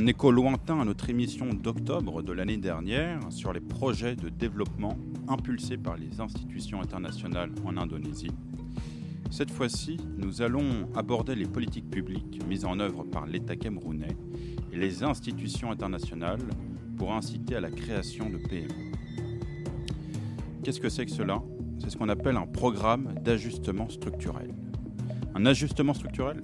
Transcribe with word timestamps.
Un 0.00 0.06
écho 0.06 0.30
lointain 0.30 0.78
à 0.78 0.84
notre 0.84 1.10
émission 1.10 1.48
d'octobre 1.52 2.22
de 2.22 2.32
l'année 2.32 2.56
dernière 2.56 3.18
sur 3.30 3.52
les 3.52 3.58
projets 3.58 4.14
de 4.14 4.28
développement 4.28 4.96
impulsés 5.26 5.76
par 5.76 5.96
les 5.96 6.20
institutions 6.20 6.80
internationales 6.80 7.50
en 7.64 7.76
Indonésie, 7.76 8.30
cette 9.32 9.50
fois-ci, 9.50 9.96
nous 10.16 10.40
allons 10.40 10.88
aborder 10.94 11.34
les 11.34 11.46
politiques 11.46 11.90
publiques 11.90 12.40
mises 12.48 12.64
en 12.64 12.78
œuvre 12.78 13.02
par 13.02 13.26
l'État 13.26 13.56
camerounais 13.56 14.16
et 14.72 14.76
les 14.76 15.02
institutions 15.02 15.72
internationales 15.72 16.42
pour 16.96 17.12
inciter 17.12 17.56
à 17.56 17.60
la 17.60 17.70
création 17.70 18.30
de 18.30 18.36
PME. 18.36 18.92
Qu'est-ce 20.62 20.80
que 20.80 20.88
c'est 20.88 21.06
que 21.06 21.12
cela? 21.12 21.42
C'est 21.80 21.90
ce 21.90 21.96
qu'on 21.96 22.08
appelle 22.08 22.36
un 22.36 22.46
programme 22.46 23.14
d'ajustement 23.24 23.88
structurel. 23.88 24.54
Un 25.34 25.44
ajustement 25.44 25.92
structurel? 25.92 26.40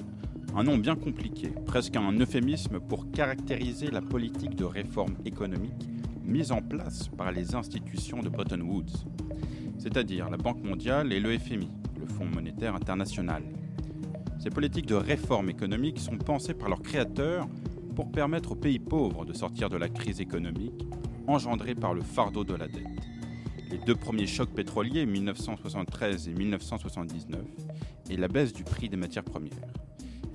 Un 0.56 0.62
nom 0.62 0.78
bien 0.78 0.94
compliqué, 0.94 1.48
presque 1.66 1.96
un 1.96 2.12
euphémisme 2.12 2.78
pour 2.78 3.10
caractériser 3.10 3.90
la 3.90 4.00
politique 4.00 4.54
de 4.54 4.64
réforme 4.64 5.16
économique 5.24 5.88
mise 6.24 6.52
en 6.52 6.62
place 6.62 7.08
par 7.08 7.32
les 7.32 7.56
institutions 7.56 8.20
de 8.20 8.28
Bretton 8.28 8.60
Woods, 8.60 9.04
c'est-à-dire 9.78 10.30
la 10.30 10.36
Banque 10.36 10.62
mondiale 10.62 11.12
et 11.12 11.18
le 11.18 11.36
FMI, 11.36 11.68
le 11.98 12.06
Fonds 12.06 12.26
monétaire 12.26 12.76
international. 12.76 13.42
Ces 14.38 14.50
politiques 14.50 14.86
de 14.86 14.94
réforme 14.94 15.50
économique 15.50 15.98
sont 15.98 16.18
pensées 16.18 16.54
par 16.54 16.68
leurs 16.68 16.82
créateurs 16.82 17.48
pour 17.96 18.12
permettre 18.12 18.52
aux 18.52 18.56
pays 18.56 18.78
pauvres 18.78 19.24
de 19.24 19.32
sortir 19.32 19.68
de 19.68 19.76
la 19.76 19.88
crise 19.88 20.20
économique 20.20 20.86
engendrée 21.26 21.74
par 21.74 21.94
le 21.94 22.02
fardeau 22.02 22.44
de 22.44 22.54
la 22.54 22.68
dette. 22.68 22.86
Les 23.70 23.78
deux 23.78 23.96
premiers 23.96 24.26
chocs 24.26 24.54
pétroliers, 24.54 25.04
1973 25.04 26.28
et 26.28 26.34
1979, 26.34 27.40
et 28.10 28.16
la 28.16 28.28
baisse 28.28 28.52
du 28.52 28.62
prix 28.62 28.88
des 28.88 28.96
matières 28.96 29.24
premières 29.24 29.50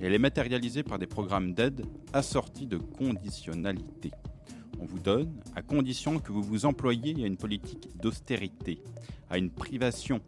elle 0.00 0.14
est 0.14 0.18
matérialisée 0.18 0.82
par 0.82 0.98
des 0.98 1.06
programmes 1.06 1.52
d'aide 1.52 1.84
assortis 2.12 2.66
de 2.66 2.78
conditionnalités. 2.78 4.12
On 4.80 4.86
vous 4.86 4.98
donne 4.98 5.32
à 5.54 5.62
condition 5.62 6.18
que 6.18 6.32
vous 6.32 6.42
vous 6.42 6.64
employiez 6.64 7.22
à 7.22 7.26
une 7.26 7.36
politique 7.36 7.88
d'austérité, 8.00 8.80
à 9.28 9.36
une 9.36 9.50
privation 9.50 10.20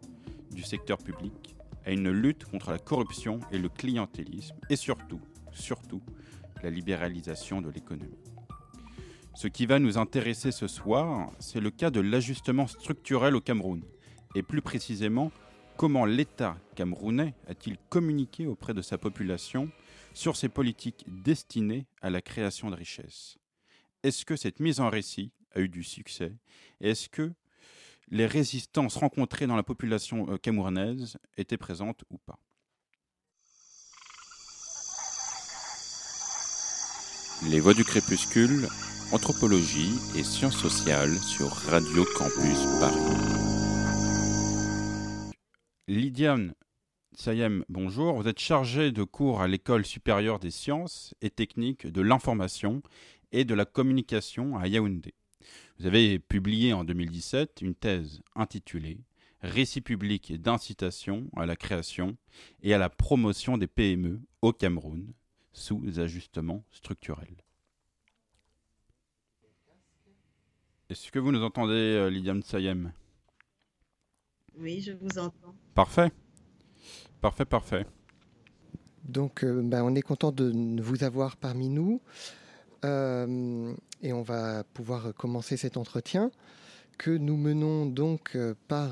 du 0.51 0.61
secteur 0.61 0.99
public, 0.99 1.55
à 1.85 1.91
une 1.91 2.11
lutte 2.11 2.45
contre 2.45 2.71
la 2.71 2.77
corruption 2.77 3.39
et 3.51 3.57
le 3.57 3.69
clientélisme, 3.69 4.55
et 4.69 4.75
surtout, 4.75 5.19
surtout, 5.51 6.01
la 6.61 6.69
libéralisation 6.69 7.61
de 7.61 7.69
l'économie. 7.69 8.19
Ce 9.35 9.47
qui 9.47 9.65
va 9.65 9.79
nous 9.79 9.97
intéresser 9.97 10.51
ce 10.51 10.67
soir, 10.67 11.31
c'est 11.39 11.59
le 11.59 11.71
cas 11.71 11.89
de 11.89 11.99
l'ajustement 11.99 12.67
structurel 12.67 13.35
au 13.35 13.41
Cameroun, 13.41 13.81
et 14.35 14.43
plus 14.43 14.61
précisément 14.61 15.31
Comment 15.77 16.05
l'État 16.05 16.57
camerounais 16.75 17.33
a-t-il 17.47 17.77
communiqué 17.89 18.45
auprès 18.45 18.73
de 18.73 18.81
sa 18.81 18.97
population 18.97 19.69
sur 20.13 20.35
ses 20.35 20.49
politiques 20.49 21.05
destinées 21.07 21.87
à 22.01 22.09
la 22.09 22.21
création 22.21 22.69
de 22.69 22.75
richesses? 22.75 23.37
Est-ce 24.03 24.25
que 24.25 24.35
cette 24.35 24.59
mise 24.59 24.79
en 24.79 24.89
récit 24.89 25.31
a 25.55 25.61
eu 25.61 25.69
du 25.69 25.83
succès? 25.83 26.33
Est-ce 26.79 27.09
que 27.09 27.33
les 28.09 28.27
résistances 28.27 28.97
rencontrées 28.97 29.47
dans 29.47 29.55
la 29.55 29.63
population 29.63 30.31
euh, 30.31 30.37
camerounaise 30.37 31.17
étaient 31.37 31.57
présentes 31.57 32.03
ou 32.09 32.17
pas? 32.17 32.39
Les 37.49 37.59
Voix 37.59 37.73
du 37.73 37.83
Crépuscule, 37.83 38.69
Anthropologie 39.11 39.91
et 40.15 40.23
Sciences 40.23 40.57
sociales 40.57 41.17
sur 41.19 41.49
Radio 41.49 42.05
Campus 42.15 42.65
Paris. 42.79 43.42
Lydiane 45.89 46.53
Sayem, 47.11 47.65
bonjour. 47.67 48.15
Vous 48.15 48.29
êtes 48.29 48.39
chargée 48.39 48.93
de 48.93 49.03
cours 49.03 49.41
à 49.41 49.49
l'École 49.49 49.85
supérieure 49.85 50.39
des 50.39 50.49
sciences 50.49 51.13
et 51.21 51.29
techniques 51.29 51.87
de 51.87 52.01
l'information 52.01 52.81
et 53.33 53.43
de 53.43 53.53
la 53.53 53.65
communication 53.65 54.57
à 54.57 54.69
Yaoundé. 54.69 55.13
Vous 55.77 55.85
avez 55.85 56.19
publié 56.19 56.71
en 56.71 56.85
2017 56.85 57.59
une 57.61 57.75
thèse 57.75 58.21
intitulée 58.33 59.01
Récit 59.41 59.81
public 59.81 60.41
d'incitation 60.41 61.29
à 61.35 61.45
la 61.45 61.57
création 61.57 62.15
et 62.61 62.73
à 62.73 62.77
la 62.77 62.89
promotion 62.89 63.57
des 63.57 63.67
PME 63.67 64.21
au 64.41 64.53
Cameroun 64.53 65.11
sous 65.51 65.99
ajustements 65.99 66.63
structurels. 66.71 67.43
Est-ce 70.89 71.11
que 71.11 71.19
vous 71.19 71.33
nous 71.33 71.43
entendez, 71.43 71.73
euh, 71.73 72.09
Lydiane 72.09 72.41
Sayem? 72.41 72.93
Oui, 74.57 74.81
je 74.81 74.93
vous 74.93 75.19
entends. 75.19 75.55
Parfait. 75.73 76.11
Parfait, 77.21 77.45
parfait. 77.45 77.85
Donc, 79.03 79.43
euh, 79.43 79.61
ben, 79.63 79.83
on 79.83 79.95
est 79.95 80.01
content 80.01 80.31
de 80.31 80.81
vous 80.81 81.03
avoir 81.03 81.37
parmi 81.37 81.69
nous. 81.69 82.01
Euh, 82.85 83.73
et 84.01 84.11
on 84.11 84.21
va 84.21 84.63
pouvoir 84.73 85.13
commencer 85.15 85.55
cet 85.55 85.77
entretien 85.77 86.31
que 86.97 87.11
nous 87.11 87.37
menons 87.37 87.85
donc 87.85 88.35
euh, 88.35 88.55
par, 88.67 88.91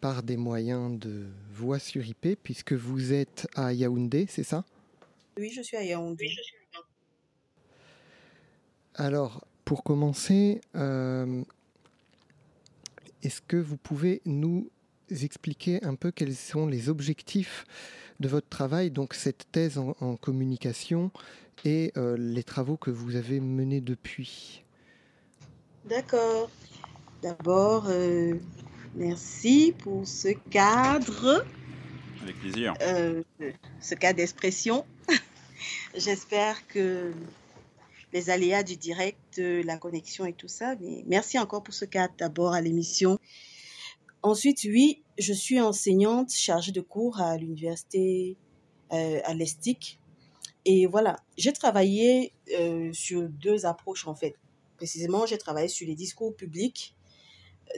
par 0.00 0.22
des 0.22 0.36
moyens 0.36 0.98
de 0.98 1.26
voix 1.52 1.78
sur 1.78 2.04
IP, 2.04 2.38
puisque 2.42 2.72
vous 2.72 3.12
êtes 3.12 3.48
à 3.54 3.72
Yaoundé, 3.72 4.26
c'est 4.28 4.42
ça? 4.42 4.64
Oui, 5.38 5.50
je 5.50 5.62
suis 5.62 5.76
à 5.76 5.84
Yaoundé. 5.84 6.30
Alors, 8.96 9.44
pour 9.64 9.84
commencer, 9.84 10.60
est-ce 13.28 13.42
que 13.42 13.58
vous 13.58 13.76
pouvez 13.76 14.22
nous 14.24 14.70
expliquer 15.10 15.84
un 15.84 15.96
peu 15.96 16.10
quels 16.10 16.34
sont 16.34 16.66
les 16.66 16.88
objectifs 16.88 17.66
de 18.20 18.26
votre 18.26 18.48
travail, 18.48 18.90
donc 18.90 19.12
cette 19.12 19.44
thèse 19.52 19.76
en, 19.76 20.16
communication 20.16 21.10
et 21.62 21.92
euh, 21.98 22.16
les 22.16 22.42
travaux 22.42 22.78
que 22.78 22.90
vous 22.90 23.16
avez 23.16 23.38
menés 23.40 23.82
depuis? 23.82 24.64
D'accord. 25.84 26.48
D'abord, 27.20 27.84
euh, 27.88 28.32
merci 28.94 29.74
pour 29.76 30.08
ce 30.08 30.28
cadre. 30.48 31.44
Avec 32.22 32.40
plaisir. 32.40 32.72
Euh, 32.80 33.22
ce 33.82 33.94
cadre 33.94 34.16
d'expression. 34.16 34.86
J'espère 35.94 36.66
que 36.66 37.12
les 38.12 38.30
aléas 38.30 38.62
du 38.62 38.76
direct, 38.76 39.38
la 39.38 39.76
connexion 39.76 40.24
et 40.24 40.32
tout 40.32 40.48
ça. 40.48 40.74
Mais 40.80 41.04
merci 41.06 41.38
encore 41.38 41.62
pour 41.62 41.74
ce 41.74 41.84
cadre 41.84 42.14
d'abord 42.18 42.52
à 42.52 42.60
l'émission. 42.60 43.18
Ensuite, 44.22 44.64
oui, 44.64 45.02
je 45.18 45.32
suis 45.32 45.60
enseignante 45.60 46.32
chargée 46.32 46.72
de 46.72 46.80
cours 46.80 47.20
à 47.20 47.36
l'université 47.36 48.36
euh, 48.92 49.20
à 49.24 49.34
l'ESTIC. 49.34 50.00
Et 50.64 50.86
voilà, 50.86 51.16
j'ai 51.36 51.52
travaillé 51.52 52.32
euh, 52.58 52.92
sur 52.92 53.28
deux 53.28 53.64
approches 53.64 54.06
en 54.06 54.14
fait. 54.14 54.34
Précisément, 54.76 55.24
j'ai 55.26 55.38
travaillé 55.38 55.68
sur 55.68 55.86
les 55.86 55.94
discours 55.94 56.34
publics 56.34 56.96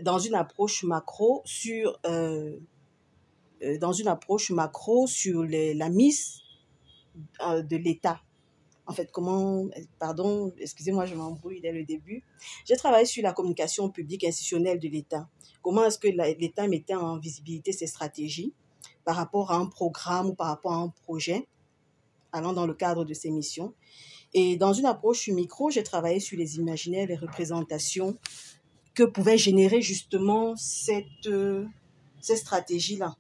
dans 0.02 0.18
une 0.18 0.34
approche 0.34 0.84
macro 0.84 1.42
sur 1.44 1.98
euh, 2.06 2.58
dans 3.80 3.92
une 3.92 4.08
approche 4.08 4.50
macro 4.50 5.06
sur 5.06 5.44
la 5.44 5.88
mise 5.90 6.40
de 7.40 7.76
l'État 7.76 8.22
en 8.90 8.92
fait, 8.92 9.12
comment, 9.12 9.68
pardon, 10.00 10.52
excusez-moi, 10.58 11.06
je 11.06 11.14
m'embrouille 11.14 11.60
dès 11.60 11.70
le 11.70 11.84
début. 11.84 12.24
J'ai 12.66 12.74
travaillé 12.74 13.06
sur 13.06 13.22
la 13.22 13.32
communication 13.32 13.88
publique 13.88 14.24
institutionnelle 14.24 14.80
de 14.80 14.88
l'État. 14.88 15.28
Comment 15.62 15.84
est-ce 15.84 15.98
que 15.98 16.08
l'État 16.08 16.66
mettait 16.66 16.96
en 16.96 17.18
visibilité 17.18 17.70
ses 17.70 17.86
stratégies 17.86 18.52
par 19.04 19.14
rapport 19.14 19.52
à 19.52 19.56
un 19.56 19.66
programme 19.66 20.30
ou 20.30 20.34
par 20.34 20.48
rapport 20.48 20.72
à 20.72 20.78
un 20.78 20.88
projet 20.88 21.46
allant 22.32 22.52
dans 22.52 22.66
le 22.66 22.74
cadre 22.74 23.04
de 23.04 23.14
ses 23.14 23.30
missions? 23.30 23.74
Et 24.34 24.56
dans 24.56 24.72
une 24.72 24.86
approche 24.86 25.28
micro, 25.28 25.70
j'ai 25.70 25.84
travaillé 25.84 26.18
sur 26.18 26.36
les 26.36 26.56
imaginaires, 26.56 27.06
les 27.06 27.16
représentations 27.16 28.18
que 28.94 29.04
pouvait 29.04 29.38
générer 29.38 29.82
justement 29.82 30.56
cette, 30.56 31.26
euh, 31.26 31.64
ces 32.20 32.36
stratégies-là. 32.36 33.14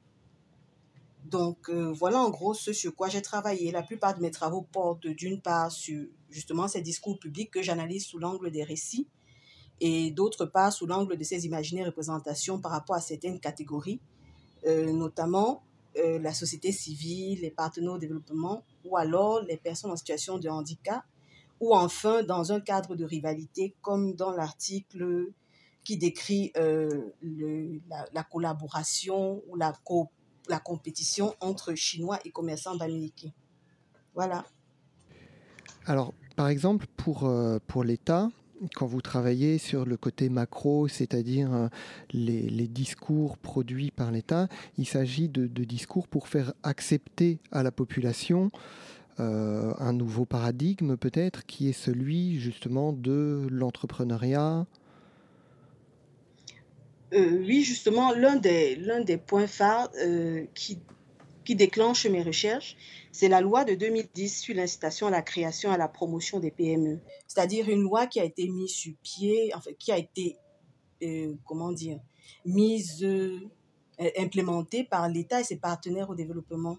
Donc 1.30 1.68
euh, 1.68 1.92
voilà 1.92 2.18
en 2.18 2.30
gros 2.30 2.54
ce 2.54 2.72
sur 2.72 2.94
quoi 2.94 3.08
j'ai 3.08 3.22
travaillé. 3.22 3.70
La 3.70 3.82
plupart 3.82 4.16
de 4.16 4.20
mes 4.20 4.32
travaux 4.32 4.62
portent 4.62 5.06
d'une 5.06 5.40
part 5.40 5.70
sur 5.70 6.06
justement 6.28 6.66
ces 6.66 6.80
discours 6.82 7.18
publics 7.20 7.52
que 7.52 7.62
j'analyse 7.62 8.06
sous 8.06 8.18
l'angle 8.18 8.50
des 8.50 8.64
récits 8.64 9.06
et 9.80 10.10
d'autre 10.10 10.44
part 10.44 10.72
sous 10.72 10.86
l'angle 10.86 11.16
de 11.16 11.22
ces 11.22 11.46
imaginaires 11.46 11.86
représentations 11.86 12.60
par 12.60 12.72
rapport 12.72 12.96
à 12.96 13.00
certaines 13.00 13.38
catégories, 13.38 14.00
euh, 14.66 14.92
notamment 14.92 15.62
euh, 15.96 16.18
la 16.18 16.34
société 16.34 16.72
civile, 16.72 17.42
les 17.42 17.50
partenaires 17.50 17.92
au 17.92 17.98
développement 17.98 18.64
ou 18.84 18.96
alors 18.96 19.40
les 19.42 19.56
personnes 19.56 19.92
en 19.92 19.96
situation 19.96 20.38
de 20.38 20.48
handicap 20.48 21.04
ou 21.60 21.76
enfin 21.76 22.24
dans 22.24 22.50
un 22.50 22.60
cadre 22.60 22.96
de 22.96 23.04
rivalité 23.04 23.76
comme 23.82 24.14
dans 24.14 24.32
l'article 24.32 25.28
qui 25.84 25.96
décrit 25.96 26.52
la, 26.54 28.04
la, 28.12 28.22
collaboration 28.24 29.42
ou 29.48 29.56
la 29.56 29.72
coopération 29.84 30.19
la 30.48 30.58
compétition 30.58 31.34
entre 31.40 31.74
Chinois 31.74 32.18
et 32.24 32.30
commerçants 32.30 32.76
d'Amérique. 32.76 33.32
Voilà. 34.14 34.44
Alors, 35.86 36.12
par 36.36 36.48
exemple, 36.48 36.86
pour, 36.96 37.24
euh, 37.24 37.58
pour 37.66 37.84
l'État, 37.84 38.30
quand 38.74 38.86
vous 38.86 39.00
travaillez 39.00 39.58
sur 39.58 39.86
le 39.86 39.96
côté 39.96 40.28
macro, 40.28 40.88
c'est-à-dire 40.88 41.52
euh, 41.54 41.68
les, 42.12 42.68
discours 42.68 43.38
produits 43.38 43.90
par 43.90 44.10
l'État, 44.10 44.48
il 44.76 44.86
s'agit 44.86 45.28
de, 45.28 45.46
discours 45.64 46.08
pour 46.08 46.28
faire 46.28 46.52
accepter 46.62 47.38
à 47.52 47.62
la 47.62 47.70
population 47.70 48.50
un 49.18 49.92
nouveau 49.92 50.24
paradigme 50.24 50.96
peut-être 50.96 51.44
qui 51.44 51.68
est 51.68 51.74
celui 51.74 52.40
justement 52.40 52.94
de 52.94 53.46
l'entrepreneuriat 53.50 54.64
Oui, 57.12 57.62
justement, 57.62 58.12
l'un 58.12 58.36
des, 58.36 58.76
l'un 58.76 59.00
des 59.00 59.16
points 59.16 59.46
phares 59.48 59.90
qui, 60.54 60.78
qui 61.44 61.56
déclenche 61.56 62.06
mes 62.06 62.22
recherches, 62.22 62.76
c'est 63.12 63.28
la 63.28 63.40
loi 63.40 63.64
de 63.64 63.74
2010 63.74 64.40
sur 64.40 64.54
l'incitation 64.54 65.08
à 65.08 65.10
la 65.10 65.22
création 65.22 65.70
et 65.70 65.74
à 65.74 65.78
la 65.78 65.88
promotion 65.88 66.38
des 66.38 66.50
PME. 66.50 67.00
C'est-à-dire 67.26 67.68
une 67.68 67.82
loi 67.82 68.06
qui 68.06 68.20
a 68.20 68.24
été 68.24 68.48
mise 68.48 68.70
sur 68.70 68.92
pied, 69.02 69.50
enfin, 69.54 69.70
qui 69.78 69.90
a 69.90 69.98
été, 69.98 70.36
euh, 71.02 71.34
comment 71.44 71.72
dire, 71.72 71.98
mise, 72.44 73.02
euh, 73.02 73.40
implémentée 74.16 74.84
par 74.84 75.08
l'État 75.08 75.40
et 75.40 75.44
ses 75.44 75.56
partenaires 75.56 76.10
au 76.10 76.14
développement. 76.14 76.78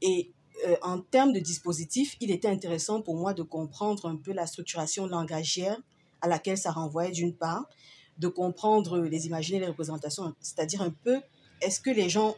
Et 0.00 0.32
euh, 0.66 0.74
en 0.82 1.00
termes 1.00 1.32
de 1.32 1.40
dispositif, 1.40 2.16
il 2.20 2.30
était 2.30 2.48
intéressant 2.48 3.02
pour 3.02 3.14
moi 3.14 3.34
de 3.34 3.42
comprendre 3.42 4.06
un 4.06 4.16
peu 4.16 4.32
la 4.32 4.46
structuration 4.46 5.06
langagière 5.06 5.80
à 6.20 6.28
laquelle 6.28 6.58
ça 6.58 6.70
renvoyait 6.70 7.12
d'une 7.12 7.34
part, 7.34 7.68
de 8.18 8.28
comprendre 8.28 9.00
les 9.00 9.26
imaginaires, 9.26 9.62
les 9.62 9.68
représentations, 9.68 10.34
c'est-à-dire 10.40 10.82
un 10.82 10.94
peu, 11.04 11.20
est-ce 11.60 11.80
que 11.80 11.90
les 11.90 12.08
gens 12.08 12.36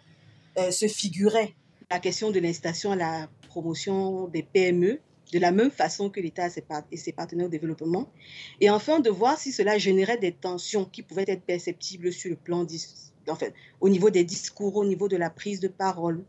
se 0.71 0.87
figuraient 0.87 1.55
la 1.91 1.99
question 1.99 2.31
de 2.31 2.39
l'incitation 2.39 2.93
à 2.93 2.97
la 2.97 3.29
promotion 3.49 4.29
des 4.29 4.43
PME 4.43 5.01
de 5.33 5.39
la 5.39 5.51
même 5.51 5.71
façon 5.71 6.11
que 6.11 6.21
l'État 6.21 6.49
et 6.93 6.97
ses 6.97 7.13
partenaires 7.13 7.47
au 7.47 7.51
développement, 7.51 8.09
et 8.61 8.71
enfin 8.71 9.01
de 9.01 9.11
voir 9.11 9.39
si 9.39 9.53
cela 9.53 9.79
générait 9.79 10.19
des 10.19 10.33
tensions 10.33 10.85
qui 10.85 11.03
pouvaient 11.03 11.25
être 11.27 11.43
perceptibles 11.43 12.13
sur 12.13 12.31
le 12.31 12.37
plan, 12.37 12.67
en 13.29 13.35
fait, 13.35 13.53
au 13.81 13.89
niveau 13.89 14.11
des 14.11 14.23
discours, 14.23 14.77
au 14.77 14.85
niveau 14.85 15.09
de 15.09 15.17
la 15.17 15.31
prise 15.31 15.61
de 15.61 15.69
parole. 15.69 16.25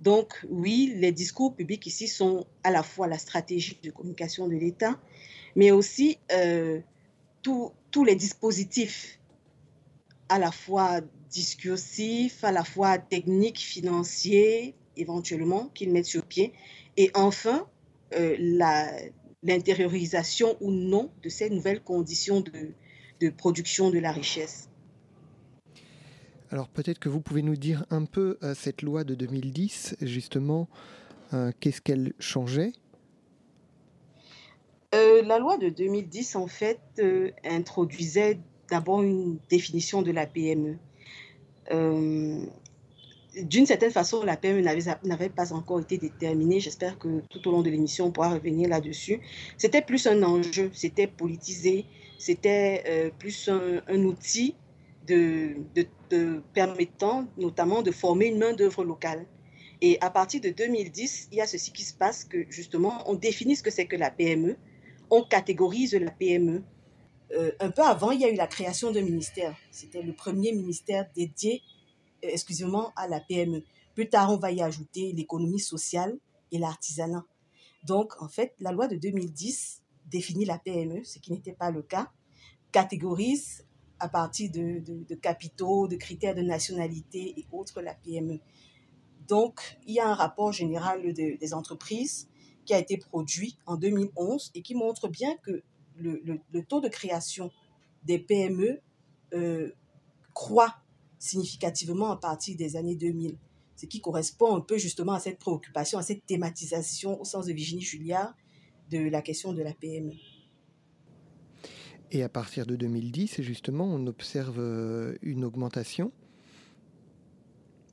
Donc 0.00 0.46
oui, 0.48 0.94
les 0.96 1.12
discours 1.12 1.54
publics 1.54 1.84
ici 1.86 2.06
sont 2.08 2.46
à 2.62 2.70
la 2.70 2.82
fois 2.82 3.08
la 3.08 3.18
stratégie 3.18 3.76
de 3.82 3.90
communication 3.90 4.46
de 4.46 4.54
l'État, 4.54 4.98
mais 5.56 5.70
aussi 5.70 6.18
euh, 6.32 6.80
tous 7.90 8.04
les 8.04 8.16
dispositifs 8.16 9.18
à 10.28 10.38
la 10.38 10.50
fois 10.50 11.00
discursifs, 11.30 12.44
à 12.44 12.52
la 12.52 12.64
fois 12.64 12.98
techniques, 12.98 13.58
financiers, 13.58 14.74
éventuellement 14.96 15.68
qu'ils 15.74 15.92
mettent 15.92 16.06
sur 16.06 16.24
pied. 16.24 16.52
Et 16.96 17.10
enfin, 17.14 17.66
euh, 18.14 18.36
l'intériorisation 19.42 20.56
ou 20.60 20.70
non 20.70 21.10
de 21.22 21.28
ces 21.28 21.50
nouvelles 21.50 21.82
conditions 21.82 22.40
de, 22.40 23.30
production 23.30 23.90
de 23.90 23.98
la 23.98 24.12
richesse. 24.12 24.68
Alors 26.50 26.68
peut-être 26.68 26.98
que 26.98 27.08
vous 27.08 27.20
pouvez 27.20 27.42
nous 27.42 27.56
dire 27.56 27.84
un 27.90 28.04
peu 28.04 28.38
euh, 28.42 28.54
cette 28.54 28.82
loi 28.82 29.04
de 29.04 29.14
2010, 29.14 29.96
justement, 30.00 30.68
euh, 31.34 31.52
qu'est-ce 31.60 31.82
qu'elle 31.82 32.14
changeait? 32.18 32.72
La 34.92 35.38
loi 35.38 35.58
de 35.58 35.68
2010, 35.68 36.36
en 36.36 36.46
fait, 36.46 36.80
introduisait 37.44 38.38
d'abord 38.70 39.02
une 39.02 39.38
définition 39.50 40.02
de 40.02 40.10
la 40.10 40.26
PME 40.26 40.78
d'une 43.42 43.66
certaine 43.66 43.90
façon, 43.90 44.24
la 44.24 44.36
PME 44.36 44.62
n'avait 44.62 45.28
pas 45.28 45.52
encore 45.52 45.80
été 45.80 45.98
déterminée. 45.98 46.60
J'espère 46.60 46.98
que 46.98 47.22
tout 47.30 47.46
au 47.48 47.52
long 47.52 47.62
de 47.62 47.70
l'émission, 47.70 48.06
on 48.06 48.10
pourra 48.10 48.34
revenir 48.34 48.68
là-dessus. 48.68 49.20
C'était 49.56 49.82
plus 49.82 50.06
un 50.06 50.22
enjeu, 50.22 50.70
c'était 50.72 51.06
politisé, 51.06 51.84
c'était 52.18 52.84
euh, 52.86 53.10
plus 53.18 53.48
un, 53.48 54.02
outil 54.04 54.54
de, 55.06 55.56
permettant 56.54 57.26
notamment 57.36 57.82
de 57.82 57.90
former 57.90 58.26
une 58.26 58.38
main-d'œuvre 58.38 58.84
locale. 58.84 59.26
Et 59.80 59.98
à 60.00 60.10
partir 60.10 60.40
de 60.40 60.50
2010, 60.50 61.28
il 61.30 61.38
y 61.38 61.40
a 61.40 61.46
ceci 61.46 61.72
qui 61.72 61.84
se 61.84 61.94
passe 61.94 62.24
que 62.24 62.44
justement, 62.50 63.04
on 63.06 63.14
définit 63.14 63.54
ce 63.54 63.62
que 63.62 63.70
c'est 63.70 63.86
que 63.86 63.96
la 63.96 64.10
PME, 64.10 64.56
on 65.10 65.22
catégorise 65.22 65.94
la 65.94 66.10
PME. 66.10 66.62
Euh, 67.32 67.52
un 67.60 67.70
peu 67.70 67.82
avant, 67.82 68.10
il 68.10 68.20
y 68.20 68.24
a 68.24 68.30
eu 68.30 68.36
la 68.36 68.46
création 68.46 68.90
d'un 68.90 69.02
ministère. 69.02 69.56
C'était 69.70 70.02
le 70.02 70.14
premier 70.14 70.52
ministère 70.52 71.06
dédié 71.14 71.62
euh, 72.24 72.28
exclusivement 72.30 72.92
à 72.96 73.06
la 73.06 73.20
PME. 73.20 73.62
Plus 73.94 74.08
tard, 74.08 74.32
on 74.32 74.36
va 74.36 74.50
y 74.52 74.62
ajouter 74.62 75.12
l'économie 75.12 75.60
sociale 75.60 76.18
et 76.52 76.58
l'artisanat. 76.58 77.24
Donc, 77.84 78.20
en 78.22 78.28
fait, 78.28 78.54
la 78.60 78.72
loi 78.72 78.88
de 78.88 78.96
2010 78.96 79.82
définit 80.06 80.44
la 80.44 80.58
PME, 80.58 81.04
ce 81.04 81.18
qui 81.18 81.32
n'était 81.32 81.52
pas 81.52 81.70
le 81.70 81.82
cas, 81.82 82.10
catégorise 82.72 83.66
à 84.00 84.08
partir 84.08 84.50
de, 84.50 84.80
de, 84.80 85.14
capitaux, 85.14 85.88
de 85.88 85.96
critères 85.96 86.34
de 86.34 86.42
nationalité 86.42 87.34
et 87.36 87.46
autres 87.52 87.80
la 87.82 87.94
PME. 87.94 88.40
Donc, 89.26 89.60
il 89.86 89.94
y 89.94 90.00
a 90.00 90.08
un 90.08 90.14
rapport 90.14 90.52
général 90.52 91.12
des 91.12 91.54
entreprises 91.54 92.27
qui 92.68 92.74
a 92.74 92.78
été 92.78 92.98
produit 92.98 93.56
en 93.64 93.78
2011 93.78 94.50
et 94.54 94.60
qui 94.60 94.74
montre 94.74 95.08
bien 95.08 95.34
que 95.38 95.62
le, 95.96 96.20
le, 96.52 96.62
taux 96.62 96.82
de 96.82 96.88
création 96.88 97.50
des 98.04 98.18
PME 98.18 98.80
euh, 99.32 99.72
croît 100.34 100.76
significativement 101.18 102.10
à 102.10 102.16
partir 102.18 102.58
des 102.58 102.76
années 102.76 102.94
2000, 102.94 103.38
ce 103.74 103.86
qui 103.86 104.02
correspond 104.02 104.54
un 104.54 104.60
peu 104.60 104.76
justement 104.76 105.14
à 105.14 105.18
cette 105.18 105.38
préoccupation, 105.38 105.98
à 105.98 106.02
cette 106.02 106.26
thématisation 106.26 107.18
au 107.18 107.24
sens 107.24 107.46
de 107.46 107.54
Virginie 107.54 107.80
Julliard 107.80 108.34
de 108.90 108.98
la 108.98 109.22
question 109.22 109.54
de 109.54 109.62
la 109.62 109.72
PME. 109.72 110.12
Et 112.10 112.22
à 112.22 112.28
partir 112.28 112.66
de 112.66 112.76
2010, 112.76 113.40
justement, 113.40 113.86
on 113.86 114.06
observe 114.06 114.58
euh, 114.58 115.16
une 115.22 115.42
augmentation? 115.42 116.12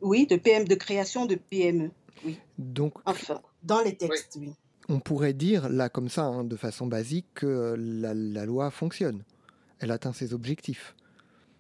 Oui, 0.02 0.28
de, 0.28 0.36
PM, 0.36 0.68
de 0.68 0.76
création 0.76 1.26
de 1.26 1.36
PME. 1.36 1.92
Oui. 2.26 2.38
Donc, 2.58 2.94
enfin, 3.06 3.42
dans 3.64 3.82
les 3.82 3.96
textes, 3.96 4.38
oui. 4.38 4.52
On 4.88 5.00
pourrait 5.00 5.34
dire, 5.34 5.70
là, 5.70 5.90
comme 5.90 6.10
ça, 6.10 6.24
hein, 6.24 6.44
de 6.44 6.56
façon 6.56 6.88
basique, 6.88 7.26
que 7.36 7.76
la, 7.78 8.14
la 8.14 8.46
loi 8.46 8.70
fonctionne. 8.72 9.24
Elle 9.80 9.92
atteint 9.92 10.14
ses 10.14 10.34
objectifs. 10.34 10.96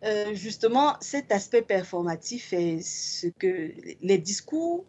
Euh, 0.03 0.35
justement, 0.35 0.95
cet 0.99 1.31
aspect 1.31 1.63
performatif 1.63 2.53
est 2.53 2.81
ce 2.81 3.27
que 3.39 3.71
les 4.01 4.17
discours, 4.19 4.85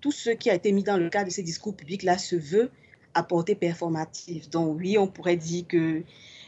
tout 0.00 0.10
ce 0.10 0.30
qui 0.30 0.50
a 0.50 0.54
été 0.54 0.72
mis 0.72 0.82
dans 0.82 0.96
le 0.96 1.08
cadre 1.08 1.26
de 1.26 1.32
ces 1.32 1.42
discours 1.42 1.74
publics-là 1.76 2.18
se 2.18 2.34
veut 2.34 2.70
apporter 3.14 3.54
performatif. 3.54 4.50
Donc 4.50 4.78
oui, 4.78 4.98
on 4.98 5.06
pourrait 5.06 5.36
dire 5.36 5.66
que 5.68 6.02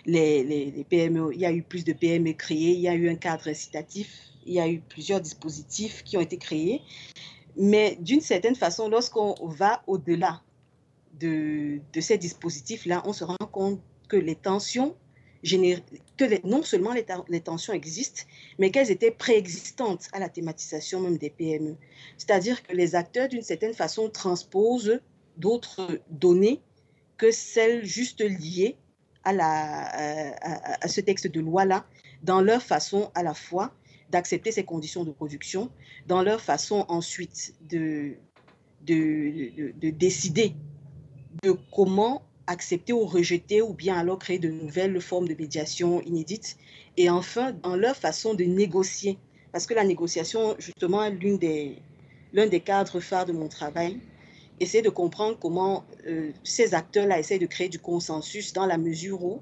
les, 0.04 0.42
les, 0.42 0.84
PME, 0.88 1.30
il 1.32 1.40
y 1.40 1.46
a 1.46 1.52
eu 1.52 1.62
plus 1.62 1.84
de 1.84 1.92
PME 1.92 2.32
créées, 2.32 2.72
il 2.72 2.80
y 2.80 2.88
a 2.88 2.94
eu 2.94 3.08
un 3.08 3.14
cadre 3.14 3.48
incitatif, 3.48 4.20
il 4.46 4.54
y 4.54 4.60
a 4.60 4.68
eu 4.68 4.80
plusieurs 4.80 5.20
dispositifs 5.20 6.02
qui 6.02 6.16
ont 6.16 6.20
été 6.20 6.38
créés. 6.38 6.82
Mais 7.56 7.98
d'une 8.00 8.20
certaine 8.20 8.56
façon, 8.56 8.88
lorsqu'on 8.88 9.34
va 9.46 9.82
au-delà 9.86 10.42
de, 11.20 11.80
de 11.92 12.00
ces 12.00 12.18
dispositifs-là, 12.18 13.02
on 13.04 13.12
se 13.12 13.24
rend 13.24 13.36
compte 13.50 13.80
que 14.08 14.16
les 14.16 14.36
tensions 14.36 14.94
que 16.16 16.46
non 16.46 16.62
seulement 16.62 16.92
les, 16.92 17.40
tensions 17.40 17.72
existent, 17.72 18.22
mais 18.58 18.70
qu'elles 18.70 18.90
étaient 18.90 19.10
préexistantes 19.10 20.08
à 20.12 20.18
la 20.18 20.28
thématisation 20.28 21.00
même 21.00 21.16
des 21.16 21.30
PME. 21.30 21.76
C'est-à-dire 22.16 22.62
que 22.62 22.74
les 22.74 22.94
acteurs, 22.94 23.28
d'une 23.28 23.42
certaine 23.42 23.74
façon, 23.74 24.10
transposent 24.10 25.00
d'autres 25.36 26.00
données 26.10 26.60
que 27.16 27.30
celles 27.30 27.84
juste 27.84 28.20
liées 28.20 28.76
à, 29.24 29.32
la, 29.32 30.80
à, 30.82 30.88
ce 30.88 31.00
texte 31.00 31.28
de 31.28 31.40
loi-là, 31.40 31.86
dans 32.22 32.40
leur 32.40 32.62
façon 32.62 33.10
à 33.14 33.22
la 33.22 33.34
fois 33.34 33.72
d'accepter 34.10 34.50
ces 34.50 34.64
conditions 34.64 35.04
de 35.04 35.12
production, 35.12 35.70
dans 36.06 36.22
leur 36.22 36.40
façon 36.40 36.84
ensuite 36.88 37.54
de, 37.68 38.14
de, 38.82 39.72
de 39.78 39.90
décider 39.90 40.54
de 41.42 41.56
comment 41.74 42.22
accepter 42.46 42.92
ou 42.92 43.04
rejeter 43.04 43.62
ou 43.62 43.74
bien 43.74 43.96
alors 43.96 44.18
créer 44.18 44.38
de 44.38 44.48
nouvelles 44.48 45.00
formes 45.00 45.28
de 45.28 45.34
médiation 45.34 46.00
inédites. 46.02 46.56
Et 46.96 47.10
enfin, 47.10 47.52
dans 47.52 47.76
leur 47.76 47.96
façon 47.96 48.34
de 48.34 48.44
négocier. 48.44 49.18
Parce 49.52 49.66
que 49.66 49.74
la 49.74 49.84
négociation, 49.84 50.56
justement, 50.58 51.04
est 51.04 51.10
l'un 51.10 51.36
des, 51.36 51.78
l'un 52.32 52.46
des 52.46 52.60
cadres 52.60 53.00
phares 53.00 53.26
de 53.26 53.32
mon 53.32 53.48
travail. 53.48 54.00
Essayer 54.60 54.82
de 54.82 54.88
comprendre 54.88 55.38
comment 55.38 55.84
euh, 56.06 56.32
ces 56.42 56.74
acteurs-là 56.74 57.18
essaient 57.18 57.38
de 57.38 57.46
créer 57.46 57.68
du 57.68 57.78
consensus 57.78 58.52
dans 58.52 58.66
la 58.66 58.76
mesure 58.78 59.22
où, 59.22 59.40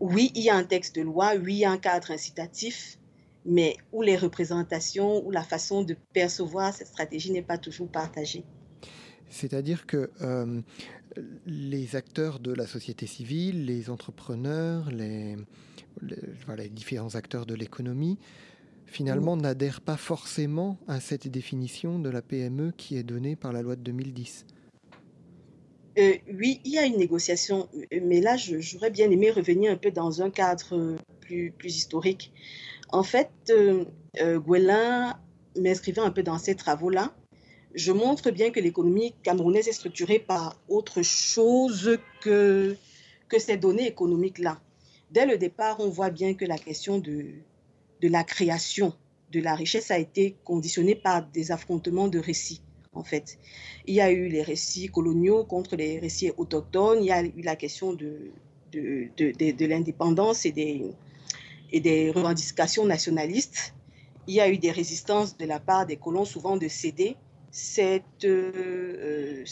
oui, 0.00 0.32
il 0.34 0.42
y 0.42 0.50
a 0.50 0.56
un 0.56 0.64
texte 0.64 0.96
de 0.96 1.02
loi, 1.02 1.34
oui, 1.36 1.54
il 1.54 1.58
y 1.58 1.64
a 1.64 1.70
un 1.70 1.78
cadre 1.78 2.10
incitatif, 2.10 2.98
mais 3.44 3.76
où 3.92 4.02
les 4.02 4.16
représentations, 4.16 5.24
ou 5.24 5.30
la 5.30 5.44
façon 5.44 5.82
de 5.82 5.96
percevoir 6.12 6.74
cette 6.74 6.88
stratégie 6.88 7.30
n'est 7.30 7.42
pas 7.42 7.58
toujours 7.58 7.88
partagée. 7.88 8.44
C'est-à-dire 9.28 9.86
que 9.86 10.10
euh, 10.20 10.60
les 11.46 11.96
acteurs 11.96 12.38
de 12.40 12.52
la 12.52 12.66
société 12.66 13.06
civile, 13.06 13.66
les 13.66 13.90
entrepreneurs, 13.90 14.90
les, 14.90 15.36
différents 16.70 17.14
acteurs 17.14 17.46
de 17.46 17.54
l'économie, 17.54 18.18
finalement, 18.86 19.36
mmh. 19.36 19.42
n'adhèrent 19.42 19.80
pas 19.80 19.96
forcément 19.96 20.78
à 20.88 21.00
cette 21.00 21.28
définition 21.28 21.98
de 21.98 22.10
la 22.10 22.22
PME 22.22 22.72
qui 22.76 22.96
est 22.96 23.02
donnée 23.02 23.36
par 23.36 23.52
la 23.52 23.62
loi 23.62 23.76
de 23.76 23.82
2010. 23.82 24.46
Euh, 25.98 26.12
oui, 26.34 26.60
il 26.64 26.72
y 26.72 26.78
a 26.78 26.84
une 26.84 26.98
négociation, 26.98 27.68
mais 28.02 28.20
là, 28.20 28.36
j'aurais 28.36 28.90
bien 28.90 29.10
aimé 29.10 29.30
revenir 29.30 29.72
un 29.72 29.76
peu 29.76 29.90
dans 29.90 30.20
un 30.20 30.30
cadre 30.30 30.96
plus, 31.20 31.52
historique. 31.64 32.32
En 32.90 33.02
fait, 33.02 33.30
euh, 33.50 33.84
euh 34.20 34.38
Guélin 34.38 35.18
m'inscrivant 35.58 36.04
un 36.04 36.10
peu 36.10 36.22
dans 36.22 36.38
ces 36.38 36.54
travaux-là, 36.54 37.14
je 37.76 37.92
montre 37.92 38.30
bien 38.30 38.50
que 38.50 38.58
l'économie 38.58 39.14
camerounaise 39.22 39.68
est 39.68 39.72
structurée 39.72 40.18
par 40.18 40.58
autre 40.68 41.02
chose 41.02 41.98
que, 42.22 42.74
que 43.28 43.38
ces 43.38 43.58
données 43.58 43.86
économiques-là. 43.86 44.58
Dès 45.10 45.26
le 45.26 45.36
départ, 45.36 45.76
on 45.78 45.90
voit 45.90 46.08
bien 46.08 46.32
que 46.32 46.46
la 46.46 46.56
question 46.56 46.98
de, 46.98 47.26
de 48.00 48.08
la 48.08 48.24
création 48.24 48.94
de 49.30 49.40
la 49.40 49.54
richesse 49.54 49.90
a 49.90 49.98
été 49.98 50.36
conditionnée 50.42 50.94
par 50.94 51.26
des 51.26 51.52
affrontements 51.52 52.08
de 52.08 52.18
récits, 52.18 52.62
en 52.94 53.04
fait. 53.04 53.38
Il 53.86 53.94
y 53.94 54.00
a 54.00 54.10
eu 54.10 54.28
les 54.28 54.42
récits 54.42 54.88
coloniaux 54.88 55.44
contre 55.44 55.76
les 55.76 55.98
récits 55.98 56.32
autochtones, 56.38 57.00
il 57.02 57.06
y 57.06 57.12
a 57.12 57.22
eu 57.22 57.42
la 57.42 57.56
question 57.56 57.92
de, 57.92 58.30
de, 58.72 59.10
de, 59.18 59.66
l'indépendance 59.66 60.46
et 60.46 60.52
des, 60.52 60.82
et 61.70 61.80
des 61.80 62.10
revendications 62.10 62.86
nationalistes. 62.86 63.74
Il 64.26 64.34
y 64.34 64.40
a 64.40 64.48
eu 64.48 64.56
des 64.56 64.70
résistances 64.70 65.36
de 65.36 65.44
la 65.44 65.60
part 65.60 65.84
des 65.84 65.96
colons, 65.96 66.24
souvent 66.24 66.56
de 66.56 66.68
céder 66.68 67.16
cette, 67.50 68.24
euh, 68.24 69.44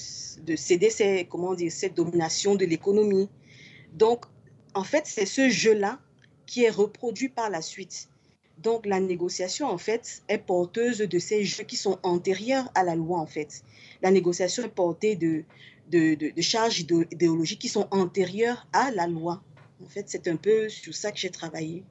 de 0.43 0.57
céder 0.57 0.91
ces, 0.91 1.27
comment 1.31 1.55
dire, 1.55 1.73
cette 1.73 1.95
domination 1.95 2.55
de 2.55 2.65
l'économie. 2.65 3.29
Donc, 3.95 4.25
en 4.75 4.85
fait, 4.85 5.05
c'est 5.07 5.27
ce 5.27 5.49
jeu-là 5.49 6.01
qui 6.47 6.65
est 6.65 6.71
reproduit 6.71 7.29
par 7.29 7.51
la 7.51 7.63
suite. 7.63 8.09
Donc, 8.59 8.87
la 8.87 9.01
négociation, 9.01 9.67
en 9.69 9.79
fait, 9.79 10.23
est 10.29 10.39
porteuse 10.39 10.99
de 10.99 11.19
ces 11.19 11.45
jeux 11.45 11.65
qui 11.65 11.77
sont 11.77 11.99
antérieurs 12.03 12.71
à 12.75 12.85
la 12.85 12.95
loi, 12.95 13.19
en 13.19 13.27
fait. 13.27 13.63
La 14.03 14.11
négociation 14.11 14.65
est 14.65 14.69
portée 14.69 15.17
de, 15.17 15.45
de, 15.91 16.15
de, 16.15 16.31
de 16.31 16.43
charges 16.43 16.81
idéologiques 16.81 17.61
qui 17.61 17.69
sont 17.69 17.89
antérieures 17.91 18.67
à 18.73 18.91
la 18.91 19.07
loi. 19.07 19.43
En 19.83 19.89
fait, 19.89 20.05
c'est 20.09 20.29
un 20.29 20.37
peu 20.37 20.69
sur 20.69 20.95
ça 20.95 21.11
que 21.11 21.19
j'ai 21.19 21.31
travaillé. 21.31 21.85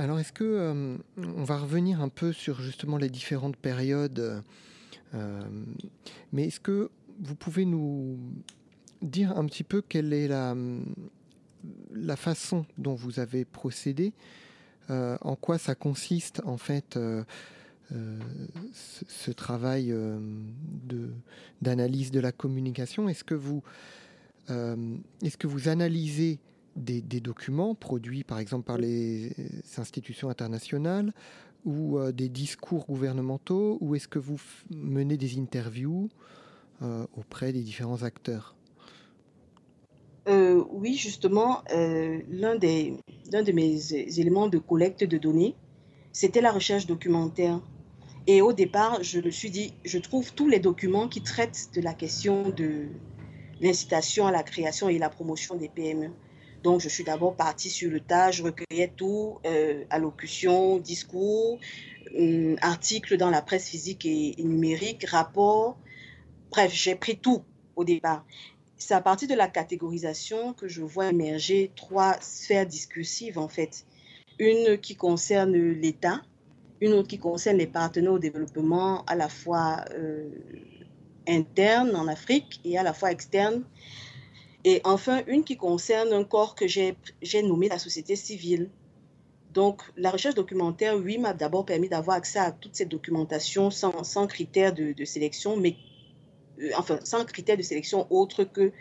Alors, 0.00 0.20
est-ce 0.20 0.32
que 0.32 0.44
euh, 0.44 0.96
on 1.16 1.42
va 1.42 1.58
revenir 1.58 2.00
un 2.00 2.08
peu 2.08 2.32
sur 2.32 2.60
justement 2.60 2.98
les 2.98 3.10
différentes 3.10 3.56
périodes, 3.56 4.44
euh, 5.12 5.42
mais 6.32 6.44
est-ce 6.44 6.60
que 6.60 6.88
vous 7.20 7.34
pouvez 7.34 7.64
nous 7.64 8.16
dire 9.02 9.36
un 9.36 9.44
petit 9.46 9.64
peu 9.64 9.82
quelle 9.82 10.12
est 10.12 10.28
la, 10.28 10.54
façon 12.14 12.64
dont 12.78 12.94
vous 12.94 13.18
avez 13.18 13.44
procédé, 13.44 14.12
euh, 14.88 15.18
en 15.20 15.34
quoi 15.34 15.58
ça 15.58 15.74
consiste 15.74 16.42
en 16.44 16.58
fait 16.58 16.96
ce, 17.90 19.30
travail 19.32 19.92
d'analyse 21.60 22.12
de 22.12 22.20
la 22.20 22.30
communication? 22.30 23.08
Est-ce 23.08 23.24
que 23.24 23.34
vous 23.34 23.62
analysez 25.68 26.38
des, 26.78 27.20
documents 27.20 27.74
produits 27.74 28.24
par 28.24 28.38
exemple 28.38 28.64
par 28.64 28.78
les 28.78 29.32
institutions 29.76 30.30
internationales 30.30 31.12
ou 31.64 31.98
euh, 31.98 32.12
des 32.12 32.28
discours 32.28 32.86
gouvernementaux 32.86 33.78
ou 33.80 33.94
est-ce 33.94 34.08
que 34.08 34.18
vous 34.18 34.40
menez 34.70 35.16
des 35.16 35.38
interviews 35.38 36.08
euh, 36.80 37.06
auprès 37.16 37.52
des 37.52 37.62
différents 37.62 38.04
acteurs? 38.04 38.54
Euh, 40.28 40.62
Oui, 40.70 40.94
justement, 40.94 41.64
euh, 41.72 42.20
l'un, 42.28 42.54
des, 42.54 42.94
l'un 43.32 43.42
de 43.42 43.50
mes 43.50 43.92
éléments 43.92 44.46
de 44.46 44.58
collecte 44.58 45.02
de 45.02 45.18
données, 45.18 45.56
c'était 46.12 46.40
la 46.40 46.52
recherche 46.52 46.86
documentaire. 46.86 47.60
Et 48.28 48.42
au 48.42 48.52
départ, 48.52 49.02
je 49.02 49.20
me 49.20 49.30
suis 49.30 49.50
dit, 49.50 49.74
je 49.84 49.98
trouve 49.98 50.32
tous 50.34 50.48
les 50.48 50.60
documents 50.60 51.08
qui 51.08 51.22
traitent 51.22 51.70
de 51.74 51.80
la 51.80 51.94
question 51.94 52.50
de 52.50 52.86
l'incitation 53.60 54.28
à 54.28 54.30
la 54.30 54.44
création 54.44 54.88
et 54.88 54.98
la 54.98 55.08
promotion 55.08 55.56
des 55.56 55.68
PME. 55.68 56.10
Donc, 56.62 56.80
je 56.80 56.88
suis 56.88 57.04
d'abord 57.04 57.36
partie 57.36 57.70
sur 57.70 57.90
le 57.90 58.00
tas, 58.00 58.30
je 58.30 58.42
recueillais 58.42 58.92
tout, 58.96 59.38
euh, 59.46 59.84
allocutions, 59.90 60.78
discours, 60.78 61.58
euh, 62.18 62.56
articles 62.60 63.16
dans 63.16 63.30
la 63.30 63.42
presse 63.42 63.68
physique 63.68 64.04
et, 64.06 64.40
et 64.40 64.44
numérique, 64.44 65.04
rapports. 65.06 65.78
Bref, 66.50 66.72
j'ai 66.72 66.94
pris 66.94 67.18
tout 67.18 67.42
au 67.76 67.84
départ. 67.84 68.24
C'est 68.76 68.94
à 68.94 69.00
partir 69.00 69.28
de 69.28 69.34
la 69.34 69.48
catégorisation 69.48 70.52
que 70.52 70.68
je 70.68 70.82
vois 70.82 71.08
émerger 71.08 71.72
trois 71.76 72.16
sphères 72.20 72.66
discursives, 72.66 73.38
en 73.38 73.48
fait. 73.48 73.84
Une 74.38 74.78
qui 74.78 74.94
concerne 74.96 75.52
l'État, 75.52 76.22
une 76.80 76.92
autre 76.92 77.08
qui 77.08 77.18
concerne 77.18 77.58
les 77.58 77.66
partenaires 77.66 78.12
au 78.12 78.18
développement 78.18 79.04
à 79.06 79.16
la 79.16 79.28
fois 79.28 79.84
euh, 79.94 80.28
interne 81.26 81.94
en 81.96 82.06
Afrique 82.06 82.60
et 82.64 82.78
à 82.78 82.82
la 82.82 82.92
fois 82.92 83.10
externe 83.10 83.64
et 84.64 84.80
enfin, 84.84 85.22
une 85.26 85.44
qui 85.44 85.56
concerne 85.56 86.12
un 86.12 86.24
corps 86.24 86.54
que 86.54 86.66
j'ai 86.66 86.96
nommé 87.42 87.68
la 87.68 87.78
société 87.78 88.16
civile. 88.16 88.70
Donc, 89.54 89.82
la 89.96 90.10
recherche 90.10 90.34
documentaire, 90.34 90.96
oui, 90.96 91.18
m'a 91.18 91.32
d'abord 91.32 91.64
permis 91.64 91.88
d'avoir 91.88 92.16
accès 92.16 92.38
à 92.38 92.52
toute 92.52 92.74
cette 92.74 92.88
documentation 92.88 93.70
sans, 93.70 94.04
sans 94.04 94.26
critères 94.26 94.74
de, 94.74 95.04
sélection, 95.04 95.56
mais 95.56 95.76
euh, 96.60 96.70
enfin, 96.76 96.98
sans 97.02 97.24
critères 97.24 97.56
de 97.56 97.62
sélection 97.62 98.06
autre 98.10 98.44
que 98.44 98.72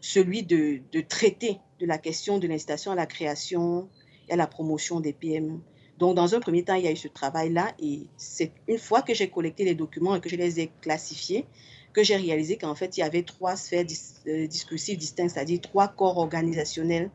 celui 0.00 0.42
de, 0.42 0.80
de 0.92 1.00
traiter 1.00 1.58
de 1.80 1.86
la 1.86 1.98
question 1.98 2.38
de 2.38 2.46
l'incitation 2.46 2.92
à 2.92 2.94
la 2.94 3.06
création 3.06 3.88
et 4.28 4.32
à 4.32 4.36
la 4.36 4.46
promotion 4.46 5.00
des 5.00 5.12
PME. 5.12 5.60
Donc, 5.98 6.14
dans 6.14 6.34
un 6.34 6.40
premier 6.40 6.64
temps, 6.64 6.74
il 6.74 6.84
y 6.84 6.88
a 6.88 6.92
eu 6.92 6.96
ce 6.96 7.08
travail-là, 7.08 7.74
et 7.78 8.06
c'est 8.16 8.52
une 8.68 8.78
fois 8.78 9.02
que 9.02 9.14
j'ai 9.14 9.28
collecté 9.28 9.64
les 9.64 9.74
documents 9.74 10.14
et 10.14 10.20
que 10.20 10.28
je 10.28 10.36
les 10.36 10.60
ai 10.60 10.70
classifiés, 10.80 11.46
que 11.92 12.02
j'ai 12.02 12.16
réalisé 12.16 12.56
qu'en 12.56 12.74
fait, 12.74 12.96
il 12.96 13.00
y 13.00 13.02
avait 13.02 13.22
trois 13.22 13.56
sphères 13.56 13.84
dis 13.84 13.98
euh, 14.26 14.46
discursives 14.46 14.98
distinctes, 14.98 15.34
c'est-à-dire 15.34 15.60
trois 15.60 15.88
corps 15.88 16.18
organisationnels. 16.18 17.10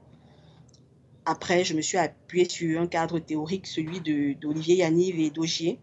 Après, 1.25 1.63
je 1.63 1.73
me 1.73 1.81
suis 1.81 1.97
appuyée 1.97 2.47
sur 2.47 2.79
un 2.79 2.87
cadre 2.87 3.19
théorique, 3.19 3.67
celui 3.67 3.99
d'Olivier 4.35 4.77
Yaniv 4.77 5.19
et 5.19 5.29
d'Augier, 5.29 5.79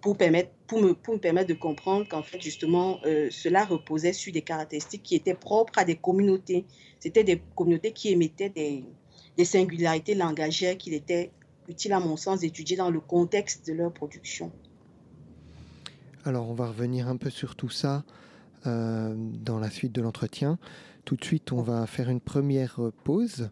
pour, 0.00 0.14
me, 0.14 1.18
permettre 1.18 1.48
de 1.48 1.54
comprendre 1.54 2.06
qu'en 2.08 2.22
fait, 2.22 2.40
justement, 2.40 3.00
euh, 3.04 3.28
cela 3.30 3.64
reposait 3.64 4.12
sur 4.12 4.32
des 4.32 4.42
caractéristiques 4.42 5.02
qui 5.02 5.16
étaient 5.16 5.34
propres 5.34 5.78
à 5.78 5.84
des 5.84 5.96
communautés. 5.96 6.64
C'était 7.00 7.24
des 7.24 7.42
communautés 7.56 7.92
qui 7.92 8.10
émettaient 8.10 8.50
des, 8.50 9.44
singularités 9.44 10.14
langagières 10.14 10.78
qu'il 10.78 10.94
était 10.94 11.32
utile, 11.68 11.92
à 11.92 11.98
mon 11.98 12.16
sens, 12.16 12.40
d'étudier 12.40 12.76
dans 12.76 12.90
le 12.90 13.00
contexte 13.00 13.66
de 13.66 13.72
leur 13.72 13.92
production. 13.92 14.52
Alors, 16.24 16.48
on 16.48 16.54
va 16.54 16.68
revenir 16.68 17.08
un 17.08 17.16
peu 17.16 17.30
sur 17.30 17.56
tout 17.56 17.70
ça 17.70 18.04
dans 18.64 19.58
la 19.58 19.70
suite 19.70 19.92
de 19.92 20.02
l'entretien. 20.02 20.58
Tout 21.04 21.16
de 21.16 21.24
suite, 21.24 21.52
on 21.52 21.62
va 21.62 21.86
faire 21.86 22.08
une 22.08 22.20
première 22.20 22.80
pause. 23.04 23.50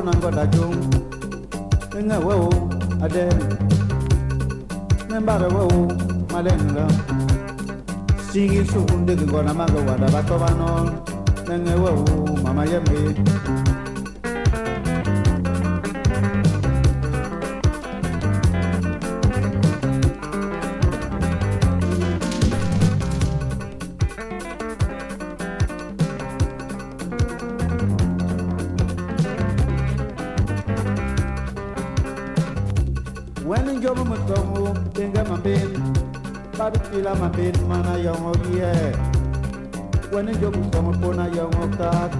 o 0.00 0.04
na 0.04 0.12
ngọda 0.18 0.42
o 2.44 2.48
ade 3.04 3.24
nembare 5.10 5.46
o 5.46 5.88
male 6.32 6.52
nra 6.64 6.84
sigi 8.32 8.60
sukunde 8.70 9.12
gigọna 9.20 9.52
wada 9.88 10.06
batọba 10.14 10.48
nọ 10.60 10.68
o 11.88 11.92
mama 12.44 12.62
yeme 12.70 12.98
Bad 36.70 36.86
fila 36.86 37.14
ma 37.16 37.28
bin 37.28 37.56
mana 37.66 37.98
young 37.98 38.26
of 38.30 38.54
ye. 38.54 38.70
When 40.10 40.28
a 40.28 40.34
joke 40.38 40.54
come 40.70 40.94
upon 40.94 41.18
a 41.18 41.26
young 41.34 41.54
of 41.56 41.76
that. 41.78 42.12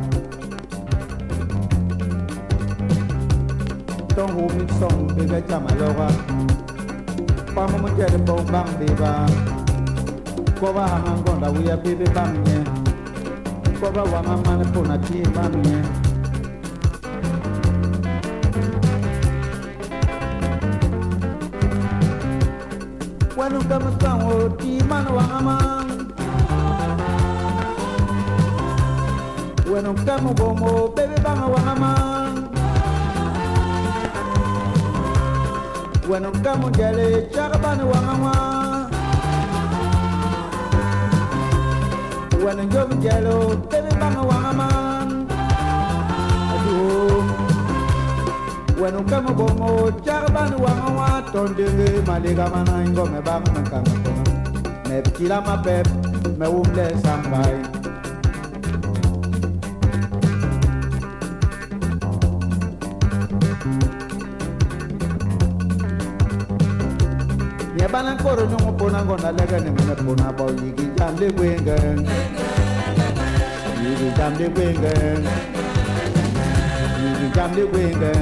Don't 4.16 4.30
hold 4.30 4.54
me 4.54 4.66
song, 4.78 5.14
big 5.14 5.30
a 5.30 5.40
jam 5.40 5.66
a 5.66 5.74
lover. 5.78 6.10
Mo 7.54 7.88
jere 7.94 8.18
bong 8.26 8.46
bang 8.50 8.70
biba. 8.78 9.12
Kova 10.58 10.84
haman 10.88 11.22
gonda 11.22 11.48
we 11.54 11.70
a 11.70 11.76
baby 11.76 12.06
bang 12.10 12.34
ye. 12.46 12.58
Kova 13.78 14.02
wama 14.02 14.34
man 14.44 14.66
upon 14.66 14.90
a 14.90 14.98
tea 15.06 15.22
bang 15.30 15.64
ye 15.64 16.00
man 24.90 25.06
wang 25.14 25.30
a 25.30 25.40
man. 25.40 25.88
When 29.70 29.86
I'm 29.86 29.96
come 30.04 30.34
go 30.34 30.52
mo, 30.52 30.88
baby 30.88 31.14
bang 31.22 31.42
wang 31.52 31.80
man. 31.80 32.34
When 36.08 36.26
I'm 36.26 36.42
come 36.42 36.72
jelly, 36.72 37.28
chakaban 37.30 37.80
wang 37.90 38.08
a 38.12 38.16
man. 38.24 38.90
When 42.42 42.58
I'm 42.58 42.68
come 42.70 43.00
jello, 43.00 43.56
baby 43.70 43.90
bang 44.00 44.18
wang 44.28 44.44
a 44.44 44.52
man. 44.58 45.08
When 48.80 48.96
I'm 48.96 49.08
come 49.08 49.36
go 49.38 49.46
mo, 49.54 49.90
chakaban 50.02 50.58
wang 50.58 50.80
a 50.82 50.90
man. 50.98 51.22
Tondenge 51.32 51.88
me 51.94 52.00
manai 52.02 52.86
ngome 52.90 53.20
bang 53.24 53.44
nangkang 53.54 54.09
me 54.90 55.02
pila 55.14 55.38
ma 55.46 55.56
pep 55.62 55.86
me 56.38 56.46
umle 56.46 56.86
sambai. 57.02 57.54
Balan 67.90 68.16
koro 68.22 68.46
nyongo 68.46 68.72
pona 68.78 69.04
ngona 69.04 69.30
lega 69.36 69.58
ni 69.64 69.70
me 69.70 69.94
pona 70.02 70.30
ba 70.36 70.44
yigi 70.62 70.86
jamde 70.96 71.26
wenge 71.38 71.76
Yigi 73.82 74.08
jamde 74.16 74.46
wenge 74.56 74.94
Yigi 77.02 77.26
jamde 77.34 77.62
wenge 77.72 78.12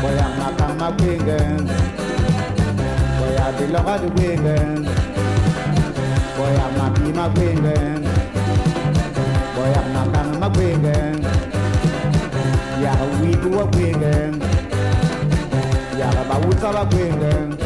Boya 0.00 0.26
I 3.46 3.52
be 3.52 3.66
love 3.68 3.86
at 3.86 4.00
the 4.00 4.08
winging. 4.08 4.82
Boy, 6.36 6.56
I'm 6.64 6.74
not 6.76 6.94
be 6.96 7.12
my. 7.12 7.28
Boy, 9.54 9.72
I'm 9.72 9.92
not 9.92 10.12
done 10.12 10.40
my. 10.40 11.22
Yeah, 12.82 13.20
we 13.20 13.30
do 13.36 13.60
a 13.60 13.66
winging. 13.66 14.40
Yeah, 15.96 16.24
but 16.26 16.44
we 16.44 16.56
saw 16.56 16.72
a 16.72 16.84
winging. 16.88 17.65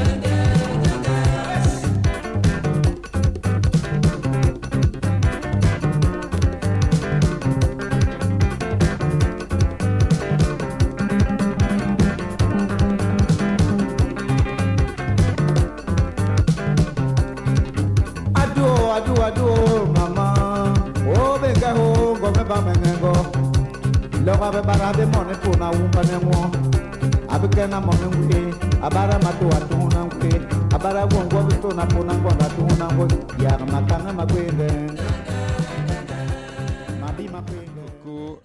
Bara 24.62 24.92
be 24.92 25.06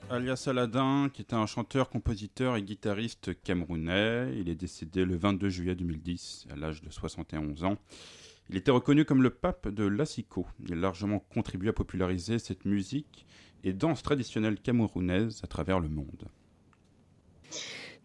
alias 0.09 0.47
Aladin, 0.47 1.09
qui 1.13 1.21
était 1.21 1.33
un 1.33 1.45
chanteur, 1.45 1.89
compositeur 1.89 2.55
et 2.55 2.63
guitariste 2.63 3.41
camerounais. 3.43 4.33
Il 4.37 4.49
est 4.49 4.55
décédé 4.55 5.03
le 5.05 5.17
22 5.17 5.49
juillet 5.49 5.75
2010, 5.75 6.47
à 6.51 6.55
l'âge 6.55 6.81
de 6.81 6.89
71 6.89 7.63
ans. 7.65 7.77
Il 8.49 8.55
était 8.57 8.71
reconnu 8.71 9.05
comme 9.05 9.23
le 9.23 9.31
pape 9.31 9.67
de 9.67 9.85
l'assiko. 9.85 10.47
Il 10.63 10.73
a 10.73 10.75
largement 10.75 11.19
contribué 11.19 11.69
à 11.69 11.73
populariser 11.73 12.39
cette 12.39 12.65
musique 12.65 13.25
et 13.63 13.73
danse 13.73 14.03
traditionnelle 14.03 14.59
camerounaise 14.59 15.41
à 15.43 15.47
travers 15.47 15.79
le 15.79 15.89
monde. 15.89 16.25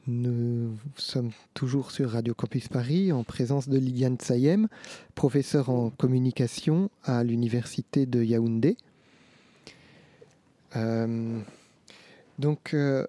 Nous 0.07 0.79
sommes 0.97 1.31
toujours 1.53 1.91
sur 1.91 2.11
Radio 2.11 2.35
Campus 2.35 2.69
Paris 2.69 3.13
en 3.13 3.23
présence 3.23 3.69
de 3.69 3.79
Liliane 3.79 4.19
Sayem, 4.19 4.69
professeure 5.15 5.69
en 5.69 5.91
communication 5.91 6.91
à 7.05 7.23
l'université 7.23 8.07
de 8.07 8.23
Yaoundé. 8.23 8.77
Euh, 10.77 11.41
donc, 12.41 12.73
euh, 12.73 13.07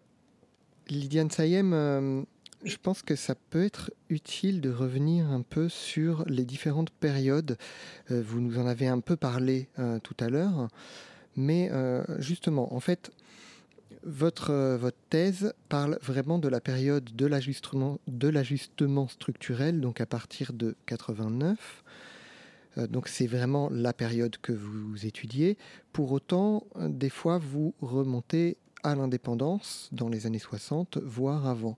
Lydiane 0.89 1.31
Sayem, 1.31 1.71
euh, 1.73 2.21
je 2.65 2.75
pense 2.75 3.01
que 3.01 3.15
ça 3.15 3.33
peut 3.49 3.63
être 3.63 3.89
utile 4.09 4.59
de 4.59 4.69
revenir 4.69 5.31
un 5.31 5.41
peu 5.41 5.69
sur 5.69 6.25
les 6.27 6.43
différentes 6.43 6.89
périodes. 6.89 7.57
Euh, 8.11 8.21
vous 8.21 8.41
nous 8.41 8.59
en 8.59 8.67
avez 8.67 8.87
un 8.87 8.99
peu 8.99 9.15
parlé 9.15 9.69
tout 10.03 10.17
à 10.19 10.27
l'heure, 10.27 10.67
mais 11.35 11.69
euh, 11.71 12.03
justement, 12.19 12.73
en 12.73 12.79
fait, 12.79 13.11
votre, 14.03 14.51
euh, 14.51 14.77
votre 14.77 14.97
thèse 15.09 15.53
parle 15.69 15.97
vraiment 16.01 16.39
de 16.39 16.47
la 16.47 16.59
période 16.59 17.09
de 17.15 17.25
l'ajustement, 17.25 19.07
structurel, 19.07 19.79
donc 19.79 20.01
à 20.01 20.05
partir 20.05 20.53
de 20.53 20.75
89. 20.85 21.83
Euh, 22.77 22.87
donc 22.87 23.07
c'est 23.07 23.27
vraiment 23.27 23.69
la 23.71 23.93
période 23.93 24.37
que 24.41 24.53
vous 24.53 25.05
étudiez. 25.05 25.57
Pour 25.93 26.11
autant, 26.11 26.65
des 26.79 27.09
fois, 27.09 27.37
vous 27.37 27.73
remontez 27.81 28.57
à 28.83 28.95
l'indépendance 28.95 29.89
dans 29.91 30.09
les 30.09 30.25
années 30.25 30.39
60, 30.39 30.97
voire 30.97 31.47
avant. 31.47 31.77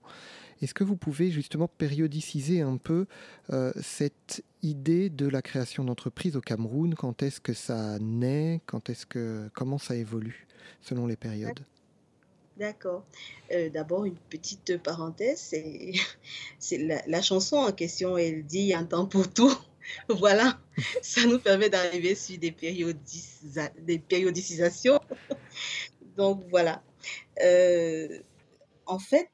Est-ce 0.62 0.74
que 0.74 0.84
vous 0.84 0.96
pouvez 0.96 1.30
justement 1.30 1.68
périodiciser 1.68 2.60
un 2.60 2.76
peu 2.76 3.06
euh, 3.50 3.72
cette 3.82 4.42
idée 4.62 5.10
de 5.10 5.26
la 5.28 5.42
création 5.42 5.84
d'entreprises 5.84 6.36
au 6.36 6.40
Cameroun? 6.40 6.94
Quand 6.94 7.22
est-ce 7.22 7.40
que 7.40 7.52
ça 7.52 7.98
naît? 8.00 8.60
Quand 8.66 8.88
est-ce 8.90 9.06
que 9.06 9.50
comment 9.54 9.78
ça 9.78 9.96
évolue 9.96 10.46
selon 10.80 11.06
les 11.06 11.16
périodes? 11.16 11.60
D'accord. 12.56 13.04
Euh, 13.52 13.68
D'abord, 13.68 14.04
une 14.04 14.16
petite 14.16 14.78
parenthèse. 14.82 15.54
C'est 16.58 16.78
la, 16.78 17.02
la 17.06 17.22
chanson 17.22 17.56
en 17.56 17.72
question, 17.72 18.16
elle 18.16 18.44
dit 18.44 18.72
un 18.74 18.84
temps 18.84 19.06
pour 19.06 19.32
tout. 19.32 19.52
Voilà, 20.08 20.58
ça 21.02 21.26
nous 21.26 21.38
permet 21.38 21.68
d'arriver 21.68 22.14
sur 22.14 22.38
des, 22.38 22.52
périodisa- 22.52 23.70
des 23.82 23.98
périodicisations. 23.98 24.98
Donc 26.16 26.42
voilà. 26.48 26.82
Euh, 27.42 28.20
en 28.86 28.98
fait, 28.98 29.28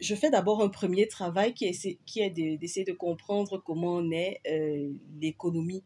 je 0.00 0.14
fais 0.14 0.30
d'abord 0.30 0.62
un 0.62 0.68
premier 0.68 1.08
travail 1.08 1.54
qui 1.54 1.64
est, 1.66 1.98
qui 2.06 2.20
est 2.20 2.30
de- 2.30 2.56
d'essayer 2.56 2.84
de 2.84 2.92
comprendre 2.92 3.62
comment 3.64 4.00
naît 4.02 4.40
euh, 4.48 4.92
l'économie 5.20 5.82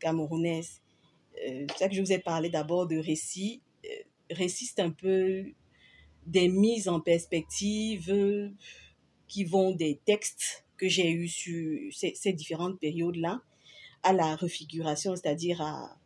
camerounaise. 0.00 0.80
Euh, 1.46 1.66
c'est 1.70 1.78
ça 1.78 1.88
que 1.88 1.94
je 1.94 2.00
vous 2.00 2.12
ai 2.12 2.18
parlé 2.18 2.50
d'abord 2.50 2.86
de 2.86 2.96
récit. 2.98 3.62
Euh, 3.84 3.88
récit, 4.30 4.66
c'est 4.66 4.80
un 4.80 4.90
peu 4.90 5.44
des 6.26 6.48
mises 6.48 6.88
en 6.88 7.00
perspective 7.00 8.10
euh, 8.10 8.50
qui 9.28 9.44
vont 9.44 9.72
des 9.74 10.00
textes 10.04 10.64
que 10.76 10.88
j'ai 10.88 11.10
eus 11.10 11.28
sur 11.28 11.78
ces, 11.92 12.14
ces 12.14 12.32
différentes 12.32 12.78
périodes-là 12.78 13.42
à 14.02 14.12
la 14.12 14.36
refiguration, 14.36 15.16
c'est-à-dire 15.16 15.60
à, 15.60 15.98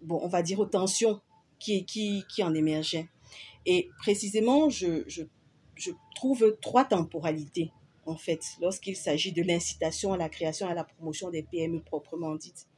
bon, 0.00 0.20
on 0.22 0.28
va 0.28 0.42
dire 0.42 0.58
aux 0.58 0.66
tensions 0.66 1.20
qui, 1.58 1.84
qui, 1.84 2.24
qui 2.28 2.42
en 2.42 2.54
émergeaient. 2.54 3.08
Et 3.66 3.90
précisément, 3.98 4.68
je, 4.70 5.04
je, 5.06 5.22
je 5.82 5.90
trouve 6.14 6.56
trois 6.60 6.84
temporalités, 6.84 7.72
en 8.06 8.16
fait, 8.16 8.40
lorsqu'il 8.60 8.96
s'agit 8.96 9.32
de 9.32 9.42
l'incitation 9.42 10.12
à 10.12 10.16
la 10.16 10.28
création 10.28 10.68
et 10.68 10.70
à 10.70 10.74
la 10.74 10.84
promotion 10.84 11.30
des 11.30 11.42
PME 11.42 11.80
proprement 11.80 12.34
dites. 12.36 12.68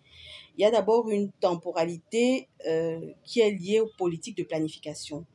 Il 0.56 0.62
y 0.62 0.64
a 0.64 0.70
d'abord 0.70 1.10
une 1.10 1.30
temporalité 1.32 2.48
euh, 2.66 3.12
qui 3.24 3.40
est 3.40 3.50
liée 3.50 3.80
aux 3.80 3.90
politiques 3.98 4.38
de 4.38 4.44
planification. 4.44 5.26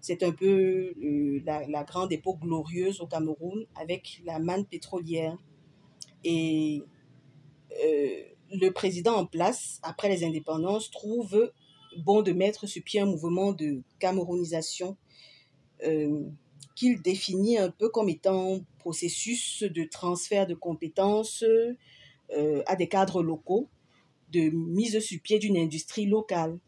C'est 0.00 0.22
un 0.22 0.32
peu 0.32 0.94
euh, 1.02 1.42
la, 1.44 1.84
grande 1.84 2.12
époque 2.12 2.40
glorieuse 2.40 3.00
au 3.00 3.06
Cameroun 3.06 3.66
avec 3.74 4.22
la 4.24 4.38
manne 4.38 4.64
pétrolière. 4.64 5.36
Et 6.24 6.82
euh, 7.84 8.22
le 8.52 8.70
président 8.70 9.14
en 9.14 9.26
place, 9.26 9.78
après 9.82 10.08
les 10.08 10.24
indépendances, 10.24 10.90
trouve 10.90 11.52
bon 11.98 12.22
de 12.22 12.32
mettre 12.32 12.66
sur 12.66 12.82
pied 12.82 13.00
un 13.00 13.06
mouvement 13.06 13.52
de 13.52 13.82
camerounisation 13.98 14.96
qu'il 16.80 17.02
définit 17.02 17.58
un 17.58 17.68
peu 17.68 17.90
comme 17.90 18.08
étant 18.08 18.54
un 18.54 18.60
processus 18.78 19.62
de 19.62 19.84
transfert 19.84 20.46
de 20.46 20.54
compétences 20.54 21.44
euh, 22.34 22.62
à 22.66 22.74
des 22.74 22.88
cadres 22.88 23.22
locaux, 23.22 23.68
de 24.32 24.48
mise 24.48 24.98
sur 25.00 25.20
pied 25.20 25.38
d'une 25.38 25.58
industrie 25.58 26.06
locale. 26.06 26.58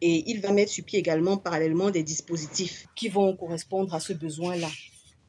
Et 0.00 0.22
il 0.30 0.40
va 0.40 0.52
mettre 0.52 0.70
sur 0.70 0.84
pied 0.84 1.00
également 1.00 1.36
parallèlement 1.36 1.90
des 1.90 2.04
dispositifs 2.04 2.86
qui 2.94 3.08
vont 3.08 3.34
correspondre 3.34 3.92
à 3.92 3.98
ce 3.98 4.12
besoin-là. 4.12 4.70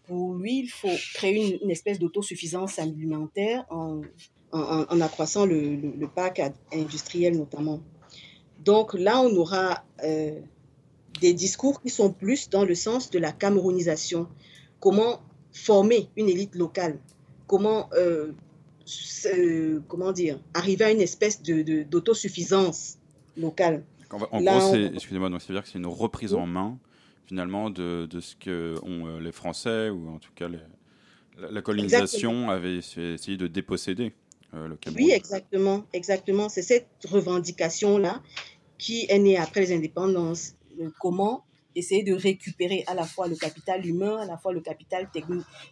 Pour 0.03 0.35
lui, 0.35 0.59
il 0.59 0.67
faut 0.67 0.95
créer 1.15 1.59
une, 1.59 1.71
espèce 1.71 1.97
d'autosuffisance 1.97 2.77
alimentaire 2.77 3.65
en, 3.71 4.01
en, 4.51 5.01
accroissant 5.01 5.47
le, 5.47 5.75
le, 5.75 5.93
le, 5.97 6.07
industriel 6.73 7.35
notamment. 7.37 7.81
Donc 8.63 8.93
là, 8.93 9.19
on 9.19 9.35
aura 9.35 9.83
euh, 10.03 10.39
des 11.21 11.33
discours 11.33 11.81
qui 11.81 11.89
sont 11.89 12.11
plus 12.11 12.49
dans 12.49 12.65
le 12.65 12.75
sens 12.75 13.09
de 13.09 13.19
la 13.19 13.31
camerounisation. 13.31 14.27
Comment 14.79 15.21
former 15.51 16.09
une 16.15 16.29
élite 16.29 16.55
locale? 16.55 16.99
Comment 17.47 17.89
euh, 17.93 18.31
comment 19.87 20.11
dire, 20.11 20.39
arriver 20.53 20.85
à 20.85 20.91
une 20.91 21.01
espèce 21.01 21.41
de, 21.41 21.83
d'autosuffisance 21.83 22.97
locale? 23.35 23.83
En, 24.09 24.41
gros, 24.41 24.71
c'est, 24.71 24.85
excusez-moi, 24.85 25.29
donc 25.29 25.41
c'est-à-dire 25.41 25.63
que 25.63 25.69
c'est 25.69 25.77
une 25.77 25.85
reprise 25.85 26.33
en 26.33 26.45
main 26.45 26.77
finalement 27.25 27.69
de, 27.69 28.05
de 28.05 28.21
ce 28.21 28.35
que 28.35 28.75
ont 28.83 29.05
euh, 29.05 29.19
les 29.19 29.33
Français 29.33 29.89
ou 29.89 30.09
en 30.09 30.17
tout 30.17 30.31
cas 30.33 30.47
la, 31.37 31.61
colonisation 31.61 32.49
avait 32.49 32.77
essayé 32.77 33.35
de 33.35 33.47
déposséder 33.47 34.13
euh, 34.53 34.69
le 34.69 34.77
Cameroun. 34.77 35.03
Oui, 35.03 35.11
exactement, 35.11 35.85
exactement. 35.91 36.47
C'est 36.47 36.61
cette 36.61 36.87
revendication-là 37.03 38.21
qui 38.77 39.05
est 39.09 39.19
née 39.19 39.37
après 39.37 39.59
les 39.59 39.75
indépendances. 39.75 40.55
Comment 40.99 41.43
essayer 41.77 42.03
de 42.03 42.13
récupérer 42.13 42.83
à 42.87 42.95
la 42.95 43.03
fois 43.03 43.27
le 43.27 43.35
capital 43.35 43.85
humain, 43.85 44.17
à 44.17 44.25
la 44.25 44.37
fois 44.37 44.51
le 44.51 44.61
capital 44.61 45.09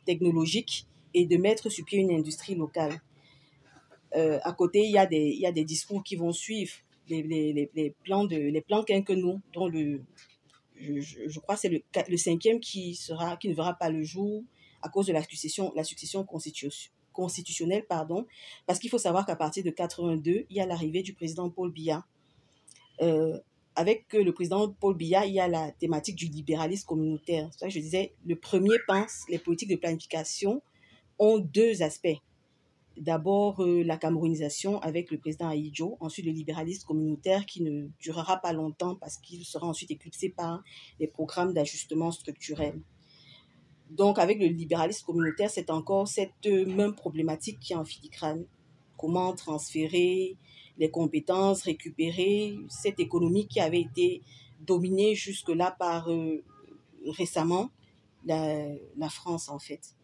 technologique 0.05 0.87
et 1.13 1.25
de 1.25 1.37
mettre 1.37 1.69
sur 1.69 1.85
pied 1.85 1.99
une 1.99 2.11
industrie 2.11 2.55
locale. 2.55 3.01
Euh, 4.15 4.39
à 4.43 4.53
côté, 4.53 4.83
il 4.83 4.91
y, 4.91 4.97
a 4.97 5.05
des, 5.51 5.63
discours 5.63 6.03
qui 6.03 6.15
vont 6.15 6.31
suivre, 6.31 6.73
les, 7.09 7.93
plans, 8.03 8.25
de, 8.25 8.35
les 8.35 8.61
plans 8.61 8.83
quinquennaux, 8.83 9.39
dont 9.53 9.67
le, 9.67 10.01
je, 10.75 11.27
je 11.27 11.39
crois 11.39 11.55
que 11.55 11.61
c'est 11.61 11.83
le, 12.09 12.17
cinquième 12.17 12.59
qui, 12.59 12.99
ne 13.09 13.53
verra 13.53 13.73
pas 13.73 13.89
le 13.89 14.03
jour 14.03 14.43
à 14.81 14.89
cause 14.89 15.07
de 15.07 15.13
la 15.13 15.23
succession, 15.23 15.73
la 15.75 15.83
succession 15.83 16.25
constitutionnelle. 17.13 17.85
Pardon, 17.87 18.25
parce 18.65 18.79
qu'il 18.79 18.89
faut 18.89 18.97
savoir 18.97 19.25
qu'à 19.25 19.35
partir 19.35 19.63
de 19.63 19.69
82, 19.69 20.45
il 20.49 20.55
y 20.55 20.61
a 20.61 20.65
l'arrivée 20.65 21.01
du 21.01 21.13
président 21.13 21.49
Paul 21.49 21.71
Biya. 21.71 22.05
Euh, 23.01 23.39
avec 23.75 24.13
le 24.13 24.31
président 24.31 24.69
Paul 24.69 24.95
Biya, 24.95 25.25
il 25.25 25.33
y 25.33 25.39
a 25.39 25.47
la 25.47 25.71
thématique 25.71 26.15
du 26.15 26.27
libéralisme 26.27 26.85
communautaire. 26.85 27.49
Ça 27.53 27.69
je 27.69 27.79
disais, 27.79 28.13
le 28.25 28.35
premier 28.35 28.77
pense, 28.87 29.23
les 29.29 29.39
politiques 29.39 29.69
de 29.69 29.75
planification 29.75 30.61
ont 31.19 31.39
deux 31.39 31.81
aspects. 31.81 32.17
D'abord, 32.97 33.61
euh, 33.61 33.83
la 33.83 33.97
camerounisation 33.97 34.79
avec 34.79 35.11
le 35.11 35.17
président 35.17 35.49
Aïdjo, 35.49 35.97
ensuite 35.99 36.25
le 36.25 36.31
libéralisme 36.31 36.87
communautaire 36.87 37.45
qui 37.45 37.61
ne 37.61 37.89
durera 37.99 38.37
pas 38.37 38.53
longtemps 38.53 38.95
parce 38.95 39.17
qu'il 39.17 39.43
sera 39.43 39.67
ensuite 39.67 39.91
éclipsé 39.91 40.29
par 40.29 40.63
les 41.01 41.07
programmes 41.07 41.53
d'ajustement 41.53 42.11
structurel. 42.11 42.79
Donc, 43.89 44.17
avec 44.17 44.39
le 44.39 44.47
libéralisme 44.47 45.05
communautaire, 45.05 45.49
c'est 45.49 45.69
encore 45.69 46.07
cette 46.07 46.45
même 46.45 46.95
problématique 46.95 47.59
qui 47.59 47.73
est 47.73 47.75
en 47.75 47.83
filigrane. 47.83 48.45
Comment 48.97 49.33
transférer 49.35 50.37
les 50.77 50.89
compétences, 50.89 51.63
récupérer 51.63 52.57
cette 52.69 52.99
économie 52.99 53.47
qui 53.47 53.59
avait 53.59 53.81
été 53.81 54.21
dominée 54.61 55.15
jusque-là 55.15 55.75
par 55.77 56.11
euh, 56.11 56.43
récemment 57.17 57.69
la, 58.25 58.65
la 58.97 59.09
France, 59.09 59.49
en 59.49 59.59
fait. 59.59 59.95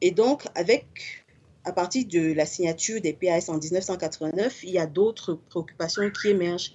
Et 0.00 0.12
donc, 0.12 0.46
avec 0.54 1.24
à 1.64 1.72
partir 1.72 2.06
de 2.06 2.32
la 2.32 2.46
signature 2.46 3.00
des 3.00 3.12
PAS 3.12 3.48
en 3.48 3.58
1989, 3.58 4.64
il 4.64 4.70
y 4.70 4.78
a 4.78 4.86
d'autres 4.86 5.34
préoccupations 5.34 6.10
qui 6.10 6.28
émergent. 6.28 6.72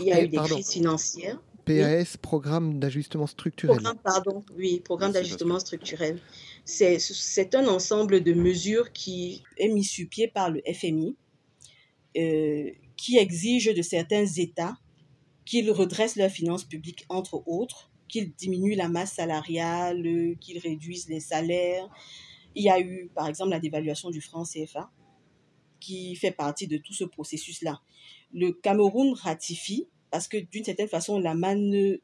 il 0.00 0.06
y 0.06 0.12
a 0.12 0.22
eu 0.22 0.28
des 0.28 0.38
crises 0.38 0.70
financières. 0.70 1.40
PAS, 1.64 2.16
Programme 2.20 2.78
d'ajustement 2.78 3.26
structurel. 3.26 3.76
Programme, 3.76 3.98
pardon, 4.02 4.44
oui, 4.56 4.80
Programme 4.80 5.12
d'ajustement 5.12 5.58
structurel. 5.58 6.20
C'est 6.64 7.54
un 7.54 7.66
ensemble 7.66 8.22
de 8.22 8.32
mesures 8.32 8.92
qui 8.92 9.42
est 9.58 9.68
mis 9.68 9.84
sur 9.84 10.08
pied 10.08 10.28
par 10.28 10.50
le 10.50 10.60
FMI, 10.72 11.16
euh, 12.16 12.70
qui 12.96 13.18
exige 13.18 13.66
de 13.66 13.82
certains 13.82 14.26
États 14.26 14.76
qu'ils 15.44 15.70
redressent 15.70 16.16
leurs 16.16 16.30
finances 16.30 16.64
publiques, 16.64 17.04
entre 17.08 17.42
autres, 17.46 17.90
qu'ils 18.08 18.32
diminuent 18.34 18.76
la 18.76 18.88
masse 18.88 19.14
salariale, 19.14 20.02
qu'ils 20.40 20.58
réduisent 20.58 21.08
les 21.08 21.20
salaires, 21.20 21.88
il 22.56 22.64
y 22.64 22.70
a 22.70 22.80
eu, 22.80 23.10
par 23.14 23.28
exemple, 23.28 23.50
la 23.50 23.60
dévaluation 23.60 24.10
du 24.10 24.20
franc 24.20 24.44
CFA, 24.44 24.90
qui 25.78 26.16
fait 26.16 26.32
partie 26.32 26.66
de 26.66 26.78
tout 26.78 26.94
ce 26.94 27.04
processus-là. 27.04 27.80
Le 28.32 28.50
Cameroun 28.50 29.12
ratifie, 29.12 29.86
parce 30.10 30.26
que 30.26 30.38
d'une 30.38 30.64
certaine 30.64 30.88
façon, 30.88 31.18
la 31.18 31.34
manne, 31.34 31.98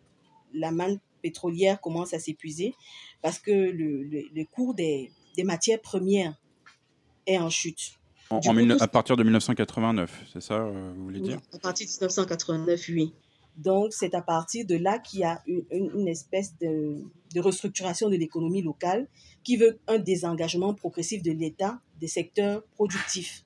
la 0.52 0.70
manne 0.70 1.00
pétrolière 1.22 1.80
commence 1.80 2.12
à 2.12 2.18
s'épuiser, 2.18 2.74
parce 3.22 3.38
que 3.38 3.50
le, 3.50 4.02
le, 4.04 4.44
cours 4.44 4.74
des, 4.74 5.10
des, 5.36 5.44
matières 5.44 5.80
premières 5.80 6.38
est 7.26 7.38
en 7.38 7.48
chute. 7.48 7.98
À 8.80 8.88
partir 8.88 9.16
de 9.16 9.22
1989, 9.22 10.24
c'est 10.32 10.42
ça, 10.42 10.54
euh, 10.54 10.92
vous 10.96 11.04
voulez 11.04 11.20
dire? 11.20 11.38
À 11.52 11.58
partir 11.58 11.86
de 11.86 11.90
1989, 11.90 12.80
oui. 12.90 13.12
Donc, 13.56 13.92
c'est 13.92 14.14
à 14.14 14.22
partir 14.22 14.66
de 14.66 14.76
là 14.76 14.98
qu'il 14.98 15.20
y 15.20 15.24
a 15.24 15.42
une, 15.46 15.64
une, 15.70 16.08
espèce 16.08 16.56
de, 16.58 17.02
de, 17.34 17.40
restructuration 17.40 18.08
de 18.08 18.16
l'économie 18.16 18.62
locale 18.62 19.08
qui 19.44 19.56
veut 19.56 19.78
un 19.88 19.98
désengagement 19.98 20.72
progressif 20.72 21.22
de 21.22 21.32
l'État 21.32 21.78
des 22.00 22.08
secteurs 22.08 22.62
productifs. 22.74 23.44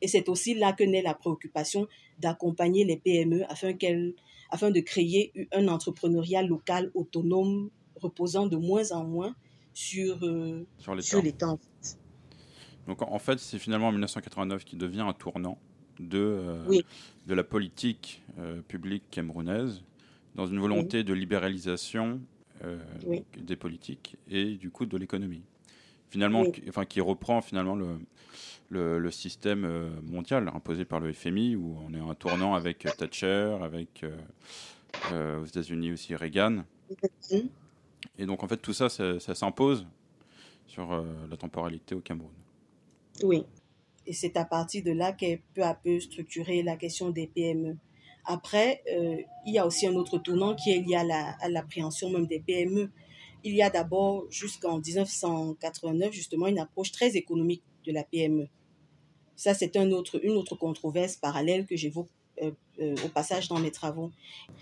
Et 0.00 0.08
c'est 0.08 0.28
aussi 0.28 0.54
là 0.54 0.72
que 0.72 0.84
naît 0.84 1.02
la 1.02 1.14
préoccupation 1.14 1.86
d'accompagner 2.18 2.84
les 2.84 2.96
PME 2.96 3.44
afin, 3.50 3.74
qu'elles, 3.74 4.14
afin 4.50 4.70
de 4.70 4.80
créer 4.80 5.32
un 5.52 5.68
entrepreneuriat 5.68 6.42
local 6.42 6.90
autonome 6.94 7.70
reposant 7.96 8.46
de 8.46 8.56
moins 8.56 8.92
en 8.92 9.04
moins 9.04 9.34
sur, 9.74 10.18
euh, 10.24 10.66
sur 11.00 11.22
l'État. 11.22 11.58
Donc 12.90 13.02
en 13.02 13.20
fait, 13.20 13.38
c'est 13.38 13.60
finalement 13.60 13.92
1989 13.92 14.64
qui 14.64 14.74
devient 14.74 15.02
un 15.02 15.12
tournant 15.12 15.58
de, 16.00 16.18
euh, 16.18 16.82
de 17.28 17.34
la 17.34 17.44
politique 17.44 18.20
euh, 18.40 18.62
publique 18.62 19.04
camerounaise 19.12 19.84
dans 20.34 20.48
une 20.48 20.58
volonté 20.58 21.04
de 21.04 21.14
libéralisation 21.14 22.20
euh, 22.64 22.80
des 23.36 23.54
politiques 23.54 24.16
et 24.28 24.56
du 24.56 24.70
coup 24.70 24.86
de 24.86 24.96
l'économie. 24.96 25.44
Finalement, 26.08 26.50
qui, 26.50 26.64
enfin, 26.68 26.84
qui 26.84 27.00
reprend 27.00 27.40
finalement 27.42 27.76
le, 27.76 28.98
le, 28.98 29.10
système 29.12 29.70
mondial 30.02 30.50
imposé 30.52 30.84
par 30.84 30.98
le 30.98 31.12
FMI 31.12 31.54
où 31.54 31.78
on 31.86 31.94
est 31.94 32.00
en 32.00 32.12
tournant 32.16 32.56
avec 32.56 32.88
Thatcher, 32.98 33.56
avec 33.62 34.04
aux 35.12 35.44
États-Unis 35.44 35.92
aussi 35.92 36.16
Reagan. 36.16 36.64
Et 38.18 38.26
donc 38.26 38.42
en 38.42 38.48
fait 38.48 38.56
tout 38.56 38.72
ça, 38.72 38.88
ça, 38.88 39.20
ça 39.20 39.36
s'impose 39.36 39.86
sur 40.66 41.04
la 41.30 41.36
temporalité 41.36 41.94
au 41.94 42.00
Cameroun. 42.00 42.32
Oui, 43.22 43.44
et 44.06 44.12
c'est 44.12 44.36
à 44.36 44.44
partir 44.44 44.82
de 44.82 44.90
là 44.90 45.12
qu'est 45.12 45.40
peu 45.54 45.62
à 45.62 45.74
peu 45.74 46.00
structurée 46.00 46.62
la 46.62 46.76
question 46.76 47.10
des 47.10 47.28
PME. 47.28 47.76
Après, 48.24 48.82
euh, 48.92 49.16
il 49.46 49.54
y 49.54 49.58
a 49.58 49.66
aussi 49.66 49.86
un 49.86 49.94
autre 49.94 50.18
tournant 50.18 50.54
qui 50.54 50.72
est 50.72 50.80
lié 50.80 50.96
à 50.96 51.48
l'appréhension 51.48 52.10
même 52.10 52.26
des 52.26 52.40
PME. 52.40 52.90
Il 53.44 53.54
y 53.54 53.62
a 53.62 53.70
d'abord, 53.70 54.26
jusqu'en 54.30 54.80
1989, 54.80 56.12
justement, 56.12 56.48
une 56.48 56.58
approche 56.58 56.92
très 56.92 57.16
économique 57.16 57.62
de 57.86 57.92
la 57.92 58.02
PME. 58.02 58.48
Ça, 59.36 59.54
c'est 59.54 59.76
un 59.76 59.90
autre, 59.92 60.20
une 60.24 60.32
autre 60.32 60.56
controverse 60.56 61.16
parallèle 61.16 61.64
que 61.64 61.76
j'évoque 61.76 62.08
euh, 62.42 62.50
euh, 62.80 62.94
au 63.04 63.08
passage 63.08 63.48
dans 63.48 63.58
mes 63.58 63.70
travaux. 63.70 64.10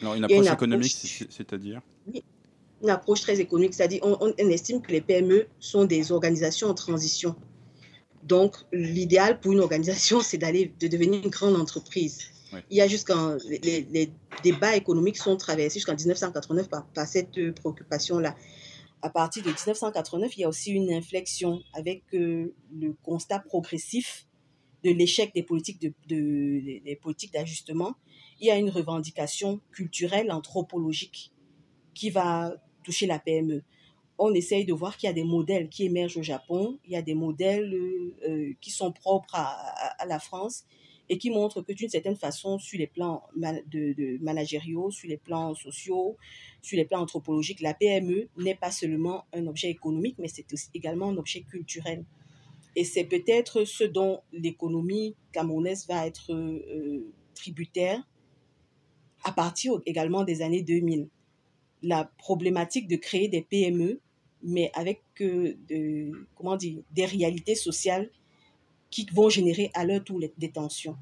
Alors, 0.00 0.14
une 0.14 0.24
approche 0.24 0.46
économique, 0.46 0.92
c'est-à-dire? 1.30 1.80
Oui, 2.06 2.22
Une 2.82 2.90
approche 2.90 3.22
très 3.22 3.40
économique, 3.40 3.74
c'est-à-dire 3.74 4.00
on, 4.02 4.18
on 4.20 4.48
estime 4.50 4.82
que 4.82 4.92
les 4.92 5.00
PME 5.00 5.46
sont 5.58 5.84
des 5.84 6.12
organisations 6.12 6.68
en 6.68 6.74
transition. 6.74 7.34
Donc, 8.28 8.56
l'idéal 8.72 9.40
pour 9.40 9.52
une 9.52 9.60
organisation, 9.60 10.20
c'est 10.20 10.36
d'aller, 10.36 10.72
de 10.78 10.86
devenir 10.86 11.24
une 11.24 11.30
grande 11.30 11.56
entreprise. 11.56 12.30
Il 12.70 12.76
y 12.76 12.80
a 12.80 12.86
jusqu'en, 12.86 13.36
les, 13.48 14.10
débats 14.42 14.76
économiques 14.76 15.16
sont 15.16 15.36
traversés 15.36 15.78
jusqu'en 15.78 15.94
1989 15.94 16.68
par, 16.68 17.06
cette 17.06 17.52
préoccupation-là. 17.54 18.36
À 19.00 19.10
partir 19.10 19.42
de 19.42 19.48
1989, 19.48 20.36
il 20.36 20.40
y 20.40 20.44
a 20.44 20.48
aussi 20.48 20.72
une 20.72 20.92
inflexion 20.92 21.62
avec 21.72 22.02
euh, 22.14 22.54
le 22.72 22.94
constat 23.02 23.38
progressif 23.38 24.26
de 24.84 24.90
l'échec 24.90 25.32
des 25.34 25.42
politiques 25.42 25.80
de, 25.80 25.92
de, 26.08 26.82
des 26.84 26.98
politiques 27.00 27.32
d'ajustement. 27.32 27.94
Il 28.40 28.46
y 28.46 28.50
a 28.50 28.56
une 28.56 28.70
revendication 28.70 29.60
culturelle, 29.72 30.30
anthropologique 30.32 31.32
qui 31.94 32.10
va 32.10 32.54
toucher 32.82 33.06
la 33.06 33.18
PME 33.18 33.62
on 34.18 34.34
essaye 34.34 34.64
de 34.64 34.72
voir 34.72 34.96
qu'il 34.96 35.06
y 35.06 35.10
a 35.10 35.14
des 35.14 35.24
modèles 35.24 35.68
qui 35.68 35.84
émergent 35.84 36.16
au 36.16 36.22
Japon, 36.22 36.78
il 36.84 36.92
y 36.92 36.96
a 36.96 37.02
des 37.02 37.14
modèles 37.14 37.72
euh, 37.72 38.16
euh, 38.28 38.52
qui 38.60 38.70
sont 38.70 38.92
propres 38.92 39.34
à, 39.34 40.04
la 40.06 40.18
France 40.18 40.64
et 41.08 41.18
qui 41.18 41.30
montrent 41.30 41.62
que 41.62 41.72
d'une 41.72 41.88
certaine 41.88 42.16
façon, 42.16 42.58
sur 42.58 42.78
les 42.78 42.88
plans 42.88 43.22
de, 43.36 44.18
managériaux, 44.22 44.90
sur 44.90 45.08
les 45.08 45.16
plans 45.16 45.54
sociaux, 45.54 46.16
sur 46.60 46.76
les 46.76 46.84
plans 46.84 47.00
anthropologiques, 47.00 47.60
la 47.60 47.72
PME 47.72 48.28
n'est 48.36 48.56
pas 48.56 48.70
seulement 48.70 49.24
un 49.32 49.46
objet 49.46 49.70
économique, 49.70 50.16
mais 50.18 50.28
c'est 50.28 50.44
également 50.74 51.08
un 51.08 51.16
objet 51.16 51.42
culturel. 51.42 52.04
Et 52.76 52.84
c'est 52.84 53.04
peut-être 53.04 53.64
ce 53.64 53.84
dont 53.84 54.20
l'économie 54.32 55.16
camerounaise 55.32 55.86
va 55.86 56.06
être 56.06 56.32
euh, 56.32 57.10
tributaire 57.34 58.06
à 59.24 59.32
partir 59.32 59.80
également 59.86 60.24
des 60.24 60.42
années 60.42 60.62
2000. 60.62 61.08
La 61.82 62.04
problématique 62.18 62.86
de 62.86 62.96
créer 62.96 63.28
des 63.28 63.42
PME 63.42 64.00
mais 64.42 64.70
avec 64.74 65.02
euh, 65.20 65.54
de, 65.68 66.26
comment 66.36 66.56
dire, 66.56 66.78
des 66.92 67.04
réalités 67.04 67.54
sociales 67.54 68.10
qui 68.90 69.06
vont 69.12 69.28
générer 69.28 69.70
à 69.74 69.84
leur 69.84 70.02
tour 70.02 70.20
des 70.38 70.50
tensions. 70.50 70.96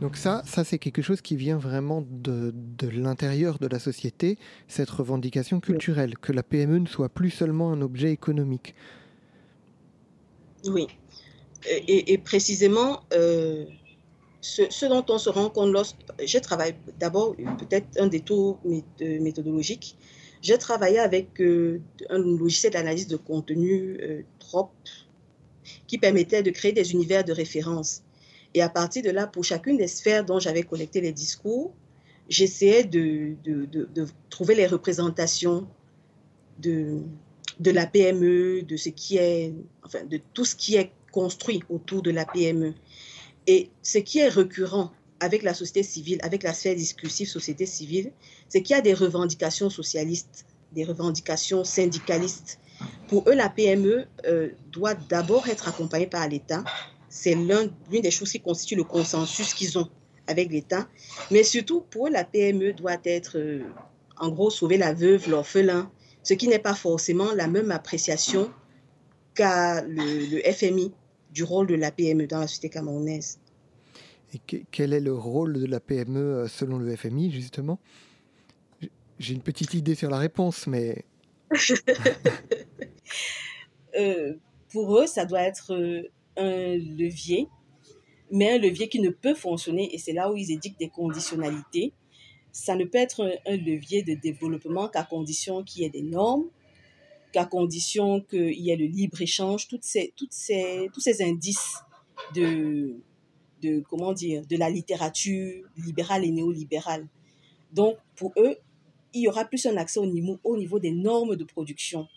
Donc 0.00 0.16
ça, 0.16 0.42
ça 0.46 0.64
c'est 0.64 0.78
quelque 0.78 1.02
chose 1.02 1.20
qui 1.20 1.36
vient 1.36 1.58
vraiment 1.58 2.02
de, 2.08 2.52
de 2.54 2.88
l'intérieur 2.88 3.58
de 3.58 3.66
la 3.66 3.78
société, 3.78 4.38
cette 4.66 4.88
revendication 4.88 5.60
culturelle, 5.60 6.16
que 6.16 6.32
la 6.32 6.42
PME 6.42 6.78
ne 6.78 6.86
soit 6.86 7.10
plus 7.10 7.30
seulement 7.30 7.70
un 7.70 7.82
objet 7.82 8.10
économique. 8.10 8.74
Oui. 10.64 10.86
Et, 11.86 12.16
précisément, 12.16 13.02
euh, 13.12 13.66
ce, 14.40 14.86
dont 14.88 15.04
on 15.10 15.18
se 15.18 15.28
rend 15.28 15.50
compte 15.50 15.70
lorsque... 15.70 15.96
Je 16.24 16.38
travaille 16.38 16.74
d'abord, 16.98 17.36
peut-être 17.36 17.86
un 17.98 18.06
détour 18.06 18.58
méthodologique. 18.98 19.96
J'ai 20.42 20.58
travaillé 20.58 20.98
avec 20.98 21.40
euh, 21.40 21.80
un 22.08 22.18
logiciel 22.18 22.72
d'analyse 22.72 23.06
de 23.06 23.16
contenu 23.16 23.98
euh, 24.00 24.22
trop 24.38 24.70
qui 25.86 25.98
permettait 25.98 26.42
de 26.42 26.50
créer 26.50 26.72
des 26.72 26.92
univers 26.92 27.24
de 27.24 27.32
référence. 27.32 28.02
Et 28.54 28.62
à 28.62 28.68
partir 28.68 29.02
de 29.02 29.10
là, 29.10 29.26
pour 29.26 29.44
chacune 29.44 29.76
des 29.76 29.86
sphères 29.86 30.24
dont 30.24 30.38
j'avais 30.38 30.62
collecté 30.62 31.00
les 31.00 31.12
discours, 31.12 31.72
j'essayais 32.28 32.84
de, 32.84 33.34
de, 33.44 34.06
trouver 34.30 34.54
les 34.54 34.66
représentations 34.66 35.68
de, 36.58 37.00
de 37.60 37.70
la 37.70 37.86
PME, 37.86 38.62
de 38.62 38.76
ce 38.76 38.88
qui 38.88 39.18
est, 39.18 39.52
enfin, 39.84 40.04
de 40.04 40.20
tout 40.32 40.44
ce 40.44 40.56
qui 40.56 40.76
est 40.76 40.90
construit 41.12 41.62
autour 41.68 42.02
de 42.02 42.10
la 42.10 42.24
PME. 42.24 42.74
Et 43.46 43.70
ce 43.82 43.98
qui 43.98 44.18
est 44.18 44.28
récurrent 44.28 44.90
avec 45.20 45.42
la 45.42 45.54
société 45.54 45.82
civile, 45.82 46.18
avec 46.22 46.42
la 46.42 46.52
sphère 46.54 46.74
discursive 46.74 47.28
société 47.28 47.66
civile, 47.66 48.12
c'est 48.48 48.62
qu'il 48.62 48.74
y 48.74 48.78
a 48.78 48.82
des 48.82 48.94
revendications 48.94 49.70
socialistes, 49.70 50.46
des 50.72 50.84
revendications 50.84 51.62
syndicalistes. 51.64 52.58
Pour 53.08 53.28
eux, 53.28 53.34
la 53.34 53.50
PME 53.50 54.06
euh, 54.26 54.48
doit 54.72 54.94
d'abord 54.94 55.48
être 55.48 55.68
accompagnée 55.68 56.06
par 56.06 56.26
l'État. 56.26 56.64
C'est 57.08 57.34
l'une 57.34 57.70
des 57.90 58.10
choses 58.10 58.32
qui 58.32 58.40
constitue 58.40 58.76
le 58.76 58.84
consensus 58.84 59.52
qu'ils 59.52 59.78
ont 59.78 59.88
avec 60.26 60.50
l'État. 60.50 60.88
Mais 61.30 61.42
surtout, 61.42 61.82
pour 61.90 62.06
eux, 62.06 62.10
la 62.10 62.24
PME 62.24 62.72
doit 62.72 62.96
être, 63.04 63.36
euh, 63.36 63.62
en 64.18 64.30
gros, 64.30 64.48
sauver 64.48 64.78
la 64.78 64.94
veuve, 64.94 65.28
l'orphelin, 65.28 65.90
ce 66.22 66.34
qui 66.34 66.48
n'est 66.48 66.58
pas 66.58 66.74
forcément 66.74 67.32
la 67.34 67.48
même 67.48 67.70
appréciation 67.70 68.50
qu'a 69.34 69.82
le, 69.82 70.40
FMI 70.52 70.92
du 71.32 71.44
rôle 71.44 71.66
de 71.66 71.74
la 71.74 71.90
PME 71.90 72.26
dans 72.26 72.40
la 72.40 72.46
société 72.46 72.70
camerounaise. 72.70 73.38
Et 74.32 74.64
quel 74.70 74.92
est 74.92 75.00
le 75.00 75.12
rôle 75.12 75.60
de 75.60 75.66
la 75.66 75.80
PME 75.80 76.20
euh, 76.20 76.48
selon 76.48 76.78
le 76.78 76.94
FMI, 76.94 77.30
justement? 77.30 77.80
J'ai 79.18 79.34
une 79.34 79.42
petite 79.42 79.74
idée 79.74 79.94
sur 79.94 80.10
la 80.10 80.18
réponse, 80.18 80.66
mais... 80.66 81.04
Euh, 83.96 84.34
pour 84.70 85.00
eux, 85.00 85.08
ça 85.08 85.24
doit 85.24 85.42
être 85.42 85.74
euh, 85.74 86.02
un 86.36 86.76
levier, 86.76 87.48
mais 88.30 88.52
un 88.52 88.58
levier 88.58 88.88
qui 88.88 89.00
ne 89.00 89.10
peut 89.10 89.34
fonctionner, 89.34 89.92
et 89.92 89.98
c'est 89.98 90.12
là 90.12 90.30
où 90.30 90.36
ils 90.36 90.52
édictent 90.52 90.78
des 90.78 90.88
conditionnalités, 90.88 91.92
ça 92.52 92.76
ne 92.76 92.84
peut 92.84 92.98
être 92.98 93.40
un, 93.46 93.56
levier 93.56 94.04
de 94.04 94.14
développement 94.14 94.88
qu'à 94.88 95.02
condition 95.02 95.64
qu'il 95.64 95.82
y 95.82 95.86
ait 95.86 95.90
des 95.90 96.02
normes, 96.02 96.44
qu'à 97.32 97.46
condition 97.46 98.20
qu'il 98.20 98.60
y 98.60 98.70
ait 98.70 98.76
le 98.76 98.86
libre-échange, 98.86 99.66
toutes 99.66 99.82
tous 99.82 101.00
ces 101.00 101.22
indices 101.22 101.78
de, 102.36 102.94
de, 103.60 103.82
comment 103.88 104.12
dire, 104.12 104.46
de 104.46 104.56
la 104.56 104.70
littérature 104.70 105.64
libérale 105.76 106.24
et 106.24 106.30
néolibérale. 106.30 107.08
Donc, 107.72 107.96
pour 108.16 108.32
eux, 108.36 108.56
il 109.12 109.22
y 109.22 109.28
aura 109.28 109.44
plus 109.44 109.66
un 109.66 109.76
accès 109.76 110.00
au 110.00 110.06
niveau, 110.06 110.38
au 110.44 110.56
niveau 110.56 110.78
des 110.78 110.92
normes 110.92 111.36
de 111.36 111.44
production. 111.44 112.08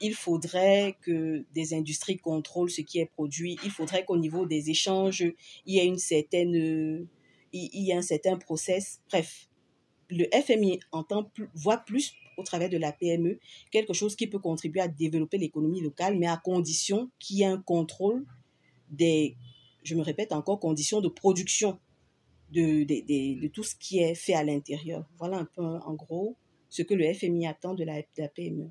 Il 0.00 0.14
faudrait 0.14 0.96
que 1.02 1.44
des 1.54 1.74
industries 1.74 2.16
contrôlent 2.16 2.70
ce 2.70 2.82
qui 2.82 3.00
est 3.00 3.06
produit. 3.06 3.58
Il 3.64 3.70
faudrait 3.70 4.04
qu'au 4.04 4.16
niveau 4.16 4.46
des 4.46 4.70
échanges, 4.70 5.24
il 5.66 5.74
y 5.74 5.78
ait 5.78 5.86
une 5.86 5.98
certaine, 5.98 7.08
il 7.52 7.82
y 7.82 7.92
un 7.92 8.02
certain 8.02 8.36
process. 8.36 9.00
Bref, 9.10 9.48
le 10.10 10.24
FMI 10.32 10.80
entend 10.92 11.30
voit 11.54 11.78
plus 11.78 12.14
au 12.36 12.42
travers 12.44 12.70
de 12.70 12.76
la 12.76 12.92
PME 12.92 13.38
quelque 13.70 13.92
chose 13.92 14.14
qui 14.14 14.26
peut 14.26 14.38
contribuer 14.38 14.80
à 14.80 14.88
développer 14.88 15.38
l'économie 15.38 15.80
locale, 15.80 16.16
mais 16.16 16.28
à 16.28 16.36
condition 16.36 17.10
qu'il 17.18 17.38
y 17.38 17.42
ait 17.42 17.46
un 17.46 17.60
contrôle 17.60 18.24
des, 18.90 19.36
je 19.88 19.94
me 19.94 20.02
répète 20.02 20.32
encore, 20.32 20.60
conditions 20.60 21.00
de 21.00 21.08
production 21.08 21.78
de, 22.52 22.84
de, 22.84 23.40
de, 23.42 23.48
tout 23.48 23.62
ce 23.62 23.74
qui 23.74 23.98
est 23.98 24.14
fait 24.14 24.34
à 24.34 24.44
l'intérieur. 24.44 25.04
Voilà 25.18 25.38
un 25.38 25.44
peu 25.44 25.62
en 25.62 25.94
gros 25.94 26.36
ce 26.68 26.82
que 26.82 26.94
le 26.94 27.12
FMI 27.12 27.46
attend 27.46 27.74
de 27.74 27.84
la, 27.84 28.00
de 28.00 28.06
la 28.18 28.28
PME. 28.28 28.68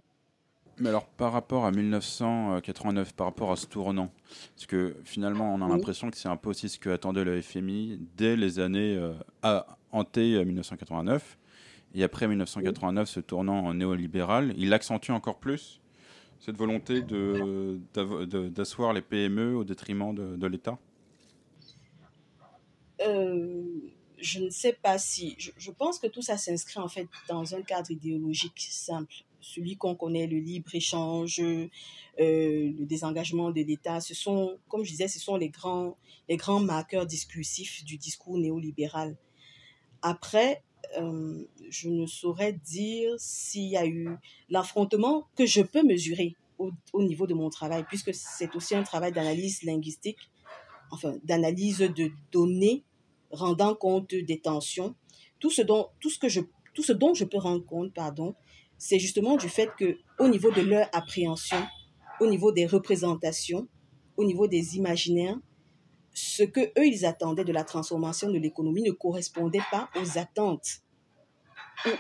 Mais 0.80 0.90
alors, 0.90 1.08
par 1.08 1.32
rapport 1.32 1.66
à 1.66 1.72
1989, 1.72 3.14
par 3.14 3.28
rapport 3.28 3.52
à 3.52 3.56
ce 3.56 3.66
tournant, 3.66 4.12
parce 4.56 4.68
que 4.68 4.96
finalement, 5.04 5.52
on 5.52 5.62
a 5.62 5.68
l'impression 5.68 6.12
que 6.12 6.18
c'est 6.18 6.28
un 6.28 6.38
peu 6.38 6.52
aussi 6.52 6.70
ce 6.70 6.78
que 6.78 6.92
attendait 6.92 7.24
le 7.24 7.42
FMI 7.42 8.00
dès 8.16 8.36
les 8.36 8.60
années 8.60 8.96
euh, 8.96 9.62
hanté 9.92 10.46
1989. 10.46 11.40
Et 11.96 12.04
après 12.04 12.28
1989, 12.28 13.10
ce 13.10 13.20
tournant 13.22 13.74
néolibéral, 13.74 14.54
il 14.56 14.72
accentue 14.72 15.10
encore 15.10 15.40
plus 15.40 15.82
cette 16.40 16.58
volonté 16.58 17.02
d'asseoir 18.52 18.94
les 18.94 19.02
PME 19.02 19.56
au 19.56 19.64
détriment 19.64 20.14
de, 20.14 20.48
l'État 20.48 20.72
euh, 20.72 20.87
Je 23.00 24.40
ne 24.40 24.50
sais 24.50 24.74
pas 24.74 24.98
si. 24.98 25.36
Je, 25.38 25.72
pense 25.72 26.00
que 26.00 26.08
tout 26.08 26.22
ça 26.22 26.38
s'inscrit 26.38 26.80
en 26.80 26.88
fait 26.88 27.08
dans 27.30 27.54
un 27.54 27.62
cadre 27.62 27.92
idéologique 27.92 28.68
simple 28.70 29.14
celui 29.48 29.78
qu'on 29.78 29.96
connaît, 29.96 30.28
le 30.28 30.40
libre-échange, 30.40 31.40
euh, 31.40 31.68
le 32.18 32.86
désengagement 32.86 33.52
de 33.52 33.62
l'État, 33.62 34.00
ce 34.00 34.14
sont, 34.14 34.58
comme 34.68 34.84
je 34.84 34.92
disais, 34.92 35.08
ce 35.08 35.20
sont 35.20 35.38
les 35.38 35.50
grands, 35.50 35.98
les 36.30 36.38
grands 36.38 36.60
marqueurs 36.60 37.06
discursifs 37.06 37.84
du 37.86 37.98
discours 37.98 38.38
néolibéral. 38.38 39.16
Après, 40.02 40.64
euh, 41.00 41.44
je 41.70 41.90
ne 41.90 42.06
saurais 42.06 42.54
dire 42.54 43.14
s'il 43.18 43.70
y 43.70 43.78
a 43.78 43.86
eu 43.86 44.10
l'affrontement 44.50 45.28
que 45.36 45.46
je 45.46 45.62
peux 45.62 45.84
mesurer 45.84 46.36
au, 46.58 47.04
niveau 47.04 47.28
de 47.28 47.34
mon 47.34 47.50
travail, 47.50 47.86
puisque 47.88 48.14
c'est 48.14 48.56
aussi 48.56 48.76
un 48.76 48.84
travail 48.84 49.12
d'analyse 49.12 49.62
linguistique, 49.64 50.18
enfin 50.92 51.18
d'analyse 51.24 51.80
de 51.80 52.12
données 52.32 52.84
rendant 53.32 53.76
compte 53.76 54.14
des 54.14 54.40
tensions. 54.40 54.96
Tout 55.40 55.52
ce 55.52 55.62
dont, 55.62 55.88
tout 56.00 56.10
ce 56.10 56.20
que 56.20 56.30
je, 56.30 56.42
tout 56.74 56.84
ce 56.84 56.94
dont 56.94 57.14
je 57.14 57.26
peux 57.26 57.38
rendre 57.38 57.66
compte, 57.66 57.94
pardon, 57.94 58.36
c'est 58.78 59.00
justement 59.00 59.38
du 59.38 59.50
fait 59.50 59.70
que 59.78 59.98
au 60.20 60.28
niveau 60.28 60.52
de 60.52 60.62
leur 60.62 60.88
appréhension, 60.94 61.62
au 62.20 62.28
niveau 62.28 62.52
des 62.52 62.66
représentations, 62.66 63.68
au 64.16 64.24
niveau 64.24 64.48
des 64.48 64.78
imaginaires, 64.78 65.38
ce 66.14 66.44
que 66.44 66.62
eux 66.80 66.88
ils 66.88 67.06
attendaient 67.06 67.44
de 67.44 67.54
la 67.54 67.64
transformation 67.64 68.32
de 68.32 68.40
l'économie 68.40 68.82
ne 68.82 68.92
correspondait 68.92 69.62
pas 69.70 69.90
aux 69.96 70.18
attentes 70.18 70.82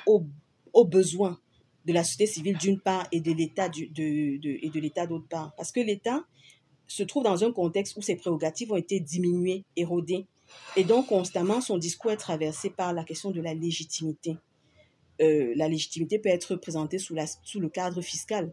ou 0.08 0.26
aux, 0.74 0.86
besoins 0.86 1.40
de 1.86 1.94
la 1.94 2.04
société 2.04 2.26
civile 2.26 2.58
d'une 2.58 2.80
part 2.80 3.08
et 3.12 3.22
de 3.22 3.32
l'État 3.32 3.70
de, 3.70 3.86
de, 3.94 4.66
et 4.66 4.70
de 4.70 4.80
l'État 4.80 5.06
d'autre 5.06 5.28
part. 5.28 5.54
Parce 5.56 5.72
que 5.72 5.80
l'État 5.80 6.26
se 6.88 7.04
trouve 7.04 7.24
dans 7.24 7.44
un 7.44 7.52
contexte 7.52 7.98
où 7.98 8.02
ses 8.02 8.16
prérogatives 8.16 8.72
ont 8.72 8.78
été 8.78 9.00
diminuées, 9.00 9.64
érodées. 9.76 10.26
Et 10.76 10.84
donc 10.84 11.08
constamment, 11.08 11.62
son 11.62 11.78
discours 11.78 12.12
est 12.12 12.18
traversé 12.18 12.70
par 12.70 12.94
la 12.94 13.04
question 13.04 13.32
de 13.32 13.42
la 13.42 13.54
légitimité. 13.54 14.38
Euh, 15.22 15.54
la 15.56 15.68
légitimité 15.68 16.20
peut 16.20 16.30
être 16.30 16.56
présentée 16.56 17.00
sous, 17.00 17.16
le 17.16 17.70
cadre 17.70 18.02
fiscal. 18.02 18.52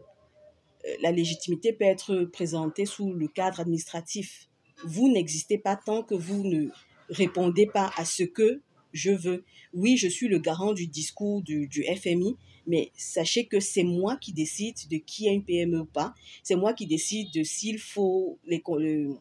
Euh, 0.85 0.95
la 1.01 1.11
légitimité 1.11 1.73
peut 1.73 1.85
être 1.85 2.25
présentée 2.25 2.85
sous 2.85 3.13
le 3.13 3.27
cadre 3.27 3.59
administratif. 3.59 4.49
Vous 4.83 5.11
n'existez 5.11 5.57
pas 5.57 5.75
tant 5.77 6.03
que 6.03 6.15
vous 6.15 6.43
ne 6.43 6.67
répondez 7.09 7.67
pas 7.67 7.91
à 7.95 8.03
ce 8.03 8.23
que 8.23 8.61
je 8.91 9.11
veux. 9.11 9.45
Oui, 9.73 9.95
je 9.95 10.07
suis 10.07 10.27
le 10.27 10.39
garant 10.39 10.73
du 10.73 10.87
discours 10.87 11.41
du 11.43 11.69
FMI, 11.83 12.35
mais 12.67 12.91
sachez 12.95 13.45
que 13.45 13.59
c'est 13.59 13.83
moi 13.83 14.17
qui 14.17 14.33
décide 14.33 14.75
de 14.89 14.97
qui 14.97 15.29
a 15.29 15.31
une 15.31 15.43
PME 15.43 15.81
ou 15.81 15.85
pas. 15.85 16.13
C'est 16.43 16.55
moi 16.55 16.73
qui 16.73 16.87
décide 16.87 17.31
de 17.33 17.43
s'il 17.43 17.79
faut 17.79 18.39
les, 18.45 18.61
le, 18.67 19.17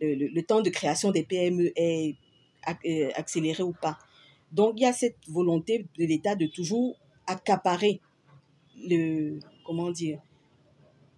le, 0.00 0.14
le, 0.28 0.42
temps 0.42 0.62
de 0.62 0.70
création 0.70 1.10
des 1.10 1.22
PME 1.22 1.72
est 1.76 2.16
euh, 2.86 3.10
accéléré 3.14 3.62
ou 3.62 3.72
pas. 3.72 3.98
Donc, 4.52 4.74
il 4.76 4.82
y 4.82 4.86
a 4.86 4.92
cette 4.92 5.18
volonté 5.28 5.86
de 5.98 6.04
l'État 6.04 6.34
de 6.34 6.46
toujours 6.46 6.96
accaparer 7.26 8.00
le, 8.76 9.38
comment 9.64 9.90
dire, 9.90 10.20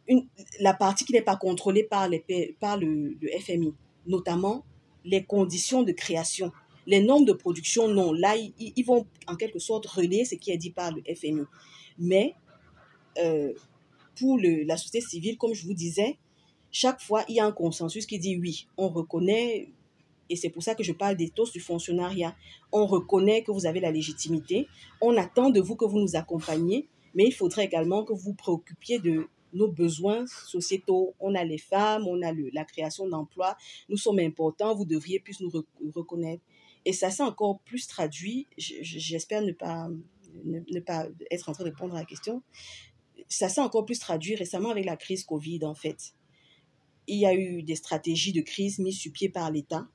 une, 0.09 0.27
la 0.61 0.75
partie 0.75 1.05
qui 1.05 1.13
n'est 1.13 1.23
pas 1.23 1.37
contrôlée 1.37 1.85
par, 1.85 2.09
les, 2.09 2.57
par 2.61 2.77
le, 2.77 3.17
le, 3.21 3.41
FMI, 3.41 3.75
notamment 4.07 4.65
les 5.05 5.25
conditions 5.25 5.83
de 5.83 5.93
création. 5.93 6.53
Les 6.87 7.03
normes 7.03 7.25
de 7.25 7.33
production, 7.33 7.89
non. 7.89 8.13
Là, 8.13 8.37
ils, 8.37 8.85
vont 8.85 9.07
en 9.27 9.37
quelque 9.37 9.59
sorte 9.59 9.87
relayer 9.87 10.25
ce 10.25 10.35
qui 10.35 10.51
est 10.51 10.57
dit 10.57 10.71
par 10.71 10.93
le 10.93 11.03
FMI. 11.15 11.45
Mais 11.99 12.35
euh, 13.19 13.53
pour 14.19 14.39
le, 14.39 14.65
la 14.65 14.77
société 14.77 15.01
civile, 15.01 15.39
comme 15.39 15.55
je 15.55 15.65
vous 15.65 15.75
disais, 15.75 16.19
chaque 16.71 17.01
fois, 17.01 17.25
il 17.29 17.37
y 17.37 17.41
a 17.41 17.47
un 17.47 17.53
consensus 17.53 18.07
qui 18.07 18.19
dit 18.19 18.37
oui, 18.37 18.67
on 18.77 18.89
reconnaît 18.89 19.69
et 20.33 20.37
c'est 20.37 20.49
pour 20.49 20.63
ça 20.63 20.75
que 20.75 20.83
je 20.83 20.93
parle 20.93 21.17
d'éthos 21.17 21.53
du 21.53 21.61
fonctionnariat. 21.61 22.35
On 22.73 22.87
reconnaît 22.87 23.43
que 23.43 23.51
vous 23.51 23.67
avez 23.67 23.81
la 23.81 23.91
légitimité, 23.91 24.67
on 25.03 25.19
attend 25.19 25.51
de 25.51 25.61
vous 25.61 25.77
que 25.77 25.85
vous 25.85 25.99
nous 25.99 26.17
accompagniez, 26.17 26.89
mais 27.15 27.25
il 27.25 27.33
faudrait 27.33 27.67
également 27.67 28.03
que 28.03 28.15
vous 28.15 28.31
vous 28.31 28.35
préoccupiez 28.35 28.99
de 28.99 29.29
nos 29.53 29.69
besoins 29.69 30.25
sociétaux. 30.27 31.13
On 31.21 31.35
a 31.35 31.45
les 31.45 31.59
femmes, 31.59 32.07
on 32.09 32.23
a 32.23 32.33
le, 32.33 32.49
la 32.55 32.65
création 32.65 33.07
d'emplois, 33.07 33.57
nous 33.91 33.99
sommes 33.99 34.21
importants, 34.21 34.75
vous 34.75 34.87
devriez 34.87 35.21
plus 35.21 35.41
nous 35.43 35.51
reconnaître. 35.95 36.43
Et 36.85 36.93
ça 36.93 37.11
s'est 37.11 37.23
encore 37.23 37.61
plus 37.61 37.87
traduit, 37.87 38.49
j'espère 38.59 39.43
ne 39.43 39.53
pas, 39.53 39.89
ne, 40.45 40.81
pas 40.81 41.07
être 41.31 41.49
en 41.49 41.53
train 41.53 41.65
de 41.65 41.71
répondre 41.71 41.95
à 41.95 42.01
la 42.01 42.05
question, 42.05 42.43
ça 43.29 43.49
s'est 43.49 43.61
encore 43.61 43.85
plus 43.85 43.99
traduit 43.99 44.35
récemment 44.35 44.71
avec 44.71 44.85
la 44.85 44.97
crise 44.97 45.25
Covid 45.25 45.65
en 45.65 45.75
fait 45.75 46.15
il 47.07 47.19
y 47.19 47.27
a 47.27 47.35
eu 47.35 47.63
des 47.63 47.77
stratégies 47.77 48.33
de 48.33 48.41
crise 48.41 48.79
mises 48.79 48.99
sur 48.99 49.13
pied 49.13 49.29
par 49.29 49.51
l'État. 49.51 49.87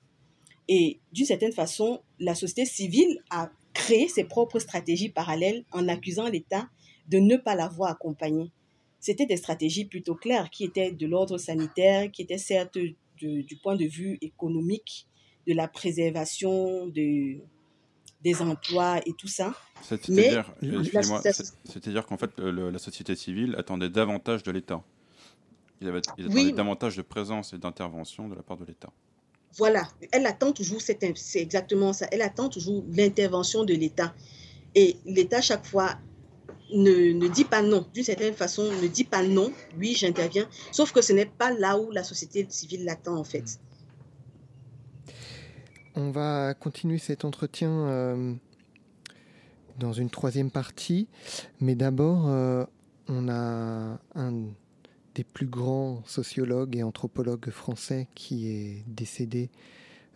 Et 0.68 1.00
d'une 1.14 1.26
certaine 1.26 1.54
façon, 1.54 2.02
la 2.20 2.36
société 2.36 2.66
civile 2.66 3.20
a 3.30 3.50
créé 3.74 4.08
ses 4.08 4.26
propres 4.26 4.60
stratégies 4.60 5.10
parallèles 5.10 5.66
en 5.72 5.88
accusant 5.88 6.28
l'État 6.28 6.70
de 7.08 7.20
ne 7.20 7.38
pas 7.38 7.56
l'avoir 7.56 7.92
accompagné. 7.92 8.52
C'était 9.00 9.26
des 9.26 9.38
stratégies 9.38 9.86
plutôt 9.86 10.16
claires 10.16 10.50
qui 10.50 10.66
étaient 10.66 10.92
de 10.92 11.06
l'ordre 11.06 11.38
sanitaire, 11.38 12.12
qui 12.12 12.22
étaient 12.22 12.38
certes 12.38 12.78
du 13.18 13.58
point 13.64 13.76
de 13.76 13.86
vue 13.86 14.18
économique, 14.22 15.07
de 15.48 15.54
la 15.54 15.68
préservation 15.68 16.88
de, 16.88 17.38
des 18.22 18.42
emplois 18.42 19.00
et 19.06 19.14
tout 19.14 19.28
ça. 19.28 19.54
C'est-à-dire, 19.84 20.52
c'est-à-dire 21.66 22.06
qu'en 22.06 22.18
fait, 22.18 22.32
la 22.38 22.80
société 22.80 23.16
civile 23.16 23.56
attendait 23.58 23.90
davantage 23.90 24.44
de 24.44 24.52
l'État. 24.52 24.84
Il, 25.80 25.88
avait, 25.88 26.00
attendait 26.00 26.52
davantage 26.52 26.98
de 26.98 27.04
présence 27.04 27.54
et 27.54 27.58
d'intervention 27.58 28.28
de 28.28 28.36
la 28.36 28.42
part 28.42 28.58
de 28.58 28.66
l'État. 28.66 28.90
Voilà, 29.58 29.88
elle 30.12 30.26
attend 30.26 30.52
toujours, 30.52 30.82
c'est 30.82 31.02
exactement 31.36 31.94
ça, 31.94 32.08
elle 32.12 32.22
attend 32.22 32.50
toujours 32.50 32.84
l'intervention 32.90 33.64
de 33.64 33.74
l'État. 33.74 34.14
Et 34.76 34.98
l'État, 35.06 35.42
chaque 35.42 35.66
fois, 35.66 35.98
ne, 36.74 37.14
ne, 37.14 37.28
dit 37.28 37.46
pas 37.46 37.62
non, 37.62 37.86
d'une 37.94 38.04
certaine 38.04 38.34
façon, 38.34 38.70
ne 38.82 38.88
dit 38.88 39.06
pas 39.06 39.24
non, 39.24 39.52
oui, 39.80 39.96
j'interviens, 39.96 40.48
sauf 40.72 40.92
que 40.92 41.02
ce 41.02 41.14
n'est 41.14 41.26
pas 41.26 41.52
là 41.54 41.80
où 41.80 41.92
la 41.92 42.04
société 42.04 42.46
civile 42.50 42.84
l'attend, 42.84 43.16
en 43.16 43.24
fait. 43.24 43.60
On 46.00 46.12
va 46.12 46.54
continuer 46.54 47.00
cet 47.00 47.26
entretien 47.26 47.72
euh, 47.72 48.34
dans 49.80 49.94
une 49.94 50.12
troisième 50.12 50.52
partie, 50.52 51.08
mais 51.60 51.74
d'abord, 51.74 52.28
euh, 52.28 52.64
on 53.08 53.28
a 53.28 54.00
un 54.14 54.34
des 55.16 55.24
plus 55.24 55.48
grands 55.48 56.04
sociologues 56.06 56.76
et 56.76 56.84
anthropologues 56.84 57.50
français 57.50 58.08
qui 58.14 58.48
est 58.48 58.84
décédé 58.86 59.50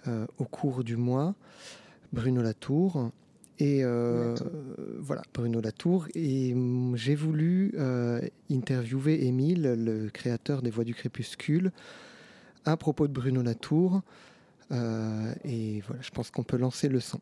euh, 0.07 0.27
au 0.37 0.45
cours 0.45 0.83
du 0.83 0.97
mois, 0.97 1.33
Bruno 2.13 2.43
Latour. 2.43 3.09
Et 3.57 3.83
voilà, 4.99 5.23
Bruno 5.33 5.61
Latour. 5.61 6.07
Et 6.13 6.55
j'ai 6.93 7.15
voulu 7.15 7.75
interviewer 8.51 9.25
Émile, 9.25 9.63
le 9.63 10.09
créateur 10.09 10.61
des 10.61 10.69
Voix 10.69 10.83
du 10.83 10.93
Crépuscule, 10.93 11.71
à 12.65 12.77
propos 12.77 13.07
de 13.07 13.13
Bruno 13.13 13.41
Latour. 13.41 14.03
Euh, 14.71 15.33
et 15.43 15.81
voilà, 15.81 16.01
je 16.01 16.11
pense 16.11 16.31
qu'on 16.31 16.43
peut 16.43 16.57
lancer 16.57 16.87
le 16.87 16.99
son. 16.99 17.19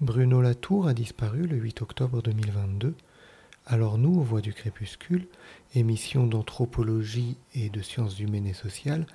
Bruno 0.00 0.40
Latour 0.40 0.88
a 0.88 0.94
disparu 0.94 1.42
le 1.46 1.56
8 1.56 1.82
octobre 1.82 2.22
2022. 2.22 2.94
Alors 3.66 3.98
nous, 3.98 4.14
aux 4.18 4.22
Voix 4.22 4.40
du 4.40 4.52
Crépuscule, 4.52 5.28
émission 5.74 6.26
d'anthropologie 6.26 7.36
et 7.54 7.70
de 7.70 7.80
sciences 7.80 8.18
humaines 8.18 8.46
et 8.46 8.54
sociales, 8.54 9.06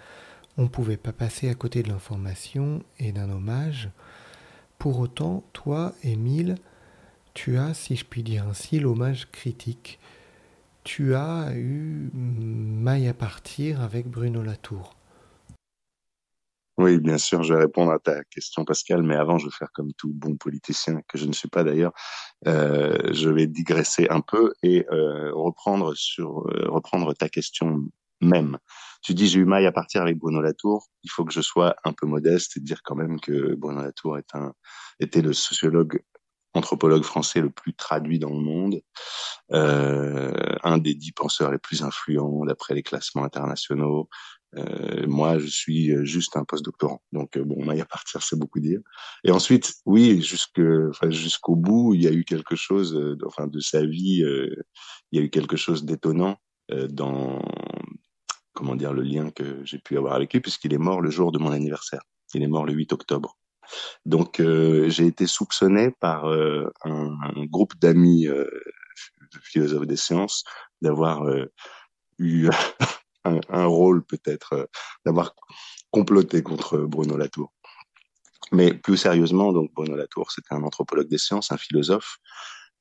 on 0.57 0.63
ne 0.63 0.67
pouvait 0.67 0.97
pas 0.97 1.11
passer 1.11 1.49
à 1.49 1.53
côté 1.55 1.83
de 1.83 1.89
l'information 1.89 2.81
et 2.99 3.11
d'un 3.11 3.29
hommage. 3.29 3.89
Pour 4.79 4.99
autant, 4.99 5.43
toi, 5.53 5.93
Émile, 6.03 6.55
tu 7.33 7.57
as, 7.57 7.73
si 7.73 7.95
je 7.95 8.05
puis 8.05 8.23
dire 8.23 8.47
ainsi, 8.47 8.79
l'hommage 8.79 9.29
critique. 9.31 9.99
Tu 10.83 11.13
as 11.13 11.51
eu 11.53 12.09
maille 12.13 13.07
à 13.07 13.13
partir 13.13 13.81
avec 13.81 14.07
Bruno 14.07 14.41
Latour. 14.41 14.96
Oui, 16.77 16.99
bien 16.99 17.17
sûr, 17.17 17.41
je 17.41 17.55
vais 17.55 17.61
répondre 17.61 17.91
à 17.91 17.97
ta 17.97 18.23
question, 18.25 18.63
Pascal, 18.63 19.01
mais 19.01 19.15
avant, 19.15 19.39
je 19.39 19.45
vais 19.47 19.51
faire 19.51 19.71
comme 19.73 19.93
tout 19.93 20.11
bon 20.13 20.37
politicien, 20.37 21.01
que 21.07 21.17
je 21.17 21.25
ne 21.25 21.33
suis 21.33 21.47
pas 21.47 21.63
d'ailleurs, 21.63 21.91
euh, 22.47 23.11
je 23.13 23.29
vais 23.29 23.47
digresser 23.47 24.07
un 24.11 24.21
peu 24.21 24.53
et 24.61 24.85
euh, 24.91 25.31
reprendre 25.33 25.95
sur 25.95 26.47
euh, 26.47 26.67
reprendre 26.69 27.15
ta 27.15 27.29
question 27.29 27.81
même. 28.21 28.59
Tu 29.01 29.15
dis 29.15 29.27
j'ai 29.27 29.39
eu 29.39 29.45
maille 29.45 29.65
à 29.65 29.71
partir 29.71 30.01
avec 30.01 30.17
Bruno 30.17 30.39
Latour. 30.39 30.87
Il 31.03 31.09
faut 31.09 31.25
que 31.25 31.33
je 31.33 31.41
sois 31.41 31.75
un 31.83 31.93
peu 31.93 32.05
modeste 32.05 32.57
et 32.57 32.59
dire 32.59 32.81
quand 32.83 32.95
même 32.95 33.19
que 33.19 33.55
Bruno 33.55 33.81
Latour 33.81 34.17
est 34.19 34.35
un 34.35 34.53
était 34.99 35.21
le 35.21 35.33
sociologue 35.33 36.01
anthropologue 36.57 37.03
français 37.03 37.39
le 37.41 37.49
plus 37.49 37.73
traduit 37.73 38.19
dans 38.19 38.29
le 38.29 38.39
monde, 38.39 38.81
euh, 39.51 40.33
un 40.63 40.77
des 40.77 40.95
dix 40.95 41.11
penseurs 41.11 41.51
les 41.51 41.57
plus 41.57 41.83
influents 41.83 42.45
d'après 42.45 42.73
les 42.73 42.83
classements 42.83 43.23
internationaux, 43.23 44.09
euh, 44.55 45.05
moi, 45.07 45.38
je 45.39 45.47
suis 45.47 45.91
euh, 45.91 46.05
juste 46.05 46.38
un 46.38 46.43
post-doctorant. 46.43 47.01
Donc, 47.12 47.38
euh, 47.38 47.43
bon, 47.43 47.69
y 47.71 47.81
à 47.81 47.86
partir, 47.86 48.23
c'est 48.23 48.39
beaucoup 48.39 48.60
dire. 48.60 48.79
Et 49.23 49.31
ensuite, 49.31 49.73
oui, 49.86 50.21
jusque, 50.21 50.62
enfin, 50.89 51.10
jusqu'au 51.10 51.55
bout, 51.55 51.93
il 51.93 52.03
y 52.03 52.07
a 52.07 52.12
eu 52.12 52.23
quelque 52.23 52.55
chose, 52.55 52.93
de, 52.93 53.25
enfin, 53.25 53.47
de 53.47 53.60
sa 53.60 53.86
vie, 53.86 54.23
il 55.12 55.19
y 55.19 55.19
a 55.19 55.21
eu 55.21 55.29
quelque 55.29 55.57
chose 55.57 55.83
d'étonnant 55.83 56.38
dans, 56.89 57.41
comment 58.53 58.75
dire, 58.75 58.93
le 58.93 59.03
lien 59.03 59.31
que 59.31 59.63
j'ai 59.63 59.79
pu 59.79 59.97
avoir 59.97 60.13
avec 60.13 60.33
lui, 60.33 60.41
puisqu'il 60.41 60.73
est 60.73 60.79
mort 60.79 61.01
le 61.01 61.10
jour 61.10 61.31
de 61.31 61.39
mon 61.39 61.51
anniversaire. 61.51 62.01
Il 62.33 62.43
est 62.43 62.47
mort 62.47 62.65
le 62.65 62.73
8 62.73 62.93
octobre. 62.93 63.38
Donc, 64.05 64.41
j'ai 64.41 65.07
été 65.07 65.27
soupçonné 65.27 65.91
par 65.99 66.25
un, 66.25 66.69
un, 66.83 67.45
groupe 67.45 67.77
d'amis 67.79 68.27
philosophes 69.43 69.88
des 69.88 69.97
sciences 69.97 70.43
d'avoir 70.81 71.25
eu 72.17 72.49
un, 73.49 73.65
rôle 73.65 74.03
peut-être 74.03 74.53
euh, 74.53 74.65
d'avoir 75.05 75.35
comploté 75.91 76.43
contre 76.43 76.77
Bruno 76.79 77.17
Latour. 77.17 77.53
Mais 78.51 78.73
plus 78.73 78.97
sérieusement, 78.97 79.51
donc 79.51 79.73
Bruno 79.73 79.95
Latour, 79.95 80.31
c'était 80.31 80.53
un 80.53 80.63
anthropologue 80.63 81.09
des 81.09 81.17
sciences, 81.17 81.51
un 81.51 81.57
philosophe, 81.57 82.17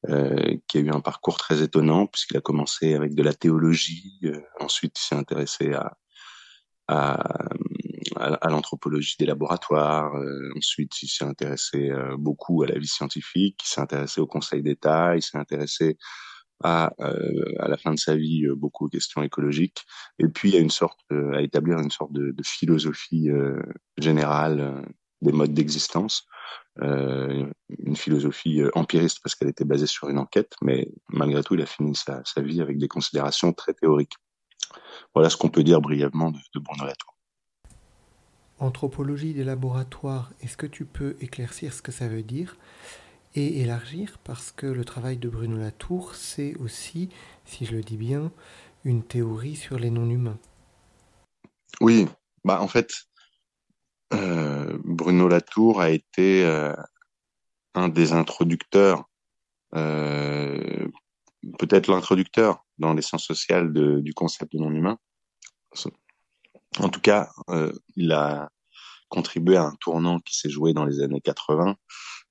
euh, 0.09 0.57
qui 0.69 0.79
a 0.79 0.81
eu 0.81 0.91
un 0.91 1.01
parcours 1.01 1.39
très 1.39 1.63
étonnant 1.63 2.07
puisqu'il 2.07 2.37
a 2.37 2.41
commencé 2.41 2.95
avec 2.95 3.15
de 3.15 3.23
la 3.23 3.33
théologie, 3.33 4.21
euh, 4.25 4.41
ensuite 4.61 4.99
il 5.01 5.03
s'est 5.03 5.15
intéressé 5.17 5.73
à, 5.75 5.97
l'anthropologie 8.49 9.17
des 9.19 9.27
laboratoires, 9.27 10.13
ensuite 10.57 11.03
il 11.03 11.09
s'est 11.09 11.25
intéressé 11.25 11.91
beaucoup 12.17 12.63
à 12.63 12.69
la 12.69 12.79
vie 12.79 12.87
scientifique, 12.87 13.61
il 13.65 13.69
s'est 13.69 13.81
intéressé 13.81 14.21
au 14.21 14.29
Conseil 14.29 14.63
d'État, 14.63 15.17
il 15.17 15.23
s'est 15.23 15.37
intéressé 15.37 15.99
à, 16.63 16.93
euh, 17.01 17.55
à 17.59 17.69
la 17.69 17.77
fin 17.77 17.93
de 17.93 17.99
sa 17.99 18.17
vie 18.17 18.47
euh, 18.47 18.55
beaucoup 18.55 18.87
aux 18.87 18.89
questions 18.89 19.23
écologiques, 19.23 19.85
et 20.19 20.29
puis 20.29 20.57
euh, 20.57 21.33
à 21.35 21.43
établir 21.43 21.79
une 21.79 21.91
sorte 21.91 22.13
de, 22.13 22.35
philosophie 22.43 23.29
générale 23.99 24.83
des 25.21 25.33
modes 25.33 25.53
d'existence, 25.53 26.27
une 26.79 27.97
philosophie 27.97 28.63
empiriste 28.75 29.21
parce 29.23 29.35
qu'elle 29.35 29.49
était 29.49 29.65
basée 29.65 29.87
sur 29.87 30.09
une 30.09 30.19
enquête, 30.19 30.55
mais 30.63 30.89
malgré 31.09 31.43
tout, 31.43 31.55
il 31.55 31.63
a 31.63 31.67
fini 31.67 31.95
sa, 31.95 32.23
vie 32.39 32.61
avec 32.61 32.79
des 32.79 32.89
considérations 32.89 33.53
très 33.53 33.75
théoriques. 33.75 34.15
Voilà 35.15 35.31
ce 35.31 35.37
qu'on 35.37 35.49
peut 35.49 35.65
dire 35.65 35.81
brièvement 35.81 36.31
de, 36.31 36.39
de 36.55 36.61
Bruno. 36.61 36.85
Anthropologie 38.59 39.35
des 39.35 39.45
laboratoires, 39.45 40.31
est-ce 40.41 40.57
que 40.57 40.67
tu 40.67 40.85
peux 40.87 41.17
éclaircir 41.21 41.73
ce 41.73 41.83
que 41.83 41.93
ça 41.93 42.09
veut 42.09 42.23
dire? 42.23 42.57
Et 43.37 43.61
élargir 43.61 44.19
parce 44.25 44.51
que 44.51 44.67
le 44.67 44.85
travail 44.85 45.19
de 45.19 45.29
Bruno 45.29 45.59
Latour, 45.59 46.15
c'est 46.15 46.55
aussi, 46.57 47.11
si 47.45 47.67
je 47.67 47.77
le 47.77 47.83
dis 47.83 47.97
bien, 47.97 48.33
une 48.85 49.03
théorie 49.03 49.57
sur 49.57 49.79
les 49.79 49.91
non-humains. 49.91 50.39
Oui, 51.81 52.07
bah 52.45 52.61
en 52.63 52.69
fait, 52.69 52.93
euh, 54.15 54.79
Bruno 54.85 55.29
Latour 55.29 55.81
a 55.81 55.91
été 55.91 56.45
euh, 56.45 56.75
un 57.75 57.89
des 57.89 58.13
introducteurs, 58.13 59.05
euh, 59.75 60.89
peut-être 61.59 61.91
l'introducteur 61.91 62.65
dans 62.79 62.95
les 62.95 63.03
sciences 63.03 63.27
sociales 63.27 63.73
du 63.73 64.15
concept 64.15 64.55
de 64.55 64.59
non-humain. 64.59 64.99
En 66.79 66.89
tout 66.89 67.01
cas, 67.01 67.31
il 67.97 68.13
a 68.13 68.51
contribué 69.09 69.57
à 69.57 69.65
un 69.65 69.75
tournant 69.77 70.21
qui 70.21 70.37
s'est 70.37 70.51
joué 70.51 70.73
dans 70.73 70.85
les 70.85 71.01
années 71.01 71.21
80 71.21 71.77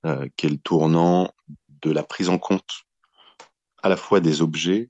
euh, 0.05 0.27
qui 0.37 0.47
est 0.47 0.49
le 0.49 0.57
tournant 0.57 1.31
de 1.81 1.91
la 1.91 2.03
prise 2.03 2.29
en 2.29 2.37
compte 2.37 2.85
à 3.83 3.89
la 3.89 3.97
fois 3.97 4.19
des 4.19 4.41
objets 4.41 4.89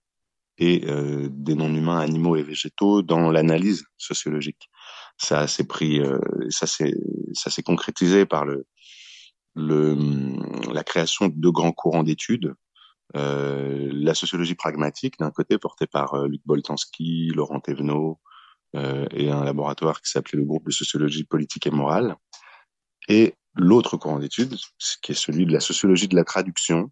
et 0.58 0.90
euh, 0.90 1.28
des 1.30 1.56
non-humains 1.56 2.00
animaux 2.00 2.36
et 2.36 2.44
végétaux 2.44 3.02
dans 3.02 3.32
l'analyse 3.32 3.86
sociologique. 3.98 4.70
Ça 5.18 5.48
s'est 5.48 5.66
pris, 5.66 6.00
euh, 6.00 6.20
ça 6.50 6.68
s'est 6.68 6.96
ça 7.34 7.50
s'est 7.50 7.64
concrétisé 7.64 8.26
par 8.26 8.46
le, 8.46 8.66
le 9.56 9.96
la 10.72 10.84
création 10.84 11.28
de 11.28 11.34
deux 11.36 11.52
grands 11.52 11.72
courants 11.72 12.04
d'études. 12.04 12.54
Euh, 13.16 13.90
la 13.94 14.14
sociologie 14.14 14.56
pragmatique 14.56 15.20
d'un 15.20 15.32
côté 15.32 15.58
portée 15.58 15.88
par 15.88 16.28
Luc 16.28 16.42
Boltanski, 16.46 17.32
Laurent 17.36 17.60
Thévenot 17.60 18.20
et 19.12 19.32
un 19.32 19.46
laboratoire 19.46 20.02
qui 20.02 20.12
s'appelait 20.12 20.38
le 20.38 20.44
groupe 20.44 20.66
de 20.66 20.72
sociologie 20.72 21.24
politique 21.24 21.66
et 21.66 21.72
morale, 21.72 22.18
et 23.08 23.34
l'autre 23.56 23.98
courant 23.98 24.20
d'études, 24.20 24.56
qui 25.02 25.12
est 25.12 25.16
celui 25.16 25.46
de 25.46 25.54
la 25.54 25.60
sociologie 25.60 26.08
de 26.08 26.16
la 26.16 26.24
traduction. 26.24 26.92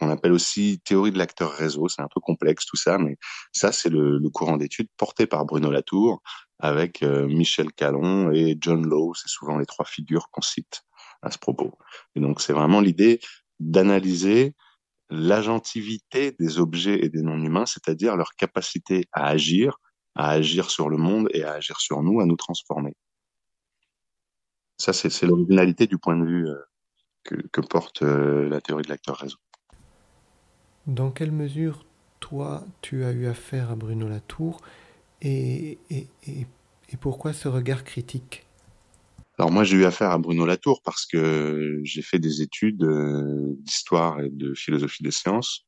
On 0.00 0.10
appelle 0.10 0.32
aussi 0.32 0.80
théorie 0.84 1.12
de 1.12 1.18
l'acteur 1.18 1.52
réseau. 1.52 1.88
C'est 1.88 2.02
un 2.02 2.08
peu 2.12 2.20
complexe 2.20 2.66
tout 2.66 2.76
ça, 2.76 2.98
mais 2.98 3.16
ça, 3.52 3.72
c'est 3.72 3.90
le, 3.90 4.20
courant 4.30 4.56
d'études 4.56 4.88
porté 4.96 5.26
par 5.26 5.44
Bruno 5.44 5.70
Latour 5.70 6.20
avec 6.58 7.02
euh, 7.02 7.26
Michel 7.26 7.72
Calon 7.72 8.32
et 8.32 8.56
John 8.60 8.86
Lowe. 8.86 9.14
C'est 9.14 9.28
souvent 9.28 9.58
les 9.58 9.66
trois 9.66 9.84
figures 9.84 10.28
qu'on 10.30 10.42
cite 10.42 10.82
à 11.22 11.30
ce 11.30 11.38
propos. 11.38 11.72
Et 12.16 12.20
donc, 12.20 12.40
c'est 12.40 12.52
vraiment 12.52 12.80
l'idée 12.80 13.20
d'analyser 13.60 14.54
l'agentivité 15.10 16.34
des 16.40 16.58
objets 16.58 17.04
et 17.04 17.08
des 17.08 17.22
non-humains, 17.22 17.66
c'est-à-dire 17.66 18.16
leur 18.16 18.34
capacité 18.34 19.06
à 19.12 19.26
agir 19.26 19.78
à 20.14 20.30
agir 20.30 20.70
sur 20.70 20.88
le 20.88 20.96
monde 20.96 21.28
et 21.32 21.44
à 21.44 21.52
agir 21.52 21.80
sur 21.80 22.02
nous, 22.02 22.20
à 22.20 22.26
nous 22.26 22.36
transformer. 22.36 22.94
Ça, 24.76 24.92
c'est 24.92 25.26
l'originalité 25.26 25.86
du 25.86 25.98
point 25.98 26.16
de 26.16 26.24
vue 26.24 26.48
euh, 26.48 26.56
que, 27.22 27.34
que, 27.52 27.60
porte 27.60 28.02
euh, 28.02 28.48
la 28.48 28.60
théorie 28.60 28.82
de 28.82 28.88
l'acteur 28.88 29.16
réseau. 29.16 29.38
Dans 30.86 31.10
quelle 31.10 31.32
mesure, 31.32 31.86
toi, 32.20 32.64
tu 32.82 33.04
as 33.04 33.12
eu 33.12 33.26
affaire 33.26 33.70
à 33.70 33.76
Bruno 33.76 34.08
Latour 34.08 34.60
et, 35.22 35.78
et, 35.90 36.08
et, 36.26 36.46
et 36.90 36.96
pourquoi 36.96 37.32
ce 37.32 37.48
regard 37.48 37.84
critique? 37.84 38.46
Alors 39.38 39.50
moi 39.50 39.64
j'ai 39.64 39.76
eu 39.76 39.84
affaire 39.84 40.10
à 40.10 40.18
Bruno 40.18 40.46
Latour 40.46 40.80
parce 40.82 41.06
que 41.06 41.80
j'ai 41.82 42.02
fait 42.02 42.20
des 42.20 42.40
études 42.40 42.84
euh, 42.84 43.54
d'histoire 43.58 44.20
et 44.20 44.30
de 44.30 44.54
philosophie 44.54 45.02
des 45.02 45.10
sciences 45.10 45.66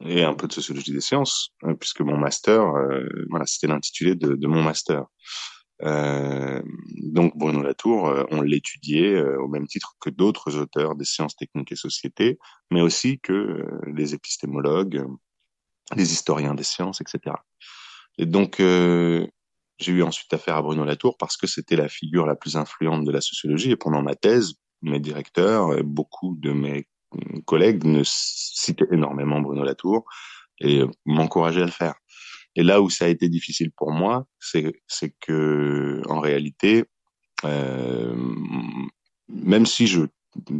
et 0.00 0.24
un 0.24 0.32
peu 0.32 0.48
de 0.48 0.52
sociologie 0.52 0.92
des 0.92 1.02
sciences 1.02 1.50
puisque 1.78 2.00
mon 2.00 2.16
master 2.16 2.62
euh, 2.62 3.06
voilà 3.28 3.44
c'était 3.44 3.66
l'intitulé 3.66 4.14
de, 4.14 4.34
de, 4.34 4.46
mon 4.46 4.62
master. 4.62 5.04
Euh, 5.82 6.62
donc 7.02 7.36
Bruno 7.36 7.62
Latour, 7.62 8.08
euh, 8.08 8.24
on 8.30 8.42
l'étudiait 8.42 9.14
euh, 9.14 9.40
au 9.40 9.48
même 9.48 9.66
titre 9.66 9.96
que 10.00 10.10
d'autres 10.10 10.56
auteurs 10.56 10.94
des 10.94 11.04
sciences 11.04 11.36
techniques 11.36 11.72
et 11.72 11.76
sociétés, 11.76 12.38
mais 12.70 12.80
aussi 12.80 13.18
que 13.18 13.64
les 13.86 14.14
épistémologues, 14.14 15.04
les 15.96 16.12
historiens 16.12 16.54
des 16.54 16.64
sciences, 16.64 17.00
etc. 17.00 17.36
Et 18.18 18.26
donc 18.26 18.56
j'ai 18.58 19.92
eu 19.92 20.02
ensuite 20.02 20.32
affaire 20.32 20.56
à 20.56 20.62
Bruno 20.62 20.84
Latour 20.84 21.16
parce 21.18 21.36
que 21.36 21.46
c'était 21.46 21.76
la 21.76 21.88
figure 21.88 22.26
la 22.26 22.36
plus 22.36 22.56
influente 22.56 23.04
de 23.04 23.10
la 23.10 23.20
sociologie 23.20 23.72
et 23.72 23.76
pendant 23.76 24.02
ma 24.02 24.14
thèse, 24.14 24.54
mes 24.82 25.00
directeurs, 25.00 25.82
beaucoup 25.82 26.36
de 26.38 26.52
mes 26.52 26.86
collègues 27.44 27.84
ne 27.84 28.02
citaient 28.04 28.86
énormément 28.92 29.40
Bruno 29.40 29.64
Latour 29.64 30.04
et 30.60 30.82
m'encourageaient 31.04 31.62
à 31.62 31.66
le 31.66 31.70
faire. 31.70 31.94
Et 32.56 32.62
là 32.62 32.80
où 32.80 32.90
ça 32.90 33.06
a 33.06 33.08
été 33.08 33.28
difficile 33.28 33.70
pour 33.72 33.90
moi, 33.90 34.26
c'est 34.38 35.14
que 35.20 36.02
en 36.08 36.20
réalité, 36.20 36.84
euh, 37.44 38.14
même 39.28 39.66
si 39.66 39.86
je 39.86 40.06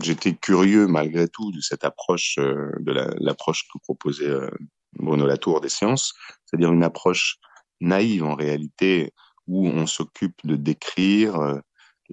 j'étais 0.02 0.34
curieux 0.34 0.86
malgré 0.86 1.28
tout 1.28 1.50
de 1.52 1.60
cette 1.60 1.84
approche 1.84 2.36
euh, 2.38 2.70
de 2.80 2.92
l'approche 3.18 3.66
que 3.72 3.78
proposait 3.78 4.28
euh, 4.28 4.50
Bruno 4.94 5.26
Latour 5.26 5.60
des 5.60 5.68
sciences, 5.68 6.14
c'est-à-dire 6.44 6.72
une 6.72 6.84
approche 6.84 7.38
naïve 7.80 8.24
en 8.24 8.34
réalité 8.34 9.12
où 9.46 9.66
on 9.66 9.86
s'occupe 9.86 10.38
de 10.44 10.56
décrire 10.56 11.36
euh, 11.36 11.58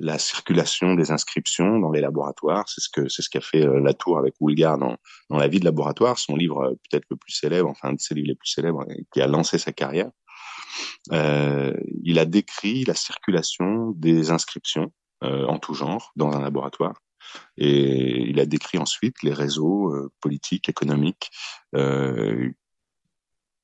la 0.01 0.17
circulation 0.17 0.95
des 0.95 1.11
inscriptions 1.11 1.79
dans 1.79 1.91
les 1.91 2.01
laboratoires. 2.01 2.67
C'est 2.67 2.81
ce 2.81 2.89
que 2.89 3.07
c'est 3.07 3.21
ce 3.21 3.29
qu'a 3.29 3.41
fait 3.41 3.65
euh, 3.65 3.79
Latour 3.79 4.17
avec 4.17 4.33
Woolgar 4.39 4.77
dans, 4.77 4.97
dans 5.29 5.37
la 5.37 5.47
vie 5.47 5.59
de 5.59 5.65
laboratoire, 5.65 6.17
son 6.17 6.35
livre 6.35 6.61
euh, 6.63 6.73
peut-être 6.89 7.05
le 7.09 7.15
plus 7.15 7.33
célèbre, 7.33 7.69
enfin 7.69 7.93
de 7.93 7.99
ses 7.99 8.15
livres 8.15 8.27
les 8.29 8.35
plus 8.35 8.49
célèbres, 8.49 8.85
qui 9.13 9.21
a 9.21 9.27
lancé 9.27 9.57
sa 9.57 9.71
carrière. 9.71 10.09
Euh, 11.11 11.73
il 12.03 12.19
a 12.19 12.25
décrit 12.25 12.83
la 12.85 12.93
circulation 12.93 13.91
des 13.91 14.31
inscriptions 14.31 14.91
euh, 15.23 15.45
en 15.45 15.59
tout 15.59 15.73
genre 15.73 16.11
dans 16.15 16.31
un 16.31 16.41
laboratoire. 16.41 16.95
Et 17.57 18.29
il 18.29 18.39
a 18.39 18.45
décrit 18.45 18.77
ensuite 18.77 19.21
les 19.23 19.33
réseaux 19.33 19.93
euh, 19.93 20.11
politiques, 20.21 20.69
économiques, 20.69 21.29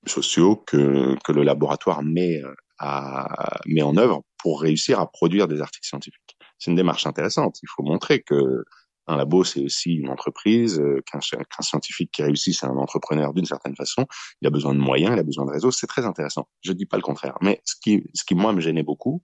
sociaux 0.06 0.56
que, 0.56 1.18
que 1.26 1.34
le 1.34 1.44
laboratoire 1.44 2.02
met, 2.02 2.42
à, 2.80 3.60
met 3.66 3.82
en 3.82 3.98
œuvre 3.98 4.24
pour 4.48 4.62
réussir 4.62 5.02
à 5.02 5.12
produire 5.12 5.50
des 5.50 5.60
articles 5.60 5.86
scientifiques. 5.86 6.38
C'est 6.58 6.72
une 6.72 6.78
démarche 6.78 7.06
intéressante. 7.06 7.60
Il 7.64 7.68
faut 7.76 7.84
montrer 7.84 8.22
que 8.22 8.64
un 9.08 9.18
labo, 9.18 9.44
c'est 9.44 9.62
aussi 9.62 9.96
une 9.96 10.10
entreprise, 10.10 10.80
euh, 10.80 11.02
qu'un 11.12 11.20
scientifique 11.60 12.12
qui 12.14 12.24
réussit, 12.24 12.58
c'est 12.58 12.66
un 12.66 12.78
entrepreneur 12.78 13.34
d'une 13.34 13.46
certaine 13.46 13.76
façon. 13.76 14.06
Il 14.42 14.48
a 14.48 14.50
besoin 14.50 14.74
de 14.74 14.80
moyens, 14.80 15.12
il 15.14 15.20
a 15.20 15.24
besoin 15.24 15.46
de 15.46 15.52
réseaux. 15.52 15.72
C'est 15.72 15.88
très 15.88 16.06
intéressant. 16.06 16.48
Je 16.62 16.72
dis 16.72 16.86
pas 16.86 16.96
le 16.96 17.04
contraire. 17.04 17.38
Mais 17.42 17.62
ce 17.66 17.76
qui, 17.82 18.06
ce 18.14 18.24
qui 18.24 18.36
moi 18.36 18.54
me 18.54 18.62
gênait 18.62 18.84
beaucoup, 18.84 19.22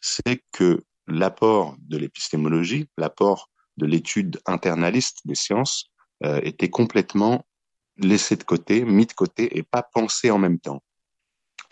c'est 0.00 0.42
que 0.50 0.82
l'apport 1.06 1.76
de 1.80 1.98
l'épistémologie, 1.98 2.88
l'apport 2.96 3.50
de 3.76 3.84
l'étude 3.84 4.40
internaliste 4.46 5.18
des 5.26 5.34
sciences 5.34 5.90
euh, 6.24 6.40
était 6.42 6.70
complètement 6.70 7.44
laissé 7.98 8.36
de 8.36 8.44
côté, 8.44 8.86
mis 8.86 9.04
de 9.04 9.12
côté 9.12 9.58
et 9.58 9.62
pas 9.62 9.82
pensé 9.82 10.30
en 10.30 10.38
même 10.38 10.58
temps. 10.58 10.82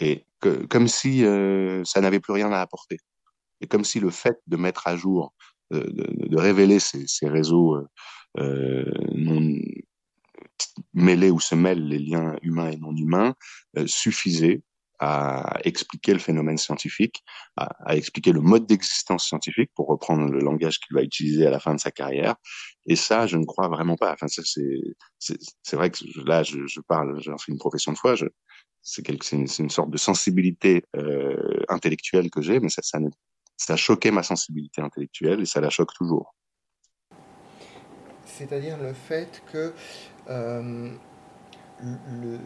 Et 0.03 0.27
que, 0.41 0.67
comme 0.67 0.89
si 0.89 1.25
euh, 1.25 1.85
ça 1.85 2.01
n'avait 2.01 2.19
plus 2.19 2.33
rien 2.33 2.51
à 2.51 2.61
apporter. 2.61 2.99
Et 3.61 3.69
comme 3.69 3.85
si 3.85 4.01
le 4.01 4.11
fait 4.11 4.37
de 4.49 4.57
mettre 4.57 4.89
à 4.89 4.97
jour, 4.97 5.33
euh, 5.73 5.85
de, 5.85 6.29
de, 6.29 6.37
révéler 6.37 6.81
ces, 6.81 7.07
ces 7.07 7.29
réseaux 7.29 7.77
euh, 7.77 7.87
euh, 8.41 8.91
non 9.15 9.57
mêlés 10.93 11.31
où 11.31 11.39
se 11.39 11.55
mêlent 11.55 11.87
les 11.87 12.01
liens 12.01 12.37
humains 12.43 12.71
et 12.71 12.77
non 12.77 12.95
humains 12.97 13.35
euh, 13.79 13.87
suffisait 13.87 14.63
à 14.99 15.59
expliquer 15.65 16.13
le 16.13 16.19
phénomène 16.19 16.59
scientifique, 16.59 17.23
à, 17.57 17.67
à 17.85 17.97
expliquer 17.97 18.33
le 18.33 18.41
mode 18.41 18.67
d'existence 18.67 19.27
scientifique, 19.27 19.71
pour 19.75 19.89
reprendre 19.89 20.29
le 20.31 20.41
langage 20.41 20.79
qu'il 20.79 20.95
va 20.95 21.03
utiliser 21.03 21.47
à 21.47 21.51
la 21.51 21.59
fin 21.59 21.75
de 21.75 21.81
sa 21.81 21.91
carrière. 21.91 22.37
Et 22.87 22.95
ça, 22.95 23.27
je 23.27 23.37
ne 23.37 23.45
crois 23.45 23.69
vraiment 23.69 23.97
pas. 23.97 24.13
Enfin, 24.13 24.29
ça, 24.29 24.43
c'est, 24.45 24.81
c'est, 25.19 25.77
vrai 25.77 25.91
que 25.91 26.05
là, 26.25 26.45
je, 26.45 26.67
je 26.67 26.81
parle, 26.81 27.21
j'en 27.21 27.37
fais 27.37 27.51
une 27.51 27.59
profession 27.59 27.93
de 27.93 27.99
foi. 27.99 28.15
Je, 28.15 28.27
c'est, 28.83 29.09
une, 29.33 29.71
sorte 29.71 29.91
de 29.91 29.97
sensibilité 29.97 30.85
euh, 30.97 31.63
intellectuelle 31.69 32.31
que 32.31 32.43
j'ai, 32.43 32.61
mais 32.61 32.69
ça, 32.69 32.83
ça, 32.83 32.99
ça 33.57 33.75
a 33.75 33.77
choqué 33.77 34.11
ma 34.11 34.23
sensibilité 34.23 34.83
intellectuelle 34.83 35.41
et 35.41 35.47
ça 35.47 35.61
la 35.61 35.71
choque 35.71 35.95
toujours. 35.95 36.35
C'est-à-dire 38.25 38.79
le 38.79 38.93
fait 38.93 39.43
que 39.53 39.73
euh, 40.29 40.91
le, 41.81 42.39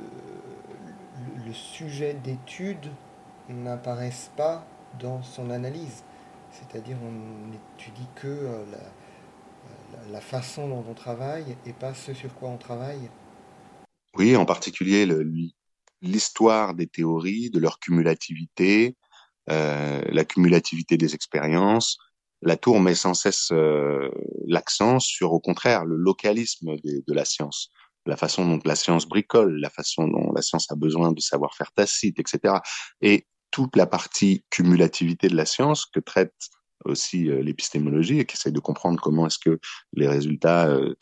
le 1.47 1.53
sujet 1.53 2.15
d'étude 2.15 2.91
n'apparaisse 3.49 4.31
pas 4.37 4.67
dans 4.99 5.23
son 5.23 5.51
analyse. 5.51 6.05
C'est-à-dire 6.51 6.97
on 7.03 7.51
n'étudie 7.51 8.09
que 8.15 8.27
euh, 8.27 8.65
la, 8.73 10.11
la, 10.11 10.21
façon 10.21 10.69
dont 10.69 10.85
on 10.89 10.95
travaille 10.95 11.57
et 11.67 11.73
pas 11.73 11.95
ce 11.95 12.15
sur 12.15 12.35
quoi 12.35 12.49
on 12.49 12.57
travaille. 12.57 13.11
Oui, 14.17 14.37
en 14.37 14.45
particulier 14.45 15.07
l'histoire 16.07 16.75
des 16.75 16.87
théories, 16.87 17.51
de 17.51 17.59
leur 17.59 17.79
cumulativité, 17.79 18.97
euh, 19.51 20.03
la 20.09 20.25
cumulativité 20.25 20.97
des 20.97 21.15
expériences. 21.15 21.99
La 22.43 22.57
tour 22.57 22.81
met 22.81 22.95
sans 22.95 23.15
cesse 23.15 23.49
euh, 23.53 24.11
l'accent 24.47 24.99
sur, 24.99 25.33
au 25.33 25.41
contraire, 25.41 25.85
le 25.85 25.97
localisme 25.97 26.77
de, 26.83 27.15
la 27.15 27.25
science 27.25 27.71
la 28.09 28.17
façon 28.17 28.47
dont 28.47 28.61
la 28.65 28.77
science 28.77 29.05
bricole, 29.05 29.59
la 29.59 29.69
façon 29.69 30.07
dont 30.07 30.33
la 30.33 30.41
science 30.41 30.71
a 30.71 30.77
besoin 30.77 31.11
de 31.11 31.21
savoir-faire 31.21 31.73
tacite, 31.73 32.21
etc. 32.21 32.55
Et 33.01 33.27
toute 33.51 33.75
la 33.75 33.87
partie 33.87 34.45
cumulativité 34.49 35.27
de 35.27 35.35
la 35.35 35.45
science 35.45 35.87
que 35.87 35.99
traite 35.99 36.33
aussi 36.85 37.29
euh, 37.29 37.43
l'épistémologie 37.43 38.21
et 38.21 38.25
qui 38.25 38.37
essaye 38.37 38.53
de 38.53 38.61
comprendre 38.61 39.01
comment 39.01 39.27
est-ce 39.27 39.39
que 39.39 39.59
les 39.93 40.07
résultats, 40.07 40.69
euh, 40.69 40.95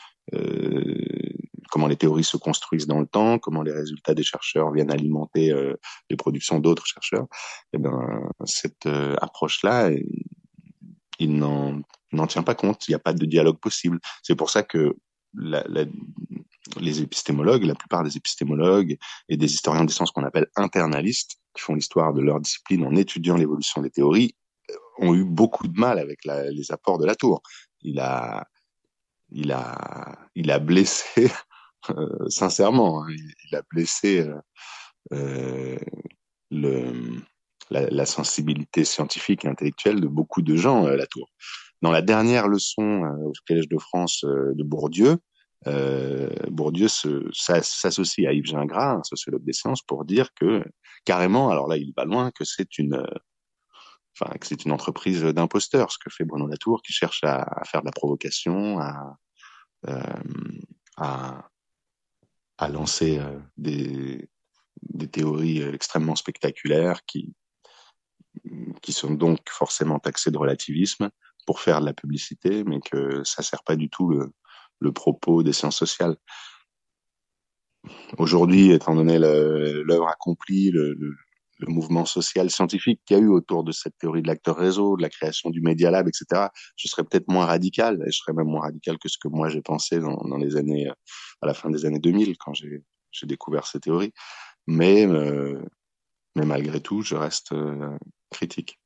comment 1.74 1.88
les 1.88 1.96
théories 1.96 2.22
se 2.22 2.36
construisent 2.36 2.86
dans 2.86 3.00
le 3.00 3.06
temps, 3.06 3.40
comment 3.40 3.64
les 3.64 3.72
résultats 3.72 4.14
des 4.14 4.22
chercheurs 4.22 4.70
viennent 4.70 4.92
alimenter 4.92 5.50
euh, 5.50 5.74
les 6.08 6.16
productions 6.16 6.60
d'autres 6.60 6.86
chercheurs. 6.86 7.26
Eh 7.72 7.78
ben 7.78 8.30
cette 8.44 8.86
euh, 8.86 9.16
approche-là, 9.20 9.90
il 11.18 11.36
n'en 11.36 11.82
tient 12.28 12.44
pas 12.44 12.54
compte. 12.54 12.86
Il 12.86 12.92
n'y 12.92 12.94
a 12.94 13.00
pas 13.00 13.12
de 13.12 13.26
dialogue 13.26 13.58
possible. 13.58 13.98
C'est 14.22 14.36
pour 14.36 14.50
ça 14.50 14.62
que 14.62 14.94
les 15.34 17.02
épistémologues, 17.02 17.64
la 17.64 17.74
plupart 17.74 18.04
des 18.04 18.16
épistémologues 18.16 18.96
et 19.28 19.36
des 19.36 19.52
historiens 19.52 19.84
des 19.84 19.92
sciences 19.92 20.12
qu'on 20.12 20.22
appelle 20.22 20.46
internalistes, 20.54 21.38
qui 21.54 21.62
font 21.62 21.74
l'histoire 21.74 22.14
de 22.14 22.20
leur 22.20 22.38
discipline 22.38 22.86
en 22.86 22.94
étudiant 22.94 23.36
l'évolution 23.36 23.82
des 23.82 23.90
théories, 23.90 24.36
euh, 24.70 24.74
ont 24.98 25.12
eu 25.12 25.24
beaucoup 25.24 25.66
de 25.66 25.76
mal 25.76 25.98
avec 25.98 26.20
les 26.24 26.70
apports 26.70 27.00
de 27.00 27.06
la 27.06 27.16
tour. 27.16 27.42
Il 27.82 27.98
a, 27.98 28.46
il 29.32 29.50
a, 29.50 30.16
il 30.36 30.52
a 30.52 30.60
blessé, 30.60 31.32
sincèrement, 32.28 33.02
hein, 33.02 33.08
il, 33.10 33.56
a 33.56 33.62
blessé 33.70 34.26
euh, 35.12 35.78
euh, 36.52 37.20
la, 37.70 38.06
sensibilité 38.06 38.84
scientifique 38.84 39.44
et 39.44 39.48
intellectuelle 39.48 40.00
de 40.00 40.06
beaucoup 40.06 40.42
de 40.42 40.56
gens, 40.56 40.86
euh, 40.86 40.96
la 40.96 41.06
tour. 41.06 41.30
Dans 41.82 41.90
la 41.90 42.02
dernière 42.02 42.48
leçon 42.48 43.04
euh, 43.04 43.28
au 43.28 43.32
Collège 43.46 43.68
de 43.68 43.78
France 43.78 44.24
de 44.24 44.62
Bourdieu, 44.62 45.18
euh, 45.66 46.28
Bourdieu 46.50 46.88
s'associe 46.88 48.26
à 48.28 48.32
Yves 48.32 48.46
Gingras, 48.46 48.96
un 48.96 49.02
sociologue 49.02 49.44
des 49.44 49.52
sciences, 49.52 49.82
pour 49.82 50.04
dire 50.04 50.32
que 50.34 50.64
carrément, 51.04 51.50
alors 51.50 51.68
là 51.68 51.76
il 51.76 51.92
va 51.96 52.04
loin, 52.04 52.30
que 52.30 52.44
c'est 52.44 52.78
une, 52.78 53.02
entreprise 54.70 55.22
d'imposteurs, 55.22 55.90
ce 55.90 55.98
que 55.98 56.10
fait 56.10 56.24
Bruno 56.24 56.46
Latour, 56.46 56.82
qui 56.82 56.92
cherche 56.92 57.24
à, 57.24 57.62
faire 57.66 57.80
de 57.80 57.86
la 57.86 57.92
provocation, 57.92 58.78
euh, 59.88 60.02
à, 60.98 61.48
à 62.58 62.68
lancer 62.68 63.18
euh, 63.18 63.38
des, 63.56 64.28
des 64.82 65.08
théories 65.08 65.62
extrêmement 65.62 66.16
spectaculaires 66.16 67.04
qui 67.06 67.34
qui 68.82 68.92
sont 68.92 69.14
donc 69.14 69.48
forcément 69.48 69.98
taxées 69.98 70.30
de 70.30 70.38
relativisme 70.38 71.10
pour 71.46 71.60
faire 71.60 71.80
de 71.80 71.86
la 71.86 71.94
publicité, 71.94 72.64
mais 72.64 72.80
que 72.80 73.22
ça 73.24 73.42
sert 73.42 73.62
pas 73.62 73.76
du 73.76 73.88
tout 73.88 74.08
le, 74.08 74.32
le 74.80 74.92
propos 74.92 75.42
des 75.42 75.52
sciences 75.52 75.76
sociales. 75.76 76.16
Aujourd'hui, 78.18 78.72
étant 78.72 78.94
donné 78.94 79.18
l'œuvre 79.18 80.08
accomplie, 80.08 80.70
le, 80.70 80.94
le, 80.94 81.14
le 81.58 81.72
mouvement 81.72 82.04
social 82.04 82.50
scientifique 82.50 83.00
qu'il 83.04 83.16
y 83.16 83.20
a 83.20 83.22
eu 83.22 83.28
autour 83.28 83.64
de 83.64 83.72
cette 83.72 83.96
théorie 83.98 84.22
de 84.22 84.28
l'acteur 84.28 84.56
réseau, 84.56 84.96
de 84.96 85.02
la 85.02 85.08
création 85.08 85.50
du 85.50 85.60
Media 85.60 85.90
Lab, 85.90 86.08
etc., 86.08 86.48
je 86.76 86.88
serais 86.88 87.04
peut-être 87.04 87.28
moins 87.28 87.46
radical, 87.46 88.02
et 88.06 88.10
je 88.10 88.18
serais 88.18 88.32
même 88.32 88.48
moins 88.48 88.62
radical 88.62 88.98
que 88.98 89.08
ce 89.08 89.18
que 89.18 89.28
moi 89.28 89.48
j'ai 89.48 89.62
pensé 89.62 90.00
dans, 90.00 90.36
les 90.38 90.56
années, 90.56 90.88
à 91.40 91.46
la 91.46 91.54
fin 91.54 91.70
des 91.70 91.86
années 91.86 92.00
2000, 92.00 92.36
quand 92.38 92.54
j'ai 92.54 92.82
découvert 93.24 93.66
ces 93.66 93.80
théories. 93.80 94.12
Mais, 94.66 95.06
euh, 95.06 95.62
mais 96.36 96.46
malgré 96.46 96.80
tout, 96.80 97.02
je 97.02 97.14
reste 97.14 97.52
euh, 97.52 97.96
critique. 98.30 98.78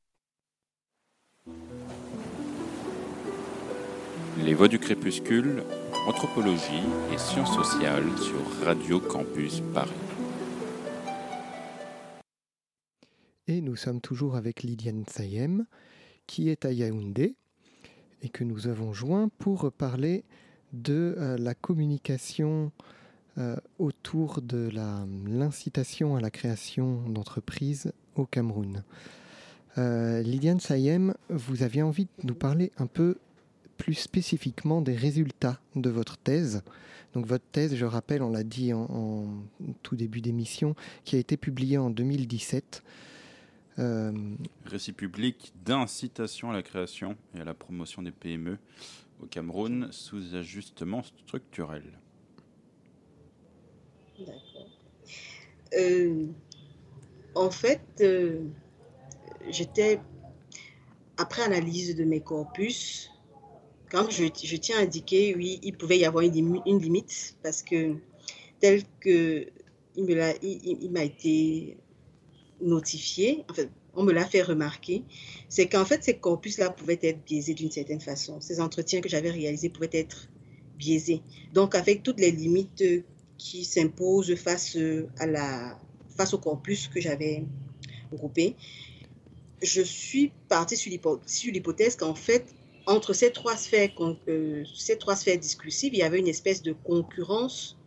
Les 4.37 4.53
Voix 4.53 4.67
du 4.67 4.79
Crépuscule, 4.79 5.63
Anthropologie 6.07 6.83
et 7.13 7.17
Sciences 7.17 7.53
sociales 7.53 8.17
sur 8.17 8.65
Radio 8.65 8.99
Campus 8.99 9.61
Paris. 9.73 10.18
Et 13.49 13.61
nous 13.61 13.75
sommes 13.75 13.99
toujours 13.99 14.35
avec 14.35 14.61
Lydiane 14.61 15.05
Sayem, 15.07 15.65
qui 16.27 16.49
est 16.49 16.65
à 16.65 16.71
Yaoundé, 16.71 17.33
et 18.21 18.29
que 18.29 18.43
nous 18.43 18.67
avons 18.67 18.93
joint 18.93 19.31
pour 19.39 19.71
parler 19.71 20.23
de 20.71 21.15
euh, 21.17 21.35
la 21.35 21.55
communication 21.55 22.71
euh, 23.39 23.55
autour 23.79 24.43
de 24.43 24.69
l'incitation 25.25 26.15
à 26.15 26.21
la 26.21 26.29
création 26.29 27.01
d'entreprises 27.09 27.91
au 28.13 28.27
Cameroun. 28.27 28.83
Euh, 29.79 30.21
Lydiane 30.21 30.59
Sayem, 30.59 31.15
vous 31.29 31.63
aviez 31.63 31.81
envie 31.81 32.05
de 32.05 32.27
nous 32.27 32.35
parler 32.35 32.71
un 32.77 32.85
peu 32.85 33.17
plus 33.77 33.95
spécifiquement 33.95 34.79
des 34.83 34.95
résultats 34.95 35.59
de 35.75 35.89
votre 35.89 36.17
thèse. 36.17 36.61
Donc 37.15 37.25
votre 37.25 37.45
thèse, 37.51 37.75
je 37.75 37.85
rappelle, 37.85 38.21
on 38.21 38.29
l'a 38.29 38.43
dit 38.43 38.73
en, 38.73 38.83
en, 38.91 39.25
tout 39.81 39.95
début 39.95 40.21
d'émission, 40.21 40.75
qui 41.03 41.15
a 41.15 41.19
été 41.19 41.35
publiée 41.35 41.79
en 41.79 41.89
2017. 41.89 42.83
Euh... 43.79 44.11
Récit 44.65 44.93
public 44.93 45.53
d'incitation 45.63 46.51
à 46.51 46.53
la 46.53 46.61
création 46.61 47.15
et 47.35 47.39
à 47.39 47.45
la 47.45 47.53
promotion 47.53 48.01
des 48.01 48.11
PME 48.11 48.57
au 49.21 49.25
Cameroun 49.25 49.89
sous 49.91 50.35
ajustement 50.35 51.03
structurel. 51.03 51.83
D'accord. 54.19 54.67
Euh, 55.77 56.25
en 57.35 57.51
fait, 57.51 57.81
euh, 58.01 58.41
j'étais, 59.49 60.01
après 61.17 61.43
analyse 61.43 61.95
de 61.95 62.03
mes 62.03 62.21
corpus, 62.21 63.11
quand 63.89 64.09
je, 64.09 64.25
je, 64.25 64.55
tiens 64.57 64.77
à 64.79 64.81
indiquer, 64.81 65.35
oui, 65.35 65.59
il 65.63 65.77
pouvait 65.77 65.97
y 65.97 66.05
avoir 66.05 66.23
une, 66.23 66.61
une 66.65 66.79
limite 66.79 67.37
parce 67.43 67.63
que 67.63 67.95
tel 68.59 68.83
que 68.99 69.47
il 69.95 70.91
m'a 70.91 71.03
été 71.03 71.77
notifié, 72.61 73.45
en 73.49 73.53
fait, 73.53 73.69
on 73.95 74.03
me 74.03 74.13
l'a 74.13 74.25
fait 74.25 74.41
remarquer, 74.41 75.03
c'est 75.49 75.67
qu'en 75.67 75.85
fait, 75.85 76.03
ces 76.03 76.17
corpus-là 76.17 76.69
pouvaient 76.69 76.99
être 77.01 77.23
biaisés 77.25 77.53
d'une 77.53 77.71
certaine 77.71 78.01
façon. 78.01 78.39
Ces 78.39 78.61
entretiens 78.61 79.01
que 79.01 79.09
j'avais 79.09 79.31
réalisés 79.31 79.69
pouvaient 79.69 79.89
être 79.91 80.29
biaisés. 80.77 81.21
Donc, 81.53 81.75
avec 81.75 82.03
toutes 82.03 82.19
les 82.19 82.31
limites 82.31 82.83
qui 83.37 83.65
s'imposent 83.65 84.35
face, 84.35 84.77
la, 85.19 85.79
face 86.15 86.33
au 86.33 86.37
corpus 86.37 86.87
que 86.87 87.01
j'avais 87.01 87.43
groupé, 88.13 88.55
je 89.61 89.81
suis 89.81 90.31
partie 90.47 90.77
sur 90.77 90.91
l'hypothèse 91.51 91.95
qu'en 91.95 92.15
fait, 92.15 92.53
entre 92.85 93.13
ces 93.13 93.31
trois 93.31 93.55
sphères, 93.55 93.91
euh, 94.27 94.63
ces 94.73 94.97
trois 94.97 95.15
sphères 95.15 95.37
discursives, 95.37 95.93
il 95.93 95.99
y 95.99 96.03
avait 96.03 96.19
une 96.19 96.27
espèce 96.27 96.61
de 96.61 96.73
concurrence 96.73 97.77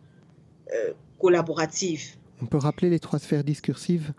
euh, 0.73 0.93
collaborative. 1.19 2.15
On 2.41 2.45
peut 2.45 2.57
rappeler 2.57 2.89
les 2.89 2.99
trois 2.99 3.19
sphères 3.19 3.43
discursives? 3.43 4.13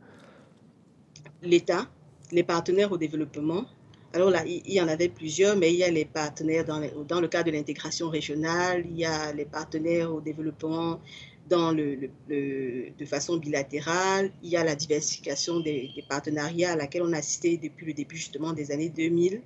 L'État, 1.44 1.88
les 2.32 2.42
partenaires 2.42 2.92
au 2.92 2.98
développement. 2.98 3.66
Alors 4.12 4.30
là, 4.30 4.44
il 4.46 4.72
y 4.72 4.80
en 4.80 4.88
avait 4.88 5.08
plusieurs, 5.08 5.56
mais 5.56 5.72
il 5.72 5.78
y 5.78 5.84
a 5.84 5.90
les 5.90 6.04
partenaires 6.04 6.64
dans, 6.64 6.80
dans 7.06 7.20
le 7.20 7.28
cadre 7.28 7.50
de 7.50 7.56
l'intégration 7.56 8.08
régionale, 8.08 8.84
il 8.88 8.98
y 8.98 9.04
a 9.04 9.32
les 9.32 9.44
partenaires 9.44 10.14
au 10.14 10.20
développement 10.20 11.00
dans 11.48 11.72
le, 11.72 12.10
de 12.28 13.04
façon 13.04 13.36
bilatérale, 13.36 14.32
il 14.42 14.50
y 14.50 14.56
a 14.56 14.64
la 14.64 14.74
diversification 14.74 15.60
des, 15.60 15.90
partenariats 16.08 16.72
à 16.72 16.76
laquelle 16.76 17.02
on 17.02 17.12
a 17.12 17.18
assisté 17.18 17.58
depuis 17.58 17.86
le 17.86 17.92
début 17.92 18.16
justement 18.16 18.52
des 18.52 18.70
années 18.70 18.88
2000. 18.88 19.42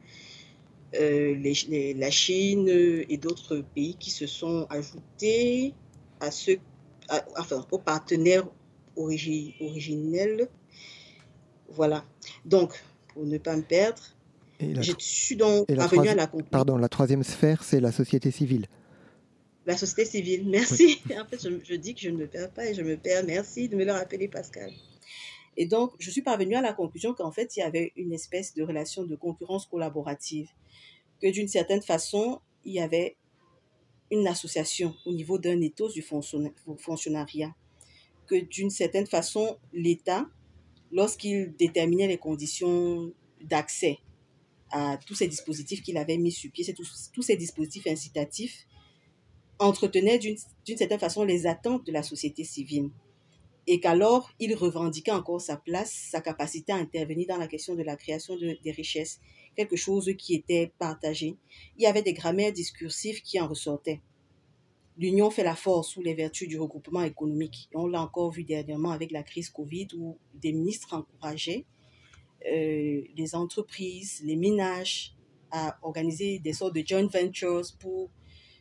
Euh, 0.95 1.55
la 1.97 2.11
Chine 2.11 2.69
et 2.69 3.17
d'autres 3.19 3.65
pays 3.75 3.97
qui 3.99 4.11
se 4.11 4.27
sont 4.27 4.67
ajoutés 4.71 5.75
à 6.21 6.31
ceux, 6.31 6.59
aux 7.71 7.79
partenaires 7.79 8.47
origi, 8.97 9.55
originels 9.61 10.49
voilà. 11.69 12.05
Donc, 12.45 12.83
pour 13.13 13.25
ne 13.25 13.39
pas 13.39 13.57
me 13.57 13.63
perdre, 13.63 14.03
je 14.61 14.93
suis 14.99 15.37
donc 15.37 15.67
parvenue 15.75 16.09
à 16.09 16.15
la 16.15 16.27
conclusion. 16.27 16.51
Pardon, 16.51 16.77
la 16.77 16.89
troisième 16.89 17.23
sphère, 17.23 17.63
c'est 17.63 17.81
la 17.81 17.93
société 17.93 18.31
civile. 18.31 18.67
La 19.67 19.77
société 19.77 20.05
civile, 20.07 20.49
merci. 20.49 21.01
Oui. 21.09 21.19
en 21.19 21.27
fait, 21.27 21.43
je, 21.43 21.51
je, 21.63 21.75
dis 21.75 21.95
que 21.95 22.01
je 22.01 22.11
ne 22.11 22.17
me 22.17 22.27
perds 22.27 22.51
pas 22.51 22.67
et 22.67 22.75
je 22.75 22.83
me 22.83 22.97
perds. 22.97 23.25
Merci 23.27 23.69
de 23.69 23.77
me 23.77 23.85
le 23.85 23.93
rappeler, 23.93 24.29
Pascal. 24.29 24.73
Et 25.57 25.67
donc, 25.67 25.93
je 25.99 26.11
suis 26.11 26.23
parvenue 26.23 26.55
à 26.55 26.63
la 26.63 26.73
conclusion 26.73 27.15
qu'en 27.15 27.33
fait, 27.33 27.57
il 27.57 27.61
y 27.61 27.63
avait 27.63 27.93
une 27.97 28.13
espèce 28.13 28.55
de 28.55 28.63
relation 28.63 29.05
de 29.05 29.17
concurrence 29.17 29.67
collaborative. 29.67 30.49
Que 31.21 31.31
d'une 31.31 31.49
certaine 31.49 31.83
façon, 31.83 32.41
il 32.65 32.75
y 32.75 32.81
avait 32.81 33.17
une 34.11 34.27
association 34.27 34.95
au 35.05 35.13
niveau 35.13 35.39
d'un 35.39 35.61
ethos 35.61 35.91
du 35.91 36.03
fonctionnariat. 36.03 37.55
Que 38.27 38.37
d'une 38.37 38.71
certaine 38.71 39.07
façon, 39.07 39.59
l'État 39.73 40.27
lorsqu'il 40.93 41.55
déterminait 41.57 42.09
les 42.09 42.19
conditions 42.19 43.13
d'accès 43.41 43.99
à 44.71 44.99
tous 45.07 45.15
ces 45.15 45.29
dispositifs 45.29 45.83
qu'il 45.83 45.97
avait 45.97 46.19
mis 46.19 46.33
sur 46.33 46.51
pied, 46.51 46.73
tous, 46.75 47.11
tous 47.13 47.23
ces 47.23 47.37
dispositifs 47.37 47.87
incitatifs, 47.87 48.67
entretenaient 49.59 50.19
d'une 50.19 50.37
certaine 50.77 50.99
façon 50.99 51.25
les 51.25 51.47
attentes 51.47 51.87
de 51.87 51.93
la 51.93 52.03
société 52.03 52.45
civile. 52.45 52.91
Et 53.67 53.81
qu'alors, 53.81 54.31
il 54.39 54.55
revendiquait 54.55 55.11
encore 55.11 55.41
sa 55.41 55.57
place, 55.57 55.93
sa 56.11 56.21
capacité 56.21 56.73
à 56.73 56.77
intervenir 56.77 57.27
dans 57.29 57.37
la 57.37 57.49
question 57.49 57.75
de 57.75 57.83
la 57.83 57.97
création 57.97 58.37
de, 58.37 58.57
des 58.63 58.71
richesses, 58.71 59.21
quelque 59.57 59.77
chose 59.77 60.11
qui 60.17 60.35
était 60.35 60.73
partagé. 60.79 61.37
Il 61.77 61.83
y 61.83 61.87
avait 61.87 62.03
des 62.03 62.15
grammaires 62.15 62.53
discursifs 62.53 63.23
qui 63.23 63.39
en 63.41 63.47
ressortaient. 63.47 64.01
L'union 64.99 65.31
fait 65.31 65.45
la 65.45 65.55
force 65.55 65.91
sous 65.91 66.03
les 66.03 66.15
vertus 66.15 66.49
du 66.49 66.59
regroupement 66.59 67.03
économique. 67.03 67.69
on 67.75 67.87
l'a 67.87 68.03
encore 68.03 68.33
vu 68.33 68.43
dernièrement 68.43 68.91
avec 68.91 69.13
la 69.13 69.23
crise 69.23 69.49
Covid 69.49 69.89
où 69.97 70.19
des 70.35 70.53
ministres 70.53 70.93
encourageaient 70.93 71.65
euh, 72.47 73.03
les 73.17 73.35
entreprises, 73.35 74.21
les 74.25 74.37
ménages 74.37 75.15
à 75.51 75.79
organiser 75.83 76.39
des 76.41 76.53
sortes 76.53 76.75
de 76.75 76.83
joint 76.87 77.07
ventures 77.07 77.63
pour 77.79 78.11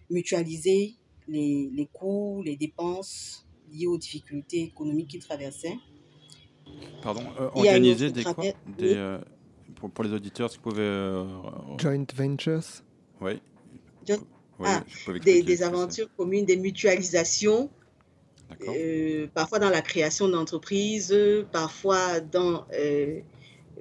mutualiser 0.10 0.96
les, 1.28 1.70
les 1.74 1.88
coûts, 1.88 2.42
les 2.44 2.56
dépenses 2.56 3.46
liées 3.72 3.88
aux 3.88 3.98
difficultés 3.98 4.64
économiques 4.64 5.10
qu'ils 5.10 5.22
traversaient. 5.22 5.78
Pardon, 7.02 7.24
euh, 7.40 7.50
organiser 7.54 8.12
des 8.12 8.24
quoi 8.24 8.44
des, 8.78 8.96
euh, 8.96 9.20
pour, 9.76 9.90
pour, 9.92 10.04
les 10.04 10.14
auditeurs, 10.14 10.50
si 10.50 10.58
vous 10.58 10.64
pouvez... 10.64 10.82
Euh, 10.82 11.26
joint 11.78 12.06
ventures 12.16 12.84
Oui. 13.22 13.42
Oui, 14.60 14.68
ah, 14.68 14.84
des, 15.24 15.44
des, 15.44 15.64
aventures 15.64 16.10
communes, 16.16 16.46
des 16.46 16.58
mutualisations, 16.58 17.70
euh, 18.68 19.28
parfois 19.34 19.60
dans 19.60 19.70
la 19.70 19.82
création 19.82 20.28
d'entreprises, 20.28 21.16
parfois 21.52 22.20
dans, 22.20 22.66
euh, 22.74 23.20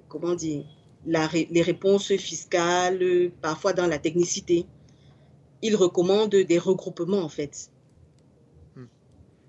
comment 0.08 0.34
dire, 0.34 0.64
la, 1.06 1.28
les 1.32 1.62
réponses 1.62 2.14
fiscales, 2.16 3.30
parfois 3.40 3.72
dans 3.72 3.86
la 3.86 3.98
technicité. 3.98 4.66
Ils 5.62 5.76
recommandent 5.76 6.34
des 6.34 6.58
regroupements, 6.58 7.22
en 7.22 7.28
fait. 7.28 7.70
Hmm. 8.74 8.86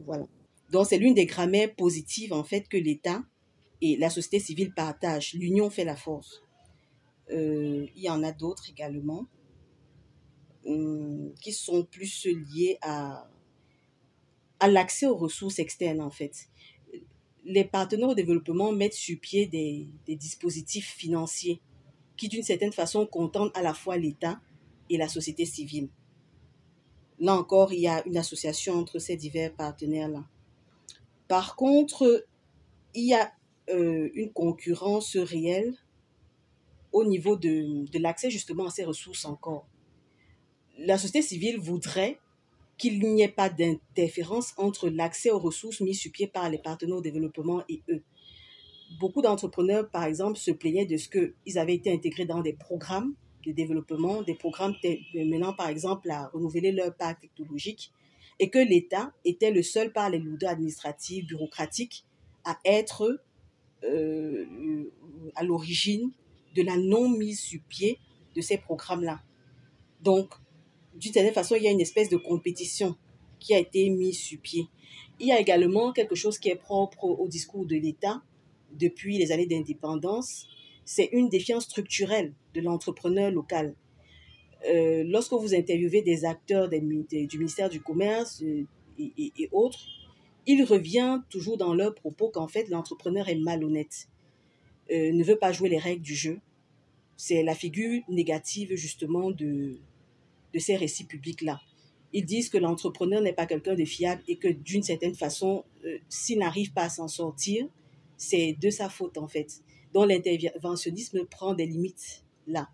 Voilà. 0.05 0.27
Donc, 0.71 0.87
c'est 0.87 0.97
l'une 0.97 1.13
des 1.13 1.25
grammaires 1.25 1.73
positives, 1.75 2.33
en 2.33 2.43
fait, 2.43 2.67
que 2.69 2.77
l'État 2.77 3.21
et 3.81 3.97
la 3.97 4.09
société 4.09 4.39
civile 4.39 4.73
partagent. 4.73 5.33
L'union 5.33 5.69
fait 5.69 5.83
la 5.83 5.95
force. 5.95 6.41
Euh, 7.31 7.85
il 7.95 8.03
y 8.03 8.09
en 8.09 8.23
a 8.23 8.31
d'autres 8.31 8.69
également 8.69 9.27
qui 11.41 11.53
sont 11.53 11.83
plus 11.83 12.25
liés 12.25 12.77
à, 12.81 13.29
à 14.59 14.67
l'accès 14.67 15.05
aux 15.05 15.15
ressources 15.15 15.59
externes, 15.59 16.01
en 16.01 16.09
fait. 16.09 16.49
Les 17.45 17.63
partenaires 17.63 18.09
au 18.09 18.15
développement 18.15 18.71
mettent 18.73 18.93
sur 18.93 19.17
pied 19.19 19.47
des, 19.47 19.87
des 20.05 20.15
dispositifs 20.15 20.93
financiers 20.93 21.61
qui, 22.17 22.27
d'une 22.27 22.43
certaine 22.43 22.73
façon, 22.73 23.05
contentent 23.05 23.55
à 23.55 23.61
la 23.61 23.73
fois 23.73 23.97
l'État 23.97 24.41
et 24.89 24.97
la 24.97 25.07
société 25.07 25.45
civile. 25.45 25.89
Là 27.19 27.35
encore, 27.35 27.71
il 27.71 27.79
y 27.79 27.87
a 27.87 28.05
une 28.05 28.17
association 28.17 28.73
entre 28.73 28.99
ces 28.99 29.15
divers 29.15 29.53
partenaires-là. 29.53 30.25
Par 31.27 31.55
contre, 31.55 32.25
il 32.93 33.07
y 33.07 33.13
a 33.13 33.31
euh, 33.69 34.09
une 34.13 34.31
concurrence 34.31 35.15
réelle 35.17 35.75
au 36.91 37.05
niveau 37.05 37.35
de, 37.35 37.89
de 37.89 37.99
l'accès 37.99 38.29
justement 38.29 38.67
à 38.67 38.69
ces 38.69 38.85
ressources 38.85 39.25
encore 39.25 39.67
la 40.87 40.97
société 40.97 41.21
civile 41.21 41.59
voudrait 41.59 42.17
qu'il 42.77 42.99
n'y 42.99 43.21
ait 43.21 43.27
pas 43.27 43.49
d'interférence 43.49 44.53
entre 44.55 44.87
l'accès 44.87 45.31
aux 45.31 45.39
ressources 45.39 45.81
mises 45.81 45.99
sur 45.99 46.11
pied 46.11 46.27
par 46.27 46.49
les 46.49 46.59
partenaires 46.59 46.97
au 46.97 47.01
développement 47.01 47.61
et 47.67 47.81
eux. 47.89 48.01
beaucoup 49.01 49.21
d'entrepreneurs, 49.21 49.89
par 49.89 50.05
exemple, 50.05 50.37
se 50.37 50.51
plaignaient 50.51 50.85
de 50.85 50.95
ce 50.95 51.09
qu'ils 51.09 51.59
avaient 51.59 51.75
été 51.75 51.91
intégrés 51.91 52.25
dans 52.25 52.39
des 52.39 52.53
programmes 52.53 53.15
de 53.45 53.51
développement, 53.51 54.21
des 54.21 54.35
programmes 54.35 54.75
menant, 55.13 55.53
par 55.53 55.67
exemple, 55.67 56.09
à 56.09 56.27
renouveler 56.27 56.71
leur 56.71 56.95
parc 56.95 57.19
technologique, 57.19 57.91
et 58.39 58.49
que 58.49 58.59
l'État 58.59 59.11
était 59.25 59.51
le 59.51 59.63
seul 59.63 59.91
par 59.91 60.09
les 60.09 60.19
lourdeurs 60.19 60.51
administratives, 60.51 61.25
bureaucratiques, 61.25 62.05
à 62.45 62.57
être 62.63 63.19
euh, 63.83 64.45
à 65.35 65.43
l'origine 65.43 66.11
de 66.55 66.61
la 66.61 66.77
non-mise 66.77 67.41
sur 67.41 67.59
pied 67.67 67.99
de 68.35 68.41
ces 68.41 68.57
programmes-là. 68.57 69.21
Donc, 70.01 70.29
d'une 70.99 71.13
certaine 71.13 71.33
façon, 71.33 71.55
il 71.55 71.63
y 71.63 71.67
a 71.67 71.71
une 71.71 71.81
espèce 71.81 72.09
de 72.09 72.17
compétition 72.17 72.95
qui 73.39 73.53
a 73.53 73.59
été 73.59 73.89
mise 73.89 74.17
sur 74.17 74.39
pied. 74.39 74.67
Il 75.19 75.27
y 75.27 75.31
a 75.31 75.39
également 75.39 75.91
quelque 75.91 76.15
chose 76.15 76.37
qui 76.37 76.49
est 76.49 76.55
propre 76.55 77.03
au 77.03 77.27
discours 77.27 77.65
de 77.65 77.75
l'État 77.75 78.21
depuis 78.73 79.17
les 79.17 79.31
années 79.31 79.45
d'indépendance, 79.45 80.47
c'est 80.85 81.09
une 81.11 81.29
défiance 81.29 81.65
structurelle 81.65 82.33
de 82.53 82.61
l'entrepreneur 82.61 83.31
local. 83.31 83.75
Euh, 84.67 85.03
lorsque 85.05 85.33
vous 85.33 85.53
interviewez 85.53 86.01
des 86.01 86.25
acteurs 86.25 86.69
du 86.69 87.37
ministère 87.37 87.69
du 87.69 87.81
Commerce 87.81 88.41
euh, 88.43 88.65
et, 88.97 89.49
autres, 89.51 89.85
il 90.45 90.63
revient 90.63 91.21
toujours 91.29 91.57
dans 91.57 91.73
leur 91.73 91.93
propos 91.93 92.29
qu'en 92.29 92.47
fait 92.47 92.69
l'entrepreneur 92.69 93.29
est 93.29 93.35
malhonnête, 93.35 94.07
euh, 94.91 95.11
ne 95.11 95.23
veut 95.23 95.37
pas 95.37 95.51
jouer 95.51 95.69
les 95.69 95.77
règles 95.77 96.01
du 96.01 96.15
jeu. 96.15 96.39
C'est 97.17 97.43
la 97.43 97.55
figure 97.55 98.01
négative 98.09 98.75
justement 98.75 99.31
de, 99.31 99.77
de 100.53 100.59
ces 100.59 100.75
récits 100.75 101.05
publics-là. 101.05 101.59
Ils 102.13 102.25
disent 102.25 102.49
que 102.49 102.57
l'entrepreneur 102.57 103.21
n'est 103.21 103.33
pas 103.33 103.45
quelqu'un 103.45 103.75
de 103.75 103.85
fiable 103.85 104.23
et 104.27 104.37
que 104.37 104.47
d'une 104.47 104.83
certaine 104.83 105.15
façon, 105.15 105.65
s'il 106.07 106.39
n'arrive 106.39 106.73
pas 106.73 106.83
à 106.83 106.89
s'en 106.89 107.07
sortir, 107.07 107.67
c'est 108.17 108.53
de 108.59 108.69
sa 108.69 108.89
faute 108.89 109.17
en 109.17 109.27
fait. 109.27 109.61
Donc 109.93 110.09
l'interventionnisme 110.09 111.25
prend 111.25 111.53
des 111.53 111.65
limites 111.65 112.23
là. 112.47 112.69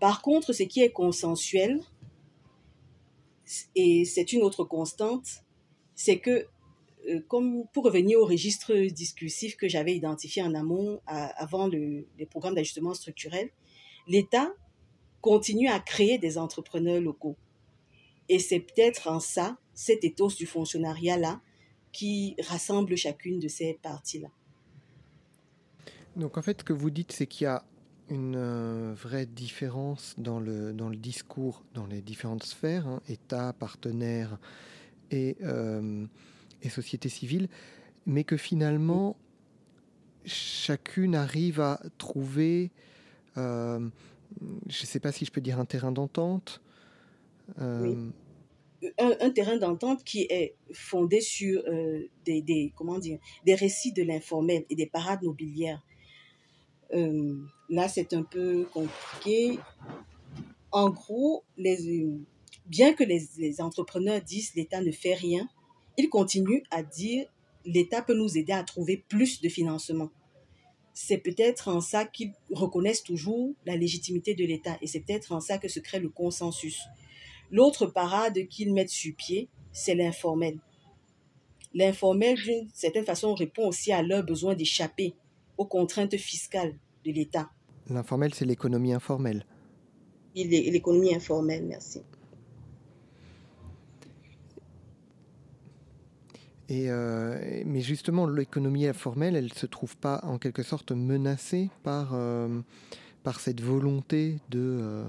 Par 0.00 0.22
contre, 0.22 0.52
ce 0.52 0.62
qui 0.62 0.80
est 0.80 0.92
consensuel, 0.92 1.80
et 3.74 4.04
c'est 4.04 4.32
une 4.32 4.42
autre 4.42 4.64
constante, 4.64 5.44
c'est 5.94 6.18
que, 6.18 6.46
euh, 7.08 7.20
comme 7.28 7.66
pour 7.72 7.84
revenir 7.84 8.18
au 8.18 8.24
registre 8.24 8.74
discursif 8.88 9.56
que 9.56 9.68
j'avais 9.68 9.94
identifié 9.94 10.42
en 10.42 10.54
amont, 10.54 11.00
avant 11.06 11.66
le, 11.66 12.06
les 12.18 12.26
programmes 12.26 12.54
d'ajustement 12.54 12.94
structurel, 12.94 13.50
l'État 14.06 14.54
continue 15.20 15.68
à 15.68 15.80
créer 15.80 16.18
des 16.18 16.38
entrepreneurs 16.38 17.00
locaux. 17.00 17.36
Et 18.28 18.38
c'est 18.38 18.60
peut-être 18.60 19.08
en 19.08 19.20
ça, 19.20 19.58
cet 19.74 20.04
ethos 20.04 20.36
du 20.36 20.46
fonctionnariat-là, 20.46 21.40
qui 21.92 22.36
rassemble 22.46 22.96
chacune 22.96 23.40
de 23.40 23.48
ces 23.48 23.78
parties-là. 23.82 24.28
Donc 26.16 26.38
en 26.38 26.42
fait, 26.42 26.60
ce 26.60 26.64
que 26.64 26.72
vous 26.72 26.90
dites, 26.90 27.12
c'est 27.12 27.26
qu'il 27.26 27.44
y 27.44 27.48
a 27.48 27.64
une 28.08 28.34
euh, 28.36 28.92
vraie 28.94 29.26
différence 29.26 30.14
dans 30.18 30.40
le, 30.40 30.72
dans 30.72 30.88
le 30.88 30.96
discours 30.96 31.64
dans 31.74 31.86
les 31.86 32.02
différentes 32.02 32.42
sphères, 32.42 32.86
hein, 32.86 33.00
État, 33.08 33.52
partenaires 33.52 34.38
et, 35.10 35.36
euh, 35.42 36.06
et 36.62 36.68
société 36.68 37.08
civile, 37.08 37.48
mais 38.06 38.24
que 38.24 38.36
finalement, 38.36 39.16
chacune 40.24 41.14
arrive 41.14 41.60
à 41.60 41.80
trouver, 41.98 42.70
euh, 43.36 43.88
je 44.68 44.82
ne 44.82 44.86
sais 44.86 45.00
pas 45.00 45.12
si 45.12 45.24
je 45.24 45.30
peux 45.30 45.40
dire 45.40 45.58
un 45.58 45.64
terrain 45.64 45.92
d'entente. 45.92 46.60
Un, 47.58 48.10
un, 48.98 49.30
terrain 49.30 49.56
d'entente 49.56 50.04
qui 50.04 50.22
est 50.30 50.54
fondé 50.72 51.20
sur 51.20 51.62
des, 52.24 52.42
des, 52.42 52.72
comment 52.76 52.98
dire, 52.98 53.18
des 53.44 53.54
récits 53.54 53.92
de 53.92 54.02
l'informel 54.02 54.64
et 54.70 54.74
des 54.74 54.86
parades 54.86 55.22
mobilières. 55.22 55.82
Euh, 56.94 57.36
là, 57.68 57.88
c'est 57.88 58.12
un 58.14 58.22
peu 58.22 58.66
compliqué. 58.72 59.58
En 60.72 60.90
gros, 60.90 61.44
les, 61.56 62.08
bien 62.66 62.94
que 62.94 63.04
les, 63.04 63.60
entrepreneurs 63.60 64.20
disent 64.22 64.54
l'État 64.54 64.80
ne 64.80 64.90
fait 64.90 65.14
rien, 65.14 65.48
ils 65.96 66.08
continuent 66.08 66.62
à 66.70 66.82
dire 66.82 67.26
l'État 67.64 68.02
peut 68.02 68.14
nous 68.14 68.38
aider 68.38 68.52
à 68.52 68.62
trouver 68.62 69.04
plus 69.08 69.40
de 69.40 69.48
financement. 69.48 70.10
C'est 70.92 71.18
peut-être 71.18 71.68
en 71.68 71.80
ça 71.80 72.04
qu'ils 72.04 72.32
reconnaissent 72.50 73.02
toujours 73.02 73.54
la 73.64 73.76
légitimité 73.76 74.34
de 74.34 74.44
l'État 74.44 74.76
et 74.82 74.86
c'est 74.86 75.00
peut-être 75.00 75.32
en 75.32 75.40
ça 75.40 75.58
que 75.58 75.68
se 75.68 75.80
crée 75.80 76.00
le 76.00 76.08
consensus. 76.08 76.80
L'autre 77.50 77.86
parade 77.86 78.46
qu'ils 78.48 78.72
mettent 78.72 78.90
sur 78.90 79.14
pied, 79.14 79.48
c'est 79.72 79.94
l'informel. 79.94 80.58
L'informel, 81.74 82.36
d'une 82.36 82.68
certaine 82.72 83.04
façon, 83.04 83.34
répond 83.34 83.68
aussi 83.68 83.92
à 83.92 84.02
leur 84.02 84.24
besoin 84.24 84.54
d'échapper 84.54 85.14
aux 85.56 85.66
contraintes 85.66 86.16
fiscales 86.16 86.74
de 87.04 87.12
l'État. 87.12 87.50
L'informel, 87.88 88.34
c'est 88.34 88.44
l'économie 88.44 88.92
informelle. 88.92 89.44
L'économie 90.34 91.14
informelle, 91.14 91.64
merci. 91.64 92.02
Et 96.70 96.84
euh, 96.88 97.62
mais 97.66 97.80
justement, 97.80 98.26
l'économie 98.28 98.86
informelle, 98.86 99.34
elle 99.34 99.46
ne 99.46 99.48
se 99.50 99.66
trouve 99.66 99.96
pas 99.96 100.20
en 100.22 100.38
quelque 100.38 100.62
sorte 100.62 100.92
menacée 100.92 101.68
par, 101.82 102.12
euh, 102.14 102.60
par 103.24 103.40
cette 103.40 103.60
volonté 103.60 104.38
de, 104.50 104.78
euh, 104.80 105.04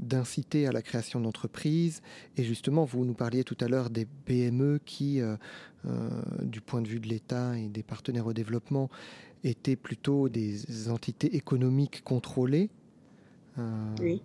d'inciter 0.00 0.66
à 0.66 0.72
la 0.72 0.82
création 0.82 1.20
d'entreprises. 1.20 2.00
Et 2.36 2.44
justement, 2.44 2.84
vous 2.84 3.04
nous 3.04 3.14
parliez 3.14 3.44
tout 3.44 3.56
à 3.60 3.68
l'heure 3.68 3.90
des 3.90 4.06
PME 4.06 4.80
qui, 4.84 5.20
euh, 5.20 5.36
euh, 5.86 6.08
du 6.42 6.60
point 6.60 6.80
de 6.80 6.88
vue 6.88 7.00
de 7.00 7.08
l'État 7.08 7.58
et 7.58 7.68
des 7.68 7.82
partenaires 7.82 8.26
au 8.26 8.32
développement, 8.32 8.88
étaient 9.44 9.76
plutôt 9.76 10.28
des 10.28 10.88
entités 10.90 11.34
économiques 11.36 12.02
contrôlées. 12.04 12.70
Euh, 13.58 13.94
oui. 14.00 14.22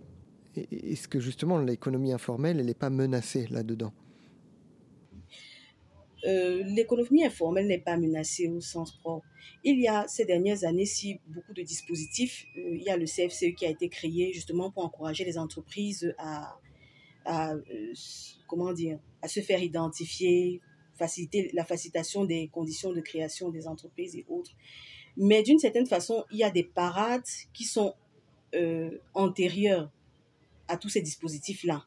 Est-ce 0.54 1.08
que 1.08 1.20
justement 1.20 1.58
l'économie 1.58 2.12
informelle, 2.12 2.60
elle 2.60 2.66
n'est 2.66 2.74
pas 2.74 2.90
menacée 2.90 3.46
là-dedans? 3.50 3.92
Euh, 6.24 6.62
l'économie 6.64 7.24
informelle 7.24 7.66
n'est 7.66 7.78
pas 7.80 7.96
menacée 7.96 8.48
au 8.48 8.60
sens 8.60 8.96
propre. 8.98 9.26
Il 9.64 9.80
y 9.80 9.88
a 9.88 10.06
ces 10.08 10.24
dernières 10.24 10.64
années, 10.64 10.86
si 10.86 11.20
beaucoup 11.28 11.52
de 11.52 11.62
dispositifs, 11.62 12.46
euh, 12.56 12.76
il 12.76 12.82
y 12.82 12.88
a 12.88 12.96
le 12.96 13.04
CFCE 13.04 13.54
qui 13.56 13.66
a 13.66 13.70
été 13.70 13.88
créé 13.88 14.32
justement 14.32 14.70
pour 14.70 14.84
encourager 14.84 15.24
les 15.24 15.38
entreprises 15.38 16.14
à, 16.18 16.58
euh, 17.28 17.62
comment 18.48 18.72
dire, 18.72 18.98
à 19.22 19.28
se 19.28 19.40
faire 19.40 19.62
identifier, 19.62 20.60
faciliter 20.94 21.50
la 21.52 21.64
facilitation 21.64 22.24
des 22.24 22.48
conditions 22.48 22.92
de 22.92 23.00
création 23.00 23.50
des 23.50 23.66
entreprises 23.66 24.16
et 24.16 24.24
autres. 24.28 24.52
Mais 25.16 25.42
d'une 25.42 25.58
certaine 25.58 25.86
façon, 25.86 26.24
il 26.30 26.38
y 26.38 26.44
a 26.44 26.50
des 26.50 26.64
parades 26.64 27.22
qui 27.52 27.64
sont 27.64 27.94
antérieures 29.12 29.90
à 30.66 30.78
tous 30.78 30.88
ces 30.88 31.02
dispositifs-là. 31.02 31.84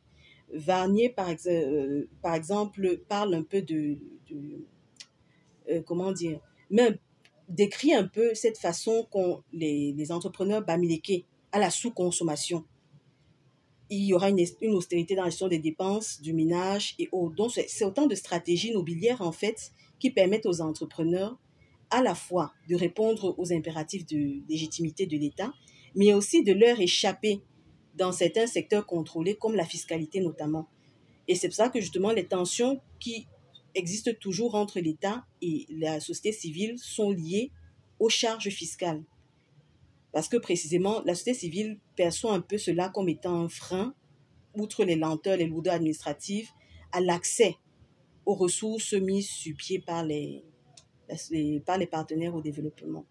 Varnier, 0.54 1.10
par, 1.10 1.30
euh, 1.46 2.06
par 2.22 2.36
exemple, 2.36 3.02
parle 3.08 3.34
un 3.34 3.44
peu 3.44 3.62
de, 3.62 3.98
euh, 5.70 5.82
comment 5.86 6.12
dire, 6.12 6.40
même 6.70 6.98
décrit 7.48 7.94
un 7.94 8.08
peu 8.08 8.34
cette 8.34 8.58
façon 8.58 9.08
qu'ont 9.12 9.44
les, 9.52 9.94
les 9.94 10.12
entrepreneurs 10.12 10.64
bamileke 10.64 11.26
à 11.52 11.60
la 11.60 11.70
sous-consommation. 11.70 12.64
Il 13.90 14.06
y 14.06 14.14
aura 14.14 14.30
une, 14.30 14.40
austérité 14.74 15.16
dans 15.16 15.24
la 15.24 15.30
gestion 15.30 15.48
des 15.48 15.58
dépenses, 15.58 16.22
du 16.22 16.34
minage 16.34 16.94
et 17.00 17.10
autres. 17.12 17.36
Donc, 17.36 17.52
c'est 17.52 17.86
autant 17.86 18.06
de 18.06 18.14
stratégies 18.14 18.70
immobilières, 18.70 19.22
en 19.22 19.32
fait, 19.32 19.72
qui 20.00 20.12
permettent 20.12 20.46
aux 20.46 20.62
entrepreneurs 20.62 21.38
à 21.90 22.04
la 22.04 22.14
fois 22.14 22.54
de 22.70 22.76
répondre 22.76 23.34
aux 23.40 23.52
impératifs 23.52 24.06
de 24.06 24.48
légitimité 24.48 25.08
de 25.08 25.18
l'État, 25.18 25.52
mais 25.96 26.14
aussi 26.14 26.44
de 26.44 26.54
leur 26.54 26.80
échapper 26.80 27.42
dans 27.96 28.12
certains 28.12 28.48
secteurs 28.48 28.86
contrôlés, 28.86 29.36
comme 29.36 29.56
la 29.56 29.66
fiscalité 29.66 30.22
notamment. 30.22 30.68
Et 31.28 31.36
c'est 31.36 31.48
pour 31.48 31.56
ça 31.56 31.70
que 31.70 31.80
justement 31.80 32.12
les 32.12 32.26
tensions 32.26 32.82
qui 33.00 33.28
existent 33.76 34.12
toujours 34.20 34.56
entre 34.56 34.80
l'État 34.80 35.26
et 35.42 35.66
la 35.70 36.00
société 36.00 36.32
civile 36.32 36.78
sont 36.80 37.12
liées 37.12 37.52
aux 38.00 38.10
charges 38.10 38.50
fiscales. 38.50 39.04
Parce 40.12 40.28
que 40.28 40.38
précisément, 40.38 41.04
la 41.06 41.14
société 41.14 41.40
civile 41.40 41.80
perçoit 41.96 42.34
un 42.34 42.42
peu 42.42 42.58
cela 42.58 42.90
comme 42.90 43.10
étant 43.10 43.44
un 43.44 43.50
frein, 43.50 43.94
outre 44.56 44.84
les 44.84 44.96
lenteurs, 44.96 45.38
les 45.38 45.46
lourdeurs 45.46 45.76
administratives, 45.76 46.50
à 46.92 47.00
l'accès 47.00 47.58
aux 48.26 48.34
ressources 48.34 48.94
mises 48.94 49.30
sur 49.30 49.56
pied 49.56 49.80
par 49.80 50.04
les, 50.04 50.44
par 51.66 51.78
les 51.78 51.88
partenaires 51.88 52.34
au 52.34 52.42
développement. 52.42 53.06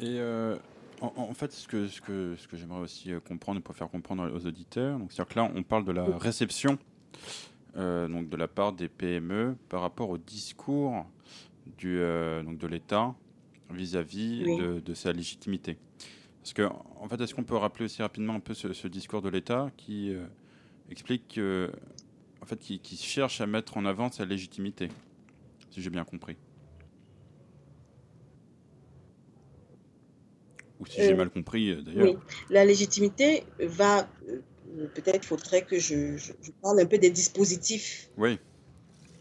Et 0.00 0.18
euh, 0.18 0.56
en, 1.02 1.34
fait, 1.34 1.52
ce 1.52 1.66
que, 1.66 1.88
ce 1.88 2.00
que, 2.00 2.36
ce 2.36 2.46
que 2.46 2.56
j'aimerais 2.56 2.80
aussi 2.80 3.12
euh, 3.12 3.20
comprendre 3.20 3.60
pour 3.60 3.74
faire 3.74 3.88
comprendre 3.88 4.30
aux 4.32 4.46
auditeurs, 4.46 4.98
c'est-à-dire 5.08 5.26
que 5.26 5.38
là, 5.38 5.52
on 5.54 5.62
parle 5.62 5.84
de 5.84 5.92
la 5.92 6.04
réception 6.04 6.78
euh, 7.76 8.06
donc 8.06 8.28
de 8.28 8.36
la 8.36 8.48
part 8.48 8.72
des 8.72 8.88
PME 8.88 9.56
par 9.68 9.80
rapport 9.80 10.10
au 10.10 10.18
discours 10.18 11.06
du, 11.78 11.98
euh, 11.98 12.42
donc 12.42 12.58
de 12.58 12.66
l'État 12.66 13.14
vis-à-vis 13.70 14.44
de, 14.84 14.94
sa 14.94 15.12
légitimité. 15.12 15.78
Parce 16.42 16.52
que, 16.52 16.68
en 17.00 17.08
fait, 17.08 17.20
est-ce 17.20 17.34
qu'on 17.34 17.44
peut 17.44 17.56
rappeler 17.56 17.86
aussi 17.86 18.02
rapidement 18.02 18.34
un 18.34 18.40
peu 18.40 18.54
ce, 18.54 18.86
discours 18.86 19.22
de 19.22 19.28
l'État 19.28 19.70
qui 19.76 20.14
explique 20.90 21.40
en 22.42 22.46
fait, 22.46 22.58
qui, 22.58 22.80
qui 22.80 22.96
cherche 22.96 23.40
à 23.40 23.46
mettre 23.46 23.78
en 23.78 23.86
avant 23.86 24.10
sa 24.10 24.26
légitimité, 24.26 24.88
si 25.70 25.80
j'ai 25.80 25.90
bien 25.90 26.04
compris? 26.04 26.36
Ou 30.82 30.86
si 30.86 31.00
j'ai 31.00 31.14
mal 31.14 31.30
compris 31.30 31.76
d'ailleurs. 31.84 32.14
Oui, 32.14 32.16
la 32.50 32.64
légitimité 32.64 33.44
va. 33.60 34.08
Peut-être 34.94 35.24
faudrait 35.24 35.62
que 35.62 35.78
je, 35.78 36.16
je, 36.16 36.32
parle 36.60 36.80
un 36.80 36.86
peu 36.86 36.98
des 36.98 37.10
dispositifs. 37.10 38.10
Oui. 38.16 38.38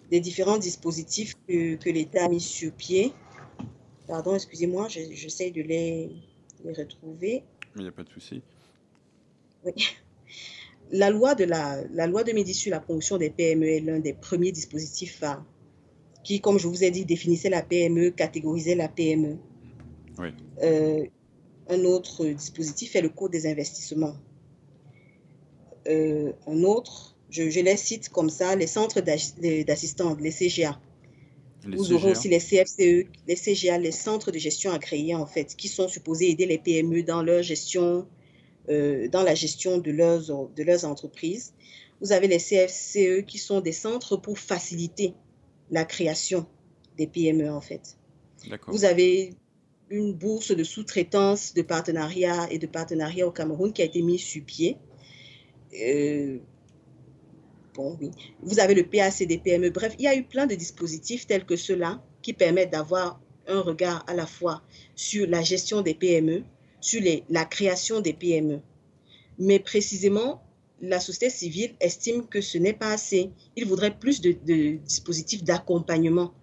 Des 0.09 0.20
différents 0.20 0.57
dispositifs 0.57 1.36
que, 1.47 1.76
que 1.76 1.89
l'État 1.89 2.26
a 2.26 2.30
mis 2.30 2.39
sur 2.39 2.72
pied. 2.72 3.14
Pardon, 4.07 4.34
excusez-moi, 4.34 4.88
j'essaie 4.88 5.51
de 5.51 5.62
les, 5.62 6.09
les 6.66 6.74
retrouver. 6.74 7.43
Il 7.76 7.84
n'y 7.84 7.88
a 7.88 7.91
pas 7.91 8.03
de 8.03 8.09
souci. 8.09 8.41
Oui. 9.64 9.74
La 10.91 11.09
loi, 11.09 11.36
de 11.36 11.43
la, 11.43 11.84
la 11.91 12.07
loi 12.07 12.24
2010 12.24 12.53
sur 12.53 12.72
la 12.72 12.80
promotion 12.80 13.18
des 13.18 13.30
PME 13.30 13.68
est 13.68 13.80
l'un 13.82 13.99
des 13.99 14.14
premiers 14.14 14.51
dispositifs 14.51 15.24
qui, 16.24 16.41
comme 16.41 16.57
je 16.57 16.68
vous 16.68 16.84
ai 16.84 16.91
dit, 16.91 17.05
définissait 17.05 17.49
la 17.49 17.62
PME, 17.62 18.09
catégorisait 18.12 18.76
la 18.76 18.88
PME. 18.88 19.38
Oui. 20.18 20.30
Euh, 20.64 21.05
un 21.72 21.86
autre 21.86 22.26
dispositif 22.26 22.95
est 22.95 23.01
le 23.01 23.09
Code 23.09 23.32
des 23.32 23.47
investissements. 23.47 24.15
Euh, 25.88 26.32
un 26.47 26.63
autre, 26.63 27.15
je, 27.30 27.49
je, 27.49 27.59
les 27.61 27.78
cite 27.78 28.09
comme 28.09 28.30
ça, 28.30 28.55
les 28.55 28.67
centres 28.67 29.01
d'assistance, 29.01 30.17
les 30.19 30.32
CGA. 30.32 30.80
Vous 31.63 31.93
aurez 31.93 32.11
aussi 32.11 32.28
les 32.28 32.39
CFCE, 32.39 33.07
les 33.28 33.36
CGA, 33.36 33.78
les 33.78 33.91
centres 33.91 34.32
de 34.32 34.39
gestion 34.39 34.72
agréés 34.72 35.15
en 35.15 35.28
fait, 35.28 35.55
qui 35.55 35.67
sont 35.67 35.88
supposés 35.88 36.32
aider 36.32 36.45
les 36.45 36.57
PME 36.57 37.03
dans 37.03 37.22
leur 37.22 37.43
gestion, 37.43 38.07
euh, 38.69 39.07
dans 39.09 39.24
la 39.24 39.36
gestion 39.36 39.78
de 39.78 39.91
leurs, 39.91 40.49
de 40.49 40.63
leurs 40.63 40.86
entreprises. 40.86 41.53
Vous 42.01 42.11
avez 42.11 42.28
les 42.28 42.39
CFCE 42.39 43.26
qui 43.28 43.38
sont 43.38 43.61
des 43.61 43.72
centres 43.72 44.17
pour 44.17 44.39
faciliter 44.39 45.13
la 45.69 45.86
création 45.86 46.47
des 46.97 47.05
PME 47.07 47.51
en 47.51 47.61
fait. 47.61 47.97
Vous 48.67 48.86
avez 48.86 49.36
une 49.91 50.13
bourse 50.13 50.51
de 50.55 50.63
sous-traitance, 50.63 51.53
de 51.53 51.61
partenariat 51.61 52.47
et 52.49 52.57
de 52.57 52.67
partenariat 52.67 53.27
au 53.27 53.31
Cameroun 53.31 53.73
qui 53.73 53.81
a 53.81 53.85
été 53.85 54.01
mise 54.01 54.21
sur 54.21 54.43
pied. 54.43 54.77
Euh, 55.79 56.39
bon, 57.73 57.97
oui. 58.01 58.11
Vous 58.41 58.59
avez 58.59 58.73
le 58.73 58.83
PACDPME. 58.83 59.69
Bref, 59.69 59.93
il 59.99 60.05
y 60.05 60.07
a 60.07 60.15
eu 60.15 60.23
plein 60.23 60.47
de 60.47 60.55
dispositifs 60.55 61.27
tels 61.27 61.45
que 61.45 61.55
ceux-là 61.55 62.03
qui 62.21 62.33
permettent 62.33 62.71
d'avoir 62.71 63.21
un 63.47 63.61
regard 63.61 64.03
à 64.07 64.13
la 64.13 64.25
fois 64.25 64.61
sur 64.95 65.27
la 65.27 65.41
gestion 65.41 65.81
des 65.81 65.93
PME, 65.93 66.43
sur 66.79 67.01
les, 67.01 67.23
la 67.29 67.45
création 67.45 67.99
des 67.99 68.13
PME. 68.13 68.61
Mais 69.39 69.59
précisément, 69.59 70.41
la 70.81 70.99
société 70.99 71.29
civile 71.29 71.75
estime 71.79 72.27
que 72.27 72.41
ce 72.41 72.57
n'est 72.57 72.73
pas 72.73 72.91
assez. 72.91 73.31
Il 73.55 73.65
voudrait 73.65 73.97
plus 73.97 74.21
de, 74.21 74.31
dispositifs 74.77 75.43
d'accompagnement. 75.43 76.33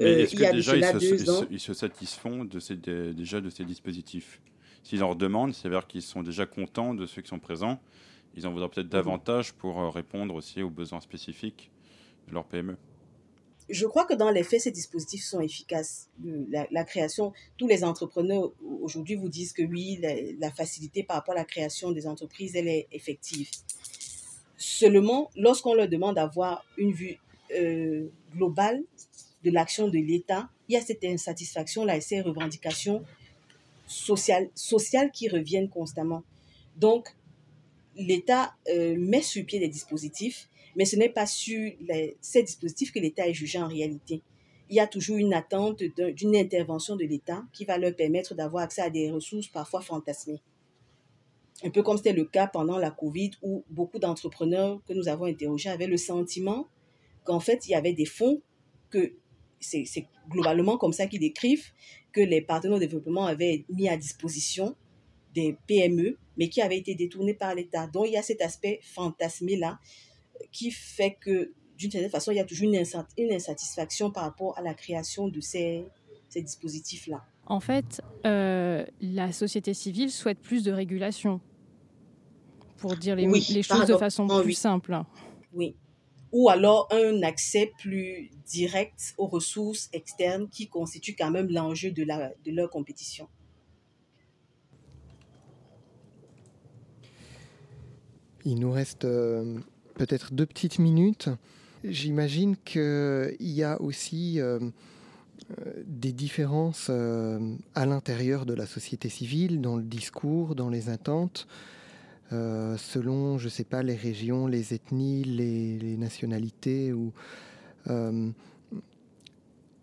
Euh, 0.00 0.18
est-ce 0.18 0.36
que 0.36 0.52
déjà 0.52 0.76
ils 0.76 0.84
se, 0.84 1.46
ils, 1.50 1.60
se, 1.60 1.74
satisfont 1.74 2.44
de 2.44 2.58
ces, 2.60 2.76
déjà 2.76 3.40
de 3.40 3.50
ces 3.50 3.64
dispositifs? 3.64 4.40
S'ils 4.82 5.02
en 5.02 5.10
redemandent, 5.10 5.54
c'est-à-dire 5.54 5.86
qu'ils 5.86 6.02
sont 6.02 6.22
déjà 6.22 6.46
contents 6.46 6.94
de 6.94 7.06
ceux 7.06 7.22
qui 7.22 7.28
sont 7.28 7.38
présents 7.38 7.80
ils 8.36 8.46
en 8.46 8.52
voudraient 8.52 8.68
peut-être 8.68 8.88
davantage 8.88 9.52
pour 9.52 9.80
euh, 9.80 9.90
répondre 9.90 10.34
aussi 10.34 10.62
aux 10.62 10.70
besoins 10.70 11.00
spécifiques 11.00 11.70
de 12.28 12.34
leur 12.34 12.44
PME. 12.44 12.76
Je 13.70 13.86
crois 13.86 14.04
que 14.04 14.12
dans 14.12 14.30
les 14.30 14.42
faits, 14.42 14.60
ces 14.60 14.70
dispositifs 14.70 15.24
sont 15.24 15.40
efficaces. 15.40 16.10
La, 16.50 16.84
création, 16.84 17.32
tous 17.56 17.66
les 17.66 17.82
entrepreneurs 17.82 18.52
aujourd'hui 18.82 19.14
vous 19.14 19.30
disent 19.30 19.54
que 19.54 19.62
oui, 19.62 19.98
la, 20.38 20.50
facilité 20.50 21.02
par 21.02 21.16
rapport 21.16 21.34
à 21.34 21.38
la 21.38 21.44
création 21.44 21.90
des 21.90 22.06
entreprises, 22.06 22.56
elle 22.56 22.68
est 22.68 22.88
effective. 22.92 23.48
Seulement, 24.58 25.30
lorsqu'on 25.34 25.74
leur 25.74 25.88
demande 25.88 26.16
d'avoir 26.16 26.62
une 26.76 26.92
vue 26.92 27.18
euh, 27.56 28.08
globale 28.34 28.82
de 29.44 29.50
l'action 29.50 29.88
de 29.88 29.98
l'État, 29.98 30.48
il 30.68 30.74
y 30.74 30.76
a 30.76 30.80
cette 30.80 31.04
insatisfaction-là 31.04 31.96
et 31.96 32.00
ces 32.00 32.20
revendications 32.20 33.04
sociales, 33.86 35.10
qui 35.12 35.28
reviennent 35.28 35.68
constamment. 35.68 36.22
Donc, 36.76 37.14
l'État 37.96 38.54
euh, 38.68 38.96
met 38.98 39.22
sur 39.22 39.44
pied 39.44 39.60
des 39.60 39.68
dispositifs, 39.68 40.48
mais 40.76 40.84
ce 40.84 40.96
n'est 40.96 41.10
pas 41.10 41.26
sur 41.26 41.70
ces 42.20 42.42
dispositifs 42.42 42.92
que 42.92 42.98
l'État 42.98 43.28
est 43.28 43.34
jugé 43.34 43.58
en 43.58 43.68
réalité. 43.68 44.22
Il 44.70 44.76
y 44.76 44.80
a 44.80 44.86
toujours 44.86 45.18
une 45.18 45.34
attente 45.34 45.82
d'une 45.82 46.34
intervention 46.34 46.96
de 46.96 47.04
l'État 47.04 47.44
qui 47.52 47.64
va 47.64 47.78
leur 47.78 47.94
permettre 47.94 48.34
d'avoir 48.34 48.64
accès 48.64 48.82
à 48.82 48.90
des 48.90 49.10
ressources 49.10 49.48
parfois 49.48 49.82
fantasmées. 49.82 50.40
Un 51.62 51.70
peu 51.70 51.82
comme 51.82 51.98
c'était 51.98 52.12
le 52.12 52.24
cas 52.24 52.46
pendant 52.46 52.78
la 52.78 52.90
Covid 52.90 53.32
où 53.42 53.62
beaucoup 53.70 53.98
d'entrepreneurs 53.98 54.80
que 54.88 54.92
nous 54.94 55.06
avons 55.06 55.26
interrogés 55.26 55.68
avaient 55.68 55.86
le 55.86 55.98
sentiment 55.98 56.66
qu'en 57.24 57.40
fait, 57.40 57.66
il 57.68 57.72
y 57.72 57.74
avait 57.74 57.92
des 57.92 58.04
fonds 58.06 58.40
que 58.90 59.12
c'est 59.64 60.06
globalement 60.28 60.78
comme 60.78 60.92
ça 60.92 61.06
qu'ils 61.06 61.20
décrivent, 61.20 61.72
que 62.12 62.20
les 62.20 62.40
partenaires 62.40 62.78
de 62.78 62.84
développement 62.84 63.26
avaient 63.26 63.64
mis 63.68 63.88
à 63.88 63.96
disposition 63.96 64.76
des 65.34 65.56
PME, 65.66 66.16
mais 66.36 66.48
qui 66.48 66.62
avaient 66.62 66.78
été 66.78 66.94
détournés 66.94 67.34
par 67.34 67.54
l'État. 67.54 67.86
Donc, 67.88 68.06
il 68.06 68.12
y 68.12 68.16
a 68.16 68.22
cet 68.22 68.40
aspect 68.40 68.80
fantasmé-là 68.82 69.80
qui 70.52 70.70
fait 70.70 71.16
que, 71.20 71.52
d'une 71.76 71.90
certaine 71.90 72.10
façon, 72.10 72.30
il 72.30 72.36
y 72.36 72.40
a 72.40 72.44
toujours 72.44 72.68
une, 72.68 73.32
insatisfaction 73.32 74.10
par 74.10 74.24
rapport 74.24 74.56
à 74.58 74.62
la 74.62 74.74
création 74.74 75.28
de 75.28 75.40
ces, 75.40 75.84
ces 76.28 76.42
dispositifs-là. 76.42 77.24
En 77.46 77.60
fait, 77.60 78.00
euh, 78.24 78.86
la 79.00 79.32
société 79.32 79.74
civile 79.74 80.10
souhaite 80.10 80.38
plus 80.38 80.62
de 80.62 80.72
régulation, 80.72 81.40
pour 82.78 82.96
dire 82.96 83.16
les, 83.16 83.26
les 83.26 83.62
choses 83.62 83.86
de 83.86 83.96
façon 83.96 84.26
plus 84.42 84.52
simple. 84.52 84.98
Oui. 85.52 85.74
Ou 86.34 86.48
alors 86.50 86.88
un 86.90 87.22
accès 87.22 87.72
plus 87.78 88.28
direct 88.44 89.14
aux 89.18 89.28
ressources 89.28 89.88
externes 89.92 90.48
qui 90.48 90.66
constituent 90.66 91.14
quand 91.16 91.30
même 91.30 91.48
l'enjeu 91.48 91.92
de, 91.92 92.02
la, 92.02 92.32
de 92.44 92.50
leur 92.50 92.68
compétition. 92.70 93.28
Il 98.44 98.58
nous 98.58 98.72
reste 98.72 99.04
euh, 99.04 99.60
peut-être 99.94 100.34
deux 100.34 100.44
petites 100.44 100.80
minutes. 100.80 101.28
J'imagine 101.84 102.56
qu'il 102.56 103.36
y 103.38 103.62
a 103.62 103.80
aussi 103.80 104.40
euh, 104.40 104.58
euh, 105.58 105.72
des 105.86 106.12
différences 106.12 106.90
à 106.90 107.86
l'intérieur 107.86 108.44
de 108.44 108.54
la 108.54 108.66
société 108.66 109.08
civile, 109.08 109.60
dans 109.60 109.76
le 109.76 109.84
discours, 109.84 110.56
dans 110.56 110.68
les 110.68 110.88
attentes, 110.88 111.46
selon, 112.76 113.38
je 113.38 113.44
ne 113.44 113.50
sais 113.50 113.64
pas, 113.64 113.82
les 113.82 113.94
régions, 113.96 114.46
les 114.46 114.74
ethnies, 114.74 115.24
les, 115.24 115.96
nationalités. 115.96 116.92
Ou, 116.92 117.12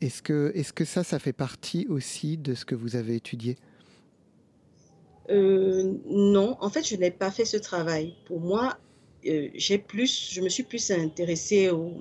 est-ce, 0.02 0.22
que, 0.22 0.52
est-ce 0.56 0.74
que 0.74 0.86
ça, 0.86 1.04
ça 1.04 1.20
fait 1.20 1.34
partie 1.34 1.88
aussi 1.88 2.38
de 2.38 2.56
ce 2.56 2.66
que 2.66 2.76
vous 2.76 2.96
avez 2.96 3.16
étudié? 3.16 3.58
Euh, 5.30 5.94
non, 6.08 6.58
en 6.60 6.70
fait, 6.70 6.86
je 6.88 6.96
n'ai 6.96 7.12
pas 7.12 7.32
fait 7.32 7.46
ce 7.46 7.58
travail. 7.58 8.16
Pour 8.26 8.42
moi, 8.42 8.78
euh, 9.28 9.50
j'ai 9.54 9.78
plus, 9.78 10.30
je 10.32 10.42
me 10.42 10.50
suis 10.50 10.64
plus 10.64 10.92
intéressée 10.92 11.70
au, 11.70 11.94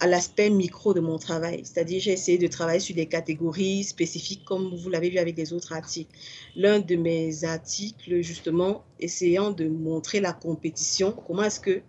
à 0.00 0.06
l'aspect 0.06 0.48
micro 0.48 0.94
de 0.94 1.00
mon 1.00 1.18
travail. 1.18 1.60
C'est-à-dire, 1.64 2.00
j'ai 2.00 2.12
essayé 2.12 2.38
de 2.38 2.46
travailler 2.46 2.80
sur 2.80 2.94
des 2.94 3.06
catégories 3.06 3.84
spécifiques, 3.84 4.44
comme 4.44 4.74
vous 4.74 4.88
l'avez 4.88 5.10
vu 5.10 5.18
avec 5.18 5.36
les 5.36 5.52
autres 5.52 5.74
articles. 5.74 6.10
L'un 6.56 6.80
de 6.80 6.96
mes 6.96 7.44
articles, 7.44 8.22
justement, 8.22 8.82
essayant 8.98 9.50
de 9.50 9.68
montrer 9.68 10.20
la 10.20 10.32
compétition, 10.32 11.12
comment 11.26 11.44
est-ce 11.44 11.60
que 11.60 11.82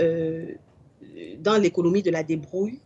euh, 0.00 0.54
dans 1.40 1.58
l'économie 1.58 2.02
de 2.02 2.10
la 2.12 2.22
débrouille, 2.22 2.80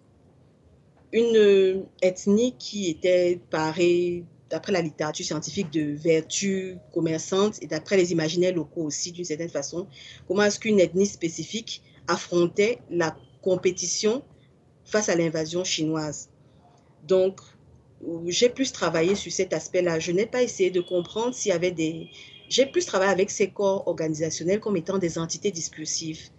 une 1.12 1.84
ethnie 2.00 2.54
qui 2.58 2.88
était 2.88 3.38
parée 3.50 4.24
d'après 4.48 4.72
la 4.72 4.80
littérature 4.80 5.24
scientifique, 5.24 5.70
de 5.70 5.92
vertus 5.92 6.76
commerçantes 6.92 7.62
et 7.62 7.66
d'après 7.66 7.96
les 7.96 8.12
imaginaires 8.12 8.54
locaux 8.54 8.82
aussi, 8.82 9.12
d'une 9.12 9.24
certaine 9.24 9.48
façon, 9.48 9.86
comment 10.26 10.44
est-ce 10.44 10.58
qu'une 10.58 10.80
ethnie 10.80 11.06
spécifique 11.06 11.82
affrontait 12.08 12.78
la 12.90 13.16
compétition 13.42 14.22
face 14.86 15.08
à 15.08 15.16
l'invasion 15.16 15.64
chinoise. 15.64 16.30
Donc, 17.06 17.40
j'ai 18.26 18.48
plus 18.48 18.72
travaillé 18.72 19.14
sur 19.14 19.32
cet 19.32 19.52
aspect-là. 19.52 19.98
Je 19.98 20.12
n'ai 20.12 20.26
pas 20.26 20.42
essayé 20.42 20.70
de 20.70 20.80
comprendre 20.80 21.34
s'il 21.34 21.50
y 21.50 21.54
avait 21.54 21.72
des... 21.72 22.08
J'ai 22.48 22.66
plus 22.66 22.86
travaillé 22.86 23.10
avec 23.10 23.30
ces 23.30 23.50
corps 23.50 23.86
organisationnels 23.88 24.60
comme 24.60 24.76
étant 24.76 24.98
des 24.98 25.18
entités 25.18 25.50
discursives. 25.50 26.30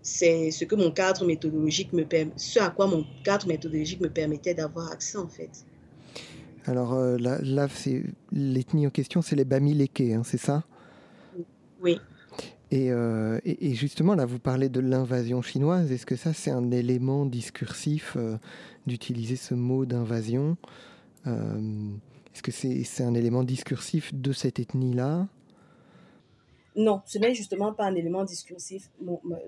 C'est 0.00 0.52
ce 0.52 0.64
que 0.64 0.76
mon 0.76 0.92
cadre 0.92 1.26
méthodologique 1.26 1.92
me 1.92 2.04
permet, 2.04 2.30
ce 2.36 2.60
à 2.60 2.70
quoi 2.70 2.86
mon 2.86 3.04
cadre 3.24 3.48
méthodologique 3.48 4.00
me 4.00 4.08
permettait 4.08 4.54
d'avoir 4.54 4.92
accès 4.92 5.18
en 5.18 5.26
fait. 5.26 5.50
Alors 6.64 6.94
euh, 6.94 7.16
là, 7.18 7.68
c'est 7.68 8.04
l'ethnie 8.30 8.86
en 8.86 8.90
question, 8.90 9.20
c'est 9.20 9.34
les 9.34 9.44
Bamileke, 9.44 10.00
hein, 10.02 10.22
c'est 10.24 10.38
ça? 10.38 10.62
Oui. 11.80 11.98
Euh, 12.72 13.40
et, 13.44 13.74
justement, 13.74 14.14
là, 14.14 14.26
vous 14.26 14.38
parlez 14.38 14.68
de 14.68 14.80
l'invasion 14.80 15.40
chinoise. 15.42 15.92
Est-ce 15.92 16.06
que 16.06 16.16
ça, 16.16 16.32
c'est 16.32 16.50
un 16.50 16.70
élément 16.70 17.24
discursif 17.24 18.14
euh, 18.16 18.36
d'utiliser 18.86 19.36
ce 19.36 19.54
mot 19.54 19.86
d'invasion 19.86 20.56
Est-ce 21.26 22.42
que 22.42 22.50
c'est 22.50 23.04
un 23.04 23.14
élément 23.14 23.44
discursif 23.44 24.12
de 24.14 24.32
cette 24.32 24.58
ethnie-là? 24.58 25.28
Non, 26.78 27.00
ce 27.06 27.18
n'est 27.18 27.34
justement 27.34 27.72
pas 27.72 27.86
un 27.86 27.94
élément 27.94 28.24
discursif. 28.24 28.90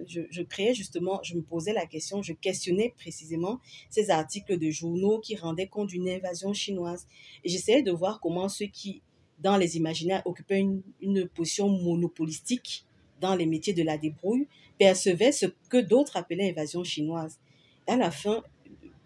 je, 0.06 0.42
créais 0.42 0.72
justement, 0.72 1.20
je 1.22 1.34
me 1.34 1.42
posais 1.42 1.74
la 1.74 1.84
question, 1.84 2.22
je 2.22 2.32
questionnais 2.32 2.94
précisément 2.96 3.60
ces 3.90 4.08
articles 4.08 4.58
de 4.58 4.70
journaux 4.70 5.18
qui 5.20 5.36
rendaient 5.36 5.66
compte 5.66 5.88
d'une 5.88 6.08
invasion 6.08 6.54
chinoise. 6.54 7.06
Et 7.44 7.50
j'essayais 7.50 7.82
de 7.82 7.92
voir 7.92 8.20
comment 8.20 8.48
ceux 8.48 8.66
qui, 8.66 9.02
dans 9.40 9.58
les 9.58 9.76
imaginaires, 9.76 10.22
occupaient 10.24 10.64
une 11.02 11.28
position 11.28 11.68
monopolistique 11.68 12.87
dans 13.20 13.34
les 13.34 13.46
métiers 13.46 13.72
de 13.72 13.82
la 13.82 13.98
débrouille, 13.98 14.46
percevaient 14.78 15.32
ce 15.32 15.46
que 15.68 15.78
d'autres 15.78 16.16
appelaient 16.16 16.50
invasion 16.50 16.84
chinoise. 16.84 17.38
à 17.86 17.96
la 17.96 18.10
fin, 18.10 18.42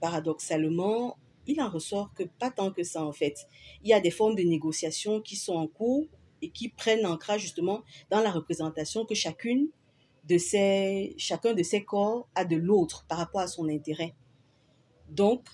paradoxalement, 0.00 1.16
il 1.46 1.60
en 1.60 1.70
ressort 1.70 2.12
que 2.14 2.24
pas 2.24 2.50
tant 2.50 2.70
que 2.70 2.82
ça 2.82 3.04
en 3.04 3.12
fait. 3.12 3.46
Il 3.82 3.88
y 3.88 3.92
a 3.92 4.00
des 4.00 4.10
formes 4.10 4.34
de 4.34 4.42
négociation 4.42 5.20
qui 5.20 5.36
sont 5.36 5.54
en 5.54 5.66
cours 5.66 6.06
et 6.40 6.50
qui 6.50 6.68
prennent 6.68 7.06
ancrage 7.06 7.42
justement 7.42 7.82
dans 8.10 8.20
la 8.20 8.30
représentation 8.30 9.04
que 9.04 9.14
chacune 9.14 9.68
de 10.28 10.38
ces, 10.38 11.14
chacun 11.18 11.54
de 11.54 11.62
ces 11.62 11.84
corps 11.84 12.28
a 12.34 12.44
de 12.44 12.56
l'autre 12.56 13.04
par 13.08 13.18
rapport 13.18 13.40
à 13.40 13.46
son 13.48 13.68
intérêt. 13.68 14.14
Donc, 15.08 15.44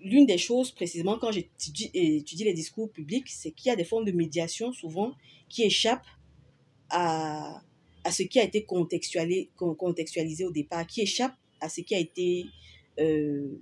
l'une 0.00 0.26
des 0.26 0.38
choses 0.38 0.70
précisément 0.70 1.18
quand 1.18 1.32
j'étudie 1.32 1.90
étudie 1.92 2.44
les 2.44 2.54
discours 2.54 2.90
publics, 2.90 3.28
c'est 3.28 3.50
qu'il 3.50 3.68
y 3.68 3.72
a 3.72 3.76
des 3.76 3.84
formes 3.84 4.04
de 4.04 4.12
médiation 4.12 4.72
souvent 4.72 5.12
qui 5.48 5.64
échappent 5.64 6.06
à, 6.90 7.62
à 8.06 8.12
ce 8.12 8.22
qui 8.22 8.38
a 8.38 8.44
été 8.44 8.64
contextualisé, 8.64 9.50
contextualisé 9.56 10.44
au 10.44 10.52
départ, 10.52 10.86
qui 10.86 11.00
échappent 11.00 11.36
à 11.60 11.68
ce 11.68 11.80
qui 11.80 11.92
a 11.96 11.98
été 11.98 12.46
euh, 13.00 13.60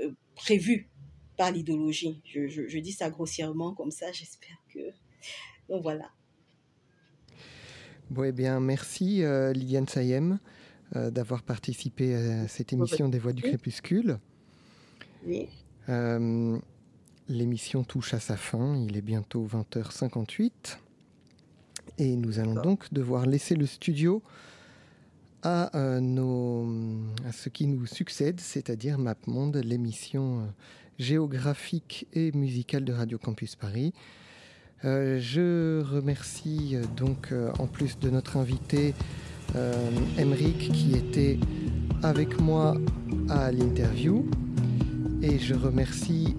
euh, 0.00 0.10
prévu 0.34 0.88
par 1.36 1.52
l'idéologie. 1.52 2.22
Je, 2.24 2.48
je, 2.48 2.78
dis 2.78 2.92
ça 2.92 3.10
grossièrement 3.10 3.74
comme 3.74 3.90
ça, 3.90 4.10
j'espère 4.10 4.56
que 4.72 4.80
donc 5.68 5.82
voilà. 5.82 6.10
Bon, 8.08 8.24
eh 8.24 8.32
bien, 8.32 8.58
merci 8.58 9.22
euh, 9.22 9.52
Liliane 9.52 9.86
Sayem 9.86 10.38
euh, 10.96 11.10
d'avoir 11.10 11.42
participé 11.42 12.14
à 12.14 12.48
cette 12.48 12.72
émission 12.72 13.10
des 13.10 13.18
Voix 13.18 13.34
du 13.34 13.42
Crépuscule. 13.42 14.18
Oui. 15.26 15.48
L'émission 17.28 17.84
touche 17.84 18.14
à 18.14 18.20
sa 18.20 18.38
fin, 18.38 18.76
il 18.76 18.96
est 18.96 19.02
bientôt 19.02 19.46
20h58. 19.46 20.78
Et 21.98 22.16
nous 22.16 22.38
allons 22.38 22.54
donc 22.54 22.92
devoir 22.92 23.26
laisser 23.26 23.54
le 23.54 23.66
studio 23.66 24.22
à, 25.42 25.70
nos, 26.00 26.66
à 27.28 27.32
ce 27.32 27.48
qui 27.48 27.66
nous 27.66 27.86
succède, 27.86 28.40
c'est-à-dire 28.40 28.98
MapMonde, 28.98 29.56
l'émission 29.56 30.48
géographique 30.98 32.06
et 32.12 32.32
musicale 32.32 32.84
de 32.84 32.92
Radio 32.92 33.18
Campus 33.18 33.56
Paris. 33.56 33.92
Euh, 34.84 35.18
je 35.18 35.82
remercie 35.82 36.72
euh, 36.74 36.82
donc 36.96 37.32
euh, 37.32 37.50
en 37.58 37.66
plus 37.66 37.98
de 37.98 38.10
notre 38.10 38.36
invité 38.36 38.94
Emeric 40.18 40.72
qui 40.72 40.96
était 40.96 41.38
avec 42.02 42.40
moi 42.40 42.74
à 43.28 43.52
l'interview 43.52 44.28
et 45.22 45.38
je 45.38 45.54
remercie 45.54 46.34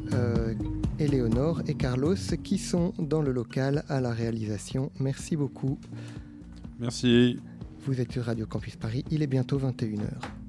Éléonore 1.00 1.62
et 1.68 1.76
Carlos 1.76 2.16
qui 2.44 2.58
sont 2.58 2.94
dans 3.00 3.22
le 3.22 3.32
local 3.32 3.84
à 3.90 4.02
la 4.02 4.12
réalisation. 4.12 4.92
Merci 5.00 5.36
beaucoup. 5.36 5.78
Merci. 6.80 7.40
Vous 7.86 8.02
êtes 8.02 8.12
sur 8.12 8.24
Radio 8.24 8.46
Campus 8.46 8.76
Paris, 8.76 9.06
il 9.12 9.22
est 9.22 9.28
bientôt 9.28 9.60
21h. 9.60 10.45